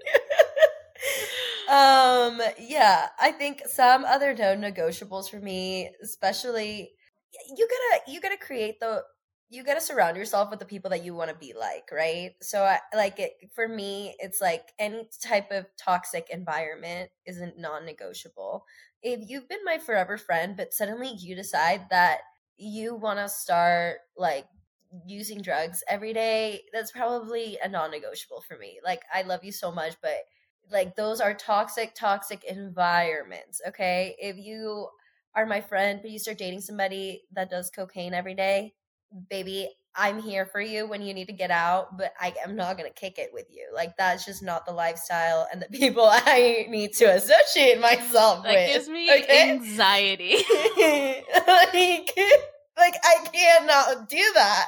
Um 1.69 2.41
yeah 2.61 3.09
i 3.19 3.33
think 3.33 3.63
some 3.67 4.05
other 4.05 4.33
non-negotiables 4.33 5.29
for 5.29 5.41
me 5.41 5.91
especially 6.01 6.93
you 7.57 7.69
gotta 7.69 8.11
you 8.11 8.21
gotta 8.21 8.37
create 8.37 8.79
the 8.81 9.03
you 9.49 9.63
gotta 9.63 9.81
surround 9.81 10.17
yourself 10.17 10.51
with 10.51 10.59
the 10.59 10.65
people 10.67 10.91
that 10.91 11.05
you 11.05 11.15
want 11.15 11.31
to 11.31 11.37
be 11.37 11.53
like 11.59 11.89
right? 11.93 12.33
So 12.43 12.63
I, 12.65 12.79
like 12.95 13.19
it 13.21 13.33
for 13.55 13.69
me 13.69 14.15
it's 14.19 14.41
like 14.41 14.73
any 14.79 15.09
type 15.23 15.51
of 15.53 15.67
toxic 15.77 16.29
environment 16.31 17.11
isn't 17.27 17.59
non-negotiable. 17.59 18.65
If 19.03 19.21
you've 19.29 19.49
been 19.49 19.65
my 19.65 19.79
forever 19.79 20.19
friend 20.19 20.57
but 20.57 20.73
suddenly 20.73 21.13
you 21.19 21.37
decide 21.37 21.87
that 21.91 22.19
you 22.57 22.95
want 22.97 23.19
to 23.19 23.29
start 23.29 23.99
like 24.17 24.47
using 25.07 25.43
drugs 25.43 25.83
every 25.89 26.13
day 26.13 26.63
that's 26.73 26.93
probably 26.93 27.59
a 27.63 27.69
non-negotiable 27.69 28.43
for 28.49 28.57
me. 28.59 28.81
Like 28.85 29.03
i 29.13 29.23
love 29.23 29.45
you 29.45 29.53
so 29.53 29.71
much 29.73 29.95
but 30.03 30.17
like 30.71 30.97
those 30.97 31.21
are 31.21 31.35
toxic 31.35 31.95
toxic 31.95 32.43
environments 32.45 33.61
okay? 33.69 34.17
If 34.19 34.37
you 34.39 34.89
are 35.35 35.47
my 35.47 35.61
friend 35.61 36.01
but 36.03 36.11
you 36.11 36.19
start 36.19 36.39
dating 36.39 36.63
somebody 36.63 37.23
that 37.33 37.51
does 37.51 37.71
cocaine 37.71 38.15
every 38.15 38.35
day 38.35 38.75
baby 39.31 39.69
i'm 39.95 40.21
here 40.21 40.47
for 40.47 40.61
you 40.61 40.87
when 40.87 41.03
you 41.03 41.15
need 41.15 41.27
to 41.27 41.33
get 41.33 41.51
out 41.51 41.97
but 41.97 42.13
i 42.21 42.35
am 42.45 42.55
not 42.57 42.77
going 42.77 42.89
to 42.89 43.01
kick 43.01 43.19
it 43.19 43.31
with 43.33 43.47
you 43.51 43.67
like 43.75 43.97
that's 43.97 44.25
just 44.25 44.43
not 44.43 44.67
the 44.67 44.73
lifestyle 44.73 45.47
and 45.53 45.63
the 45.63 45.67
people 45.79 46.07
i 46.07 46.67
need 46.69 46.93
to 46.93 47.05
associate 47.05 47.81
myself 47.81 48.43
with. 48.43 48.53
that 48.53 48.55
with 48.55 48.75
gives 48.75 48.89
me 48.89 49.11
okay? 49.11 49.51
anxiety 49.51 50.37
like, 51.47 52.11
like 52.77 52.95
i 53.05 53.27
cannot 53.33 54.09
do 54.09 54.33
that 54.35 54.67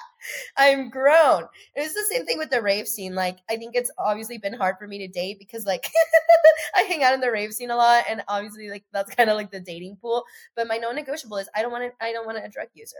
I'm 0.56 0.90
grown. 0.90 1.44
It 1.74 1.80
was 1.80 1.94
the 1.94 2.06
same 2.10 2.26
thing 2.26 2.38
with 2.38 2.50
the 2.50 2.62
rave 2.62 2.88
scene. 2.88 3.14
Like, 3.14 3.38
I 3.48 3.56
think 3.56 3.74
it's 3.74 3.90
obviously 3.98 4.38
been 4.38 4.52
hard 4.52 4.76
for 4.78 4.86
me 4.86 4.98
to 4.98 5.08
date 5.08 5.38
because, 5.38 5.64
like, 5.64 5.88
I 6.74 6.82
hang 6.82 7.02
out 7.02 7.14
in 7.14 7.20
the 7.20 7.30
rave 7.30 7.52
scene 7.52 7.70
a 7.70 7.76
lot, 7.76 8.04
and 8.08 8.22
obviously, 8.28 8.68
like, 8.70 8.84
that's 8.92 9.14
kind 9.14 9.30
of 9.30 9.36
like 9.36 9.50
the 9.50 9.60
dating 9.60 9.96
pool. 9.96 10.24
But 10.56 10.68
my 10.68 10.78
non-negotiable 10.78 11.38
is 11.38 11.48
I 11.54 11.62
don't 11.62 11.72
want 11.72 11.84
to. 11.84 12.04
I 12.04 12.12
don't 12.12 12.26
want 12.26 12.38
a 12.44 12.48
drug 12.48 12.68
user. 12.74 12.96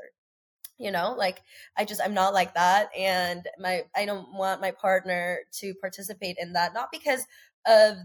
You 0.78 0.90
know 0.90 1.14
like 1.16 1.42
i 1.76 1.84
just 1.84 2.00
i'm 2.04 2.14
not 2.14 2.32
like 2.32 2.54
that 2.54 2.88
and 2.96 3.46
my 3.58 3.82
i 3.96 4.04
don't 4.04 4.32
want 4.32 4.60
my 4.60 4.70
partner 4.70 5.40
to 5.52 5.74
participate 5.80 6.36
in 6.40 6.52
that 6.52 6.74
not 6.74 6.88
because 6.92 7.26
of 7.66 7.96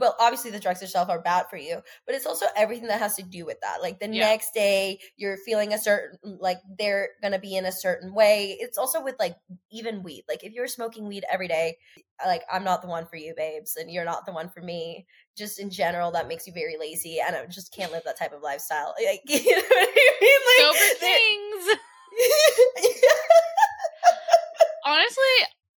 well 0.00 0.16
obviously 0.18 0.50
the 0.50 0.58
drugs 0.58 0.82
itself 0.82 1.08
are 1.08 1.20
bad 1.20 1.44
for 1.48 1.58
you 1.58 1.80
but 2.06 2.14
it's 2.14 2.26
also 2.26 2.46
everything 2.56 2.88
that 2.88 2.98
has 2.98 3.14
to 3.14 3.22
do 3.22 3.44
with 3.44 3.60
that 3.60 3.82
like 3.82 4.00
the 4.00 4.06
yeah. 4.06 4.26
next 4.26 4.52
day 4.54 4.98
you're 5.16 5.36
feeling 5.36 5.74
a 5.74 5.78
certain 5.78 6.18
mm, 6.24 6.36
like 6.40 6.58
they're 6.78 7.10
gonna 7.22 7.38
be 7.38 7.54
in 7.54 7.66
a 7.66 7.72
certain 7.72 8.14
way. 8.14 8.56
It's 8.58 8.78
also 8.78 9.04
with 9.04 9.16
like 9.18 9.36
even 9.70 10.02
weed 10.02 10.24
like 10.28 10.42
if 10.42 10.52
you're 10.52 10.66
smoking 10.66 11.06
weed 11.06 11.24
every 11.30 11.48
day 11.48 11.76
like 12.24 12.42
i'm 12.52 12.64
not 12.64 12.82
the 12.82 12.88
one 12.88 13.06
for 13.06 13.16
you 13.16 13.34
babes 13.36 13.76
and 13.76 13.90
you're 13.90 14.04
not 14.04 14.26
the 14.26 14.32
one 14.32 14.48
for 14.48 14.60
me 14.60 15.06
just 15.36 15.58
in 15.58 15.70
general 15.70 16.10
that 16.10 16.28
makes 16.28 16.46
you 16.46 16.52
very 16.52 16.76
lazy 16.78 17.18
and 17.24 17.36
i 17.36 17.46
just 17.46 17.74
can't 17.74 17.92
live 17.92 18.02
that 18.04 18.18
type 18.18 18.32
of 18.32 18.42
lifestyle 18.42 18.94
like 19.06 19.20
you 19.26 19.56
know 19.56 19.62
what 19.62 19.88
i 19.88 20.18
mean? 20.20 20.40
Like 20.46 20.76
sober 20.76 20.98
things 20.98 21.80
Honestly, 24.84 25.22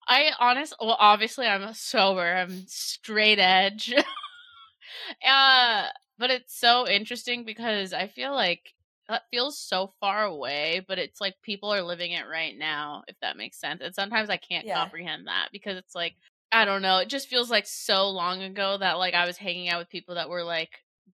I 0.07 0.31
honest 0.39 0.75
well 0.79 0.97
obviously 0.99 1.47
I'm 1.47 1.73
sober. 1.73 2.35
I'm 2.35 2.65
straight 2.67 3.39
edge. 3.39 3.93
uh 5.27 5.87
but 6.17 6.31
it's 6.31 6.57
so 6.57 6.87
interesting 6.87 7.43
because 7.43 7.93
I 7.93 8.07
feel 8.07 8.33
like 8.33 8.73
that 9.09 9.23
feels 9.31 9.59
so 9.59 9.93
far 9.99 10.23
away, 10.23 10.85
but 10.87 10.97
it's 10.97 11.19
like 11.19 11.35
people 11.41 11.73
are 11.73 11.81
living 11.81 12.13
it 12.13 12.27
right 12.29 12.57
now, 12.57 13.03
if 13.07 13.15
that 13.21 13.37
makes 13.37 13.59
sense. 13.59 13.81
And 13.83 13.93
sometimes 13.93 14.29
I 14.29 14.37
can't 14.37 14.65
yeah. 14.65 14.79
comprehend 14.79 15.27
that 15.27 15.49
because 15.51 15.77
it's 15.77 15.95
like 15.95 16.15
I 16.51 16.65
don't 16.65 16.83
know, 16.83 16.99
it 16.99 17.09
just 17.09 17.27
feels 17.27 17.49
like 17.49 17.65
so 17.65 18.09
long 18.09 18.43
ago 18.43 18.77
that 18.77 18.93
like 18.93 19.15
I 19.15 19.25
was 19.25 19.37
hanging 19.37 19.69
out 19.69 19.79
with 19.79 19.89
people 19.89 20.15
that 20.15 20.29
were 20.29 20.43
like 20.43 20.69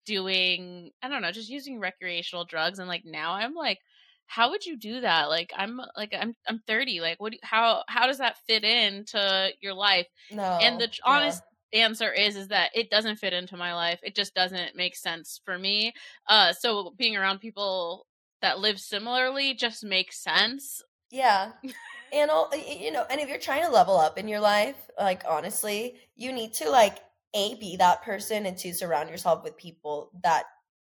doing 0.05 0.91
I 1.01 1.09
don't 1.09 1.21
know, 1.21 1.31
just 1.31 1.49
using 1.49 1.79
recreational 1.79 2.45
drugs 2.45 2.79
and 2.79 2.87
like 2.87 3.05
now 3.05 3.33
I'm 3.33 3.55
like 3.55 3.79
how 4.29 4.51
would 4.51 4.63
you 4.63 4.77
do 4.77 5.01
that? 5.01 5.29
Like 5.29 5.51
i'm 5.57 5.81
like 5.97 6.13
i'm 6.17 6.35
i'm 6.47 6.61
30 6.67 7.01
like 7.01 7.19
what 7.19 7.33
do, 7.33 7.39
how 7.41 7.83
how 7.87 8.05
does 8.05 8.19
that 8.19 8.37
fit 8.47 8.63
into 8.63 9.49
your 9.59 9.73
life? 9.73 10.07
No 10.31 10.59
and 10.61 10.79
the 10.79 10.89
honest 11.03 11.41
yeah. 11.73 11.85
answer 11.85 12.13
is 12.13 12.35
is 12.35 12.49
that 12.49 12.69
it 12.75 12.91
doesn't 12.91 13.17
fit 13.17 13.33
into 13.33 13.57
my 13.57 13.73
life. 13.73 13.99
It 14.03 14.15
just 14.15 14.35
doesn't 14.35 14.75
make 14.75 14.95
sense 14.95 15.41
for 15.43 15.57
me. 15.57 15.93
Uh 16.27 16.53
so 16.53 16.93
being 16.95 17.17
around 17.17 17.39
people 17.39 18.05
that 18.41 18.59
live 18.59 18.79
similarly 18.79 19.55
just 19.55 19.83
makes 19.83 20.23
sense. 20.23 20.83
Yeah 21.09 21.53
and 22.13 22.31
all 22.31 22.51
you 22.55 22.91
know 22.91 23.05
and 23.09 23.19
if 23.19 23.29
you're 23.29 23.39
trying 23.39 23.63
to 23.63 23.71
level 23.71 23.97
up 23.97 24.17
in 24.17 24.27
your 24.27 24.39
life 24.39 24.75
like 24.97 25.23
honestly 25.27 25.95
you 26.15 26.31
need 26.31 26.53
to 26.53 26.69
like 26.69 26.99
a 27.35 27.55
be 27.55 27.77
that 27.77 28.01
person 28.01 28.45
and 28.45 28.57
to 28.57 28.73
surround 28.73 29.09
yourself 29.09 29.43
with 29.43 29.57
people 29.57 30.11
that 30.23 30.45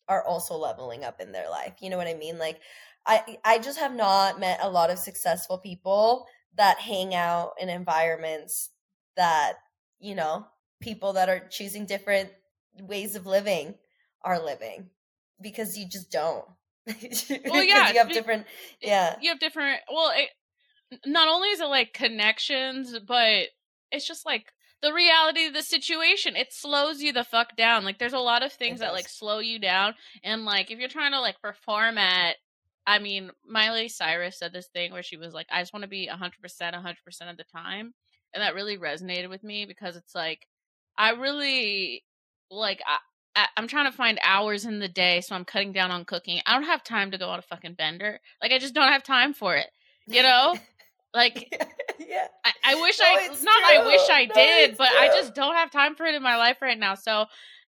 are 0.08 0.26
also 0.26 0.56
leveling 0.56 1.04
up 1.04 1.22
in 1.22 1.32
their 1.32 1.50
life 1.50 1.76
you 1.82 1.90
know 1.90 1.98
what 1.98 2.08
i 2.08 2.14
mean? 2.14 2.38
Like 2.38 2.60
I 3.06 3.38
I 3.44 3.60
just 3.60 3.80
have 3.80 3.96
not 3.96 4.40
met 4.40 4.60
a 4.62 4.70
lot 4.70 4.90
of 4.90 5.00
successful 5.00 5.58
people 5.58 6.28
that 6.58 6.80
hang 6.80 7.16
out 7.16 7.54
in 7.60 7.70
environments 7.70 8.70
that, 9.16 9.54
you 10.00 10.16
know, 10.16 10.46
people 10.82 11.14
that 11.14 11.30
are 11.30 11.48
choosing 11.50 11.86
different 11.86 12.30
ways 12.80 13.16
of 13.16 13.26
living 13.26 13.76
are 14.24 14.44
living 14.44 14.90
because 15.42 15.78
you 15.78 15.88
just 15.88 16.12
don't. 16.12 16.46
well, 17.50 17.64
yeah, 17.64 17.92
you 17.92 18.00
have 18.00 18.10
different 18.10 18.46
yeah. 18.82 19.16
You 19.22 19.30
have 19.30 19.40
different 19.40 19.80
well, 19.92 20.12
it, 20.16 20.30
not 21.06 21.28
only 21.28 21.50
is 21.50 21.62
it 21.62 21.66
like 21.66 21.94
connections, 21.94 22.96
but 23.08 23.46
it's 23.92 24.08
just 24.08 24.26
like 24.26 24.46
the 24.82 24.94
reality 24.94 25.46
of 25.46 25.54
the 25.54 25.62
situation 25.62 26.36
it 26.36 26.52
slows 26.52 27.02
you 27.02 27.14
the 27.14 27.24
fuck 27.24 27.56
down 27.56 27.84
like 27.84 28.00
there's 28.00 28.14
a 28.14 28.20
lot 28.20 28.42
of 28.42 28.52
things 28.52 28.80
that 28.80 28.94
like 28.94 29.08
slow 29.08 29.38
you 29.38 29.60
down 29.60 29.94
and 30.24 30.44
like 30.44 30.72
if 30.72 30.80
you're 30.80 30.90
trying 30.90 31.12
to 31.12 31.20
like 31.20 31.40
perform 31.40 32.00
at 32.00 32.38
I 32.86 33.00
mean, 33.00 33.32
Miley 33.48 33.88
Cyrus 33.88 34.40
said 34.40 34.54
this 34.54 34.68
thing 34.68 34.92
where 34.92 35.04
she 35.04 35.18
was 35.18 35.34
like, 35.34 35.48
I 35.52 35.62
just 35.62 35.74
want 35.74 35.84
to 35.84 35.90
be 35.90 36.10
100%, 36.12 36.32
100% 36.42 37.30
of 37.30 37.38
the 37.38 37.44
time. 37.44 37.94
And 38.34 38.42
that 38.42 38.56
really 38.56 38.78
resonated 38.78 39.30
with 39.30 39.44
me 39.44 39.66
because 39.66 39.96
it's 39.96 40.16
like, 40.16 40.48
I 40.98 41.12
really, 41.12 42.04
like, 42.50 42.82
I, 43.36 43.46
I'm 43.56 43.68
trying 43.68 43.90
to 43.90 43.96
find 43.96 44.20
hours 44.24 44.66
in 44.66 44.80
the 44.80 44.88
day, 44.88 45.22
so 45.22 45.36
I'm 45.36 45.46
cutting 45.46 45.72
down 45.72 45.92
on 45.92 46.06
cooking. 46.06 46.42
I 46.46 46.54
don't 46.54 46.64
have 46.64 46.84
time 46.84 47.12
to 47.12 47.18
go 47.18 47.30
on 47.30 47.40
a 47.40 47.44
fucking 47.44 47.76
bender. 47.76 48.20
Like, 48.42 48.52
I 48.52 48.58
just 48.58 48.74
don't 48.74 48.92
have 48.92 49.04
time 49.04 49.34
for 49.34 49.56
it. 49.56 49.68
You 50.08 50.24
know? 50.24 50.56
Like, 51.14 51.54
yeah. 52.00 52.28
I, 52.46 52.52
I 52.64 52.76
wish 52.76 52.98
no, 53.00 53.06
I, 53.06 53.28
not 53.28 53.38
true. 53.38 53.44
I 53.44 53.86
wish 53.86 54.10
I 54.10 54.26
no, 54.26 54.34
did, 54.34 54.78
but 54.78 54.88
true. 54.88 54.98
I 54.98 55.08
just 55.08 55.36
don't 55.36 55.56
have 55.56 55.70
time 55.70 55.96
for 55.96 56.06
it 56.06 56.16
in 56.16 56.24
my 56.24 56.38
life 56.38 56.62
right 56.62 56.80
now. 56.80 56.96
So, 56.96 57.26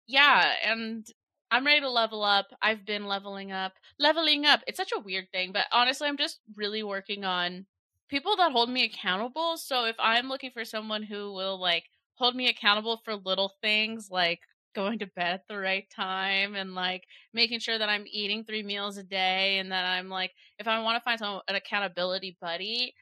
yeah. 0.08 0.54
And 0.66 1.06
I'm 1.54 1.68
ready 1.68 1.82
to 1.82 1.90
level 1.90 2.24
up. 2.24 2.48
I've 2.64 2.84
been 2.84 3.06
leveling 3.06 3.52
up. 3.52 3.74
Leveling 4.00 4.44
up. 4.44 4.62
It's 4.66 4.78
such 4.78 4.92
a 4.92 5.00
weird 5.00 5.28
thing, 5.32 5.52
but 5.52 5.66
honestly, 5.72 6.08
I'm 6.08 6.18
just 6.18 6.40
really 6.56 6.82
working 6.82 7.26
on 7.26 7.68
people 8.10 8.36
that 8.38 8.52
hold 8.52 8.72
me 8.72 8.86
accountable. 8.86 9.58
So 9.58 9.86
if 9.86 9.96
I'm 10.00 10.30
looking 10.30 10.50
for 10.50 10.66
someone 10.66 11.04
who 11.04 11.32
will 11.32 11.62
like 11.62 11.84
hold 12.16 12.36
me 12.36 12.50
accountable 12.50 13.02
for 13.06 13.16
little 13.16 13.54
things 13.62 14.10
like 14.10 14.40
going 14.74 14.98
to 14.98 15.06
bed 15.06 15.34
at 15.34 15.48
the 15.48 15.60
right 15.60 15.86
time 15.96 16.56
and 16.56 16.74
like 16.74 17.04
making 17.36 17.60
sure 17.60 17.78
that 17.78 17.88
I'm 17.88 18.06
eating 18.08 18.44
three 18.44 18.64
meals 18.64 18.98
a 18.98 19.04
day 19.04 19.60
and 19.60 19.72
that 19.72 19.86
I'm 19.86 20.10
like 20.10 20.32
if 20.58 20.68
I 20.68 20.82
want 20.82 20.96
to 20.96 21.04
find 21.04 21.20
someone 21.20 21.44
an 21.48 21.54
accountability 21.54 22.36
buddy, 22.42 22.96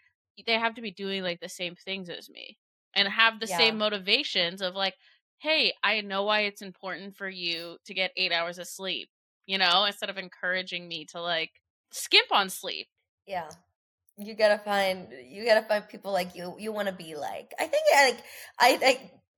they 0.46 0.60
have 0.60 0.76
to 0.76 0.82
be 0.82 0.92
doing 0.92 1.24
like 1.24 1.40
the 1.40 1.48
same 1.48 1.76
things 1.76 2.10
as 2.10 2.30
me 2.30 2.58
and 2.96 3.08
have 3.08 3.40
the 3.40 3.48
yeah. 3.48 3.58
same 3.58 3.78
motivations 3.78 4.62
of 4.62 4.76
like 4.76 4.96
hey, 5.42 5.74
I 5.84 6.02
know 6.02 6.24
why 6.24 6.42
it's 6.42 6.62
important 6.62 7.16
for 7.16 7.28
you 7.28 7.78
to 7.86 7.94
get 7.94 8.12
eight 8.16 8.32
hours 8.32 8.60
of 8.60 8.68
sleep, 8.68 9.10
you 9.48 9.58
know, 9.58 9.86
instead 9.86 10.10
of 10.10 10.18
encouraging 10.18 10.88
me 10.88 11.06
to 11.12 11.22
like 11.22 11.52
skimp 11.92 12.32
on 12.32 12.50
sleep. 12.50 12.88
Yeah. 13.26 13.50
You 14.18 14.36
gotta 14.36 14.60
find 14.60 15.08
you 15.26 15.44
gotta 15.46 15.64
find 15.64 15.88
people 15.90 16.12
like 16.12 16.36
you 16.36 16.56
you 16.60 16.72
want 16.72 16.90
to 16.90 16.94
be 16.94 17.16
like. 17.16 17.54
I 17.60 17.66
think 17.66 17.84
like 17.96 18.24
I, 18.60 18.80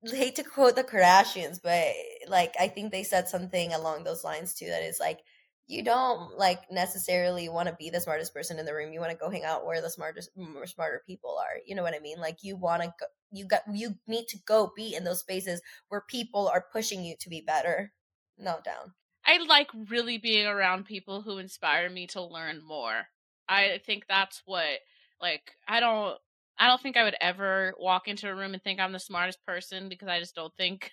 I 0.04 0.10
hate 0.14 0.36
to 0.36 0.44
quote 0.44 0.76
the 0.76 0.84
Kardashians, 0.84 1.60
but 1.64 1.88
like 2.28 2.54
I 2.60 2.68
think 2.68 2.92
they 2.92 3.04
said 3.04 3.30
something 3.30 3.74
along 3.74 4.04
those 4.04 4.26
lines 4.26 4.54
too. 4.54 4.68
That 4.68 4.84
is 4.84 5.00
like 5.00 5.20
you 5.68 5.84
don't 5.84 6.38
like 6.38 6.62
necessarily 6.70 7.48
want 7.50 7.70
to 7.70 7.76
be 7.76 7.90
the 7.90 8.02
smartest 8.02 8.34
person 8.34 8.60
in 8.60 8.66
the 8.66 8.74
room. 8.74 8.92
You 8.92 9.00
want 9.00 9.12
to 9.12 9.18
go 9.18 9.30
hang 9.30 9.44
out 9.44 9.66
where 9.66 9.82
the 9.82 9.90
smartest, 9.90 10.30
smarter 10.66 11.02
people 11.08 11.38
are. 11.40 11.62
You 11.66 11.76
know 11.76 11.84
what 11.84 11.96
I 11.96 12.00
mean? 12.00 12.20
Like 12.20 12.38
you 12.42 12.58
want 12.58 12.84
to 12.84 12.88
go, 13.00 13.06
you 13.32 13.48
got, 13.48 13.62
you 13.72 13.96
need 14.08 14.28
to 14.30 14.38
go 14.46 14.72
be 14.76 14.96
in 14.96 15.04
those 15.04 15.22
spaces 15.22 15.62
where 15.88 16.04
people 16.10 16.50
are 16.50 16.66
pushing 16.72 17.04
you 17.04 17.16
to 17.22 17.30
be 17.30 17.42
better. 17.42 17.92
Not 18.38 18.64
down. 18.64 18.94
I 19.26 19.38
like 19.38 19.70
really 19.90 20.18
being 20.18 20.46
around 20.46 20.86
people 20.86 21.22
who 21.22 21.38
inspire 21.38 21.90
me 21.90 22.08
to 22.08 22.22
learn 22.22 22.62
more. 22.66 23.04
I 23.48 23.80
think 23.86 24.04
that's 24.08 24.42
what, 24.46 24.80
like, 25.22 25.54
I 25.68 25.80
don't, 25.80 26.18
I 26.58 26.68
don't 26.68 26.82
think 26.82 26.98
I 26.98 27.04
would 27.04 27.16
ever 27.22 27.74
walk 27.80 28.08
into 28.08 28.30
a 28.30 28.36
room 28.36 28.54
and 28.54 28.62
think 28.62 28.80
I'm 28.80 28.92
the 28.92 29.00
smartest 29.00 29.46
person 29.46 29.88
because 29.88 30.10
I 30.10 30.20
just 30.20 30.36
don't 30.36 30.54
think 30.56 30.92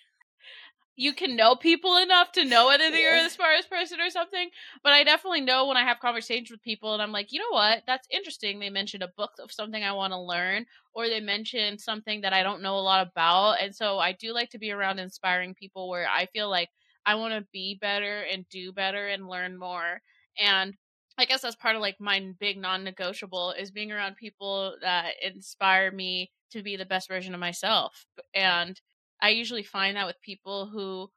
you 0.95 1.13
can 1.13 1.35
know 1.35 1.55
people 1.55 1.97
enough 1.97 2.31
to 2.33 2.45
know 2.45 2.67
whether 2.67 2.91
they're 2.91 3.23
the 3.23 3.29
smartest 3.29 3.69
person 3.69 3.99
or 4.01 4.09
something. 4.09 4.49
But 4.83 4.93
I 4.93 5.03
definitely 5.03 5.41
know 5.41 5.67
when 5.67 5.77
I 5.77 5.83
have 5.83 5.99
conversations 5.99 6.51
with 6.51 6.61
people 6.61 6.93
and 6.93 7.01
I'm 7.01 7.11
like, 7.11 7.31
you 7.31 7.39
know 7.39 7.51
what? 7.51 7.83
That's 7.87 8.07
interesting. 8.11 8.59
They 8.59 8.69
mentioned 8.69 9.03
a 9.03 9.11
book 9.15 9.31
of 9.39 9.51
something 9.51 9.83
I 9.83 9.93
want 9.93 10.11
to 10.11 10.19
learn, 10.19 10.65
or 10.93 11.07
they 11.07 11.19
mentioned 11.21 11.79
something 11.81 12.21
that 12.21 12.33
I 12.33 12.43
don't 12.43 12.61
know 12.61 12.75
a 12.75 12.81
lot 12.81 13.07
about. 13.07 13.61
And 13.61 13.73
so 13.75 13.99
I 13.99 14.11
do 14.11 14.33
like 14.33 14.49
to 14.51 14.59
be 14.59 14.71
around 14.71 14.99
inspiring 14.99 15.53
people 15.55 15.89
where 15.89 16.07
I 16.09 16.25
feel 16.27 16.49
like 16.49 16.69
I 17.05 17.15
want 17.15 17.33
to 17.33 17.47
be 17.51 17.77
better 17.79 18.23
and 18.31 18.47
do 18.49 18.71
better 18.71 19.07
and 19.07 19.27
learn 19.27 19.57
more. 19.57 20.01
And 20.37 20.75
I 21.17 21.25
guess 21.25 21.41
that's 21.41 21.55
part 21.55 21.75
of 21.75 21.81
like 21.81 21.99
my 21.99 22.33
big 22.39 22.57
non 22.57 22.83
negotiable 22.83 23.51
is 23.51 23.71
being 23.71 23.91
around 23.91 24.15
people 24.17 24.75
that 24.81 25.13
inspire 25.21 25.91
me 25.91 26.31
to 26.51 26.63
be 26.63 26.75
the 26.75 26.85
best 26.85 27.07
version 27.07 27.33
of 27.33 27.39
myself. 27.39 28.05
And 28.33 28.79
I 29.21 29.29
usually 29.29 29.63
find 29.63 29.97
that 29.97 30.07
with 30.07 30.21
people 30.21 30.67
who 30.67 31.09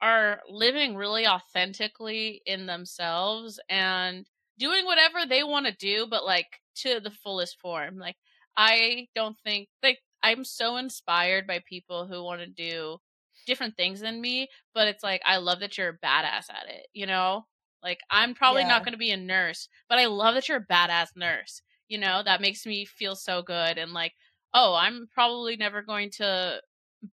are 0.00 0.40
living 0.48 0.94
really 0.94 1.26
authentically 1.26 2.40
in 2.46 2.66
themselves 2.66 3.58
and 3.68 4.26
doing 4.58 4.84
whatever 4.84 5.26
they 5.26 5.42
want 5.42 5.66
to 5.66 5.74
do, 5.74 6.06
but 6.08 6.24
like 6.24 6.60
to 6.76 7.00
the 7.00 7.10
fullest 7.10 7.58
form. 7.60 7.98
Like, 7.98 8.16
I 8.56 9.08
don't 9.14 9.36
think, 9.44 9.68
like, 9.82 9.98
I'm 10.22 10.44
so 10.44 10.76
inspired 10.76 11.46
by 11.46 11.60
people 11.68 12.06
who 12.06 12.22
want 12.22 12.40
to 12.40 12.46
do 12.46 12.98
different 13.46 13.76
things 13.76 14.00
than 14.00 14.20
me, 14.20 14.48
but 14.74 14.88
it's 14.88 15.02
like, 15.02 15.22
I 15.24 15.38
love 15.38 15.60
that 15.60 15.78
you're 15.78 15.90
a 15.90 16.06
badass 16.06 16.50
at 16.50 16.68
it, 16.68 16.86
you 16.92 17.06
know? 17.06 17.46
Like, 17.82 18.00
I'm 18.10 18.34
probably 18.34 18.62
yeah. 18.62 18.68
not 18.68 18.84
going 18.84 18.92
to 18.92 18.98
be 18.98 19.12
a 19.12 19.16
nurse, 19.16 19.68
but 19.88 19.98
I 19.98 20.06
love 20.06 20.34
that 20.34 20.48
you're 20.48 20.58
a 20.58 20.72
badass 20.72 21.08
nurse, 21.16 21.62
you 21.88 21.98
know? 21.98 22.22
That 22.24 22.40
makes 22.40 22.66
me 22.66 22.84
feel 22.84 23.14
so 23.14 23.42
good. 23.42 23.78
And 23.78 23.92
like, 23.92 24.12
oh, 24.54 24.74
I'm 24.74 25.08
probably 25.12 25.56
never 25.56 25.82
going 25.82 26.10
to 26.16 26.60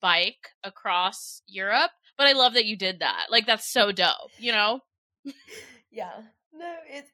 bike 0.01 0.49
across 0.63 1.41
Europe, 1.47 1.91
but 2.17 2.27
I 2.27 2.33
love 2.33 2.53
that 2.53 2.65
you 2.65 2.77
did 2.77 2.99
that. 2.99 3.27
Like 3.29 3.45
that's 3.45 3.71
so 3.71 3.91
dope, 3.91 4.31
you 4.39 4.51
know? 4.51 4.79
yeah. 5.91 6.21
No, 6.53 6.75
it, 6.89 7.05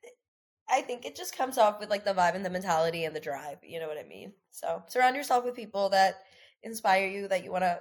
I 0.69 0.81
think 0.81 1.05
it 1.05 1.15
just 1.15 1.37
comes 1.37 1.57
off 1.57 1.79
with 1.79 1.89
like 1.89 2.05
the 2.05 2.13
vibe 2.13 2.35
and 2.35 2.45
the 2.45 2.49
mentality 2.49 3.05
and 3.05 3.15
the 3.15 3.19
drive, 3.19 3.57
you 3.63 3.79
know 3.79 3.87
what 3.87 3.97
I 3.97 4.07
mean? 4.07 4.33
So, 4.51 4.83
surround 4.87 5.15
yourself 5.15 5.43
with 5.43 5.55
people 5.55 5.89
that 5.89 6.15
inspire 6.63 7.07
you 7.07 7.27
that 7.27 7.43
you 7.43 7.51
want 7.51 7.63
to 7.63 7.79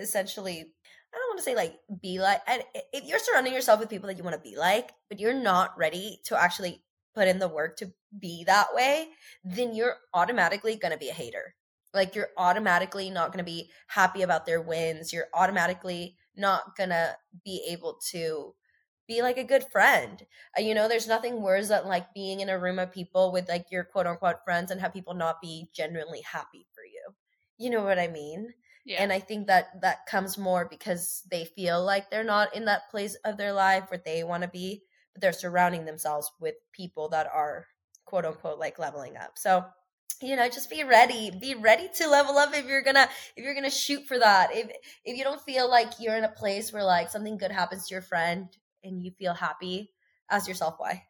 essentially 0.00 0.60
I 0.60 1.16
don't 1.16 1.28
want 1.28 1.38
to 1.38 1.44
say 1.44 1.56
like 1.56 1.78
be 2.00 2.20
like 2.20 2.40
and 2.46 2.62
if 2.92 3.04
you're 3.04 3.18
surrounding 3.18 3.52
yourself 3.52 3.80
with 3.80 3.90
people 3.90 4.08
that 4.08 4.18
you 4.18 4.24
want 4.24 4.36
to 4.36 4.50
be 4.50 4.56
like, 4.56 4.92
but 5.08 5.20
you're 5.20 5.34
not 5.34 5.76
ready 5.76 6.20
to 6.26 6.40
actually 6.40 6.82
put 7.14 7.28
in 7.28 7.38
the 7.38 7.48
work 7.48 7.76
to 7.76 7.92
be 8.18 8.44
that 8.44 8.74
way, 8.74 9.08
then 9.44 9.74
you're 9.74 9.96
automatically 10.12 10.76
going 10.76 10.92
to 10.92 10.98
be 10.98 11.08
a 11.08 11.14
hater. 11.14 11.54
Like 11.94 12.14
you're 12.14 12.30
automatically 12.36 13.10
not 13.10 13.28
going 13.28 13.38
to 13.38 13.50
be 13.50 13.70
happy 13.88 14.22
about 14.22 14.46
their 14.46 14.60
wins. 14.60 15.12
You're 15.12 15.28
automatically 15.32 16.16
not 16.36 16.76
going 16.76 16.90
to 16.90 17.16
be 17.44 17.64
able 17.70 17.98
to 18.10 18.54
be 19.06 19.22
like 19.22 19.38
a 19.38 19.44
good 19.44 19.64
friend. 19.70 20.24
Uh, 20.58 20.62
you 20.62 20.74
know, 20.74 20.88
there's 20.88 21.08
nothing 21.08 21.42
worse 21.42 21.68
than 21.68 21.86
like 21.86 22.14
being 22.14 22.40
in 22.40 22.48
a 22.48 22.58
room 22.58 22.78
of 22.78 22.92
people 22.92 23.32
with 23.32 23.48
like 23.48 23.66
your 23.70 23.84
quote 23.84 24.06
unquote 24.06 24.44
friends 24.44 24.70
and 24.70 24.80
have 24.80 24.92
people 24.92 25.14
not 25.14 25.40
be 25.40 25.68
genuinely 25.74 26.22
happy 26.22 26.66
for 26.74 26.84
you. 26.84 27.14
You 27.58 27.70
know 27.70 27.84
what 27.84 27.98
I 27.98 28.08
mean? 28.08 28.52
Yeah. 28.84 29.02
And 29.02 29.12
I 29.12 29.18
think 29.20 29.46
that 29.46 29.80
that 29.80 30.06
comes 30.06 30.36
more 30.36 30.66
because 30.68 31.22
they 31.30 31.44
feel 31.44 31.82
like 31.84 32.10
they're 32.10 32.24
not 32.24 32.54
in 32.54 32.66
that 32.66 32.90
place 32.90 33.14
of 33.24 33.36
their 33.36 33.52
life 33.52 33.90
where 33.90 34.02
they 34.04 34.24
want 34.24 34.42
to 34.42 34.48
be, 34.48 34.82
but 35.12 35.22
they're 35.22 35.32
surrounding 35.32 35.84
themselves 35.84 36.30
with 36.40 36.54
people 36.72 37.08
that 37.10 37.26
are 37.32 37.66
quote 38.04 38.24
unquote 38.26 38.58
like 38.58 38.78
leveling 38.78 39.16
up. 39.16 39.32
So, 39.36 39.64
you 40.22 40.36
know, 40.36 40.48
just 40.48 40.70
be 40.70 40.84
ready. 40.84 41.30
Be 41.30 41.54
ready 41.54 41.88
to 41.96 42.08
level 42.08 42.38
up 42.38 42.54
if 42.54 42.66
you're 42.66 42.82
gonna 42.82 43.08
if 43.36 43.44
you're 43.44 43.54
gonna 43.54 43.70
shoot 43.70 44.06
for 44.06 44.18
that. 44.18 44.54
If 44.54 44.70
if 45.04 45.16
you 45.16 45.24
don't 45.24 45.40
feel 45.40 45.68
like 45.68 45.92
you're 45.98 46.16
in 46.16 46.24
a 46.24 46.28
place 46.28 46.72
where 46.72 46.84
like 46.84 47.10
something 47.10 47.38
good 47.38 47.52
happens 47.52 47.88
to 47.88 47.94
your 47.94 48.02
friend 48.02 48.48
and 48.82 49.02
you 49.02 49.10
feel 49.12 49.34
happy, 49.34 49.92
ask 50.30 50.48
yourself 50.48 50.74
why. 50.78 51.04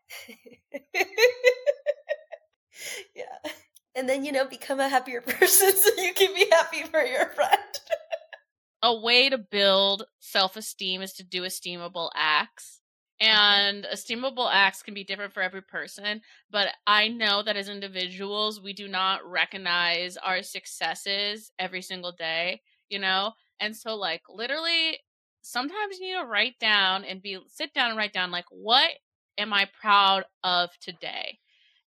yeah. 3.15 3.51
And 3.95 4.09
then, 4.09 4.25
you 4.25 4.33
know, 4.33 4.45
become 4.47 4.81
a 4.81 4.89
happier 4.89 5.21
person 5.27 5.73
so 5.77 5.91
you 6.03 6.13
can 6.15 6.35
be 6.35 6.47
happy 6.51 6.83
for 6.85 7.03
your 7.03 7.29
friend. 7.31 7.51
a 8.83 8.95
way 8.95 9.29
to 9.29 9.39
build 9.39 10.05
self 10.19 10.57
esteem 10.57 11.03
is 11.03 11.13
to 11.15 11.25
do 11.25 11.43
esteemable 11.43 12.11
acts. 12.15 12.81
And 13.21 13.85
esteemable 13.85 14.51
acts 14.53 14.83
can 14.83 14.93
be 14.93 15.05
different 15.05 15.33
for 15.33 15.43
every 15.43 15.63
person, 15.63 16.21
but 16.51 16.69
I 16.87 17.09
know 17.09 17.43
that 17.43 17.57
as 17.57 17.69
individuals, 17.69 18.61
we 18.61 18.73
do 18.73 18.89
not 18.89 19.25
recognize 19.25 20.17
our 20.17 20.43
successes 20.43 21.53
every 21.59 21.81
single 21.81 22.13
day, 22.13 22.61
you 22.91 22.99
know? 22.99 23.33
And 23.61 23.75
so, 23.77 23.95
like, 23.95 24.23
literally, 24.29 24.99
sometimes 25.43 25.99
you 25.99 26.07
need 26.09 26.21
to 26.21 26.27
write 26.27 26.59
down 26.59 27.05
and 27.05 27.23
be 27.23 27.39
sit 27.49 27.73
down 27.73 27.91
and 27.91 27.97
write 27.99 28.13
down 28.13 28.31
like 28.31 28.47
what 28.51 28.91
am 29.39 29.53
I 29.53 29.67
proud 29.81 30.25
of 30.43 30.71
today? 30.81 31.39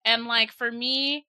And 0.06 0.26
like 0.26 0.52
for 0.52 0.72
me, 0.72 1.26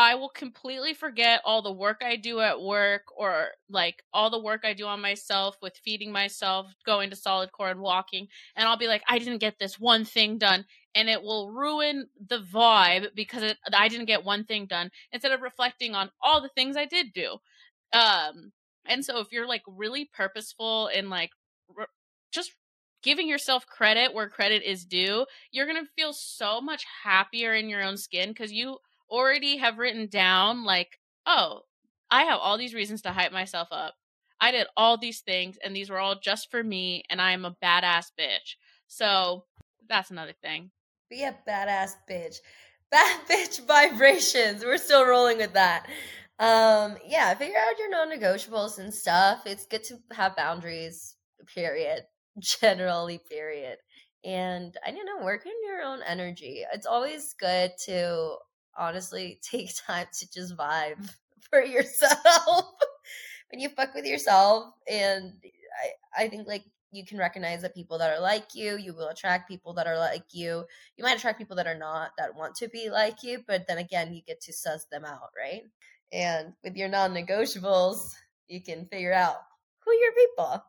I 0.00 0.14
will 0.14 0.30
completely 0.30 0.94
forget 0.94 1.42
all 1.44 1.60
the 1.60 1.70
work 1.70 2.00
I 2.02 2.16
do 2.16 2.40
at 2.40 2.58
work 2.58 3.02
or 3.14 3.48
like 3.68 4.02
all 4.14 4.30
the 4.30 4.40
work 4.40 4.62
I 4.64 4.72
do 4.72 4.86
on 4.86 5.02
myself 5.02 5.58
with 5.60 5.76
feeding 5.84 6.10
myself, 6.10 6.72
going 6.86 7.10
to 7.10 7.16
solidcore 7.16 7.70
and 7.70 7.80
walking. 7.80 8.26
And 8.56 8.66
I'll 8.66 8.78
be 8.78 8.86
like, 8.86 9.02
I 9.06 9.18
didn't 9.18 9.40
get 9.40 9.58
this 9.58 9.78
one 9.78 10.06
thing 10.06 10.38
done. 10.38 10.64
And 10.94 11.10
it 11.10 11.22
will 11.22 11.50
ruin 11.50 12.08
the 12.30 12.38
vibe 12.40 13.08
because 13.14 13.42
it, 13.42 13.58
I 13.74 13.88
didn't 13.88 14.06
get 14.06 14.24
one 14.24 14.44
thing 14.44 14.64
done 14.64 14.90
instead 15.12 15.32
of 15.32 15.42
reflecting 15.42 15.94
on 15.94 16.10
all 16.22 16.40
the 16.40 16.48
things 16.56 16.78
I 16.78 16.86
did 16.86 17.12
do. 17.12 17.36
Um, 17.92 18.52
and 18.86 19.04
so 19.04 19.18
if 19.20 19.32
you're 19.32 19.46
like 19.46 19.62
really 19.66 20.08
purposeful 20.14 20.86
in 20.86 21.10
like 21.10 21.32
just 22.32 22.52
giving 23.02 23.28
yourself 23.28 23.66
credit 23.66 24.14
where 24.14 24.30
credit 24.30 24.62
is 24.62 24.86
due, 24.86 25.26
you're 25.50 25.66
going 25.66 25.84
to 25.84 25.90
feel 25.94 26.14
so 26.14 26.58
much 26.58 26.86
happier 27.04 27.52
in 27.54 27.68
your 27.68 27.82
own 27.82 27.98
skin 27.98 28.30
because 28.30 28.50
you 28.50 28.78
already 29.10 29.58
have 29.58 29.78
written 29.78 30.06
down, 30.06 30.64
like, 30.64 30.98
oh, 31.26 31.62
I 32.10 32.24
have 32.24 32.40
all 32.40 32.58
these 32.58 32.74
reasons 32.74 33.02
to 33.02 33.12
hype 33.12 33.32
myself 33.32 33.68
up. 33.70 33.94
I 34.40 34.52
did 34.52 34.66
all 34.76 34.96
these 34.96 35.20
things, 35.20 35.58
and 35.62 35.76
these 35.76 35.90
were 35.90 35.98
all 35.98 36.18
just 36.18 36.50
for 36.50 36.62
me, 36.62 37.04
and 37.10 37.20
I 37.20 37.32
am 37.32 37.44
a 37.44 37.56
badass 37.62 38.06
bitch. 38.18 38.56
So 38.86 39.44
that's 39.88 40.10
another 40.10 40.34
thing. 40.42 40.70
Be 41.10 41.24
a 41.24 41.36
badass 41.48 41.92
bitch. 42.08 42.36
Bad 42.90 43.20
bitch 43.30 43.64
vibrations. 43.66 44.64
We're 44.64 44.76
still 44.76 45.06
rolling 45.06 45.36
with 45.36 45.52
that. 45.52 45.86
Um, 46.40 46.96
yeah, 47.06 47.32
figure 47.34 47.58
out 47.58 47.78
your 47.78 47.90
non 47.90 48.10
negotiables 48.10 48.78
and 48.78 48.92
stuff. 48.92 49.42
It's 49.46 49.66
good 49.66 49.84
to 49.84 49.98
have 50.12 50.34
boundaries 50.34 51.14
period. 51.54 52.02
Generally, 52.38 53.20
period. 53.30 53.78
And 54.24 54.76
I 54.84 54.90
don't 54.90 55.06
know, 55.06 55.24
work 55.24 55.46
in 55.46 55.52
your 55.66 55.82
own 55.82 56.00
energy. 56.06 56.64
It's 56.72 56.86
always 56.86 57.34
good 57.38 57.72
to 57.86 58.36
honestly 58.78 59.38
take 59.48 59.70
time 59.86 60.06
to 60.12 60.30
just 60.30 60.56
vibe 60.56 61.10
for 61.50 61.62
yourself. 61.62 62.72
when 63.50 63.60
you 63.60 63.68
fuck 63.70 63.94
with 63.94 64.06
yourself 64.06 64.72
and 64.90 65.32
I, 66.16 66.24
I 66.24 66.28
think 66.28 66.46
like 66.46 66.64
you 66.92 67.04
can 67.04 67.18
recognize 67.18 67.62
that 67.62 67.74
people 67.74 67.98
that 67.98 68.10
are 68.10 68.20
like 68.20 68.54
you, 68.54 68.76
you 68.76 68.94
will 68.94 69.08
attract 69.08 69.48
people 69.48 69.72
that 69.74 69.86
are 69.86 69.98
like 69.98 70.24
you. 70.32 70.64
You 70.96 71.04
might 71.04 71.16
attract 71.16 71.38
people 71.38 71.56
that 71.56 71.66
are 71.66 71.78
not, 71.78 72.10
that 72.18 72.34
want 72.34 72.56
to 72.56 72.68
be 72.68 72.90
like 72.90 73.22
you, 73.22 73.44
but 73.46 73.66
then 73.68 73.78
again, 73.78 74.12
you 74.12 74.22
get 74.26 74.40
to 74.42 74.52
suss 74.52 74.86
them 74.86 75.04
out, 75.04 75.30
right? 75.38 75.62
And 76.12 76.52
with 76.64 76.76
your 76.76 76.88
non 76.88 77.14
negotiables, 77.14 78.12
you 78.48 78.60
can 78.60 78.86
figure 78.86 79.12
out 79.12 79.36
who 79.84 79.92
your 79.92 80.12
people. 80.12 80.64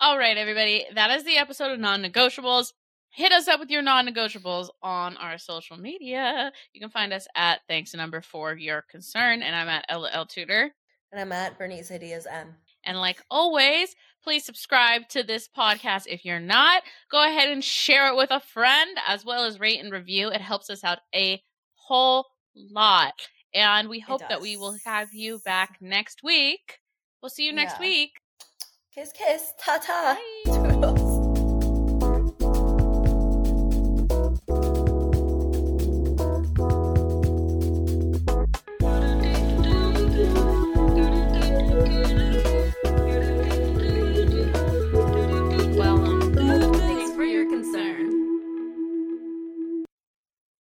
All 0.00 0.18
right, 0.18 0.36
everybody. 0.36 0.86
That 0.94 1.10
is 1.10 1.24
the 1.24 1.36
episode 1.36 1.72
of 1.72 1.80
non 1.80 2.02
negotiables. 2.02 2.72
Hit 3.16 3.32
us 3.32 3.48
up 3.48 3.58
with 3.58 3.70
your 3.70 3.80
non 3.80 4.06
negotiables 4.06 4.68
on 4.82 5.16
our 5.16 5.38
social 5.38 5.78
media. 5.78 6.52
You 6.74 6.82
can 6.82 6.90
find 6.90 7.14
us 7.14 7.26
at 7.34 7.60
thanks 7.66 7.92
to 7.92 7.96
number 7.96 8.20
four 8.20 8.54
your 8.54 8.84
concern. 8.90 9.40
And 9.40 9.56
I'm 9.56 9.68
at 9.68 9.86
LL 9.90 10.26
Tudor. 10.26 10.70
And 11.10 11.20
I'm 11.22 11.32
at 11.32 11.56
Berenice 11.56 11.88
Diaz 11.98 12.26
M. 12.30 12.48
And 12.84 13.00
like 13.00 13.22
always, 13.30 13.96
please 14.22 14.44
subscribe 14.44 15.08
to 15.08 15.22
this 15.22 15.48
podcast 15.48 16.02
if 16.08 16.26
you're 16.26 16.38
not. 16.38 16.82
Go 17.10 17.26
ahead 17.26 17.48
and 17.48 17.64
share 17.64 18.08
it 18.08 18.16
with 18.18 18.30
a 18.30 18.38
friend 18.38 18.98
as 19.08 19.24
well 19.24 19.46
as 19.46 19.58
rate 19.58 19.82
and 19.82 19.90
review. 19.90 20.28
It 20.28 20.42
helps 20.42 20.68
us 20.68 20.84
out 20.84 20.98
a 21.14 21.42
whole 21.74 22.26
lot. 22.54 23.14
And 23.54 23.88
we 23.88 23.98
hope 23.98 24.28
that 24.28 24.42
we 24.42 24.58
will 24.58 24.76
have 24.84 25.14
you 25.14 25.40
back 25.42 25.78
next 25.80 26.22
week. 26.22 26.80
We'll 27.22 27.30
see 27.30 27.46
you 27.46 27.54
next 27.54 27.76
yeah. 27.76 27.86
week. 27.86 28.10
Kiss, 28.94 29.10
kiss, 29.16 29.54
ta 29.58 29.78
ta. 29.78 30.92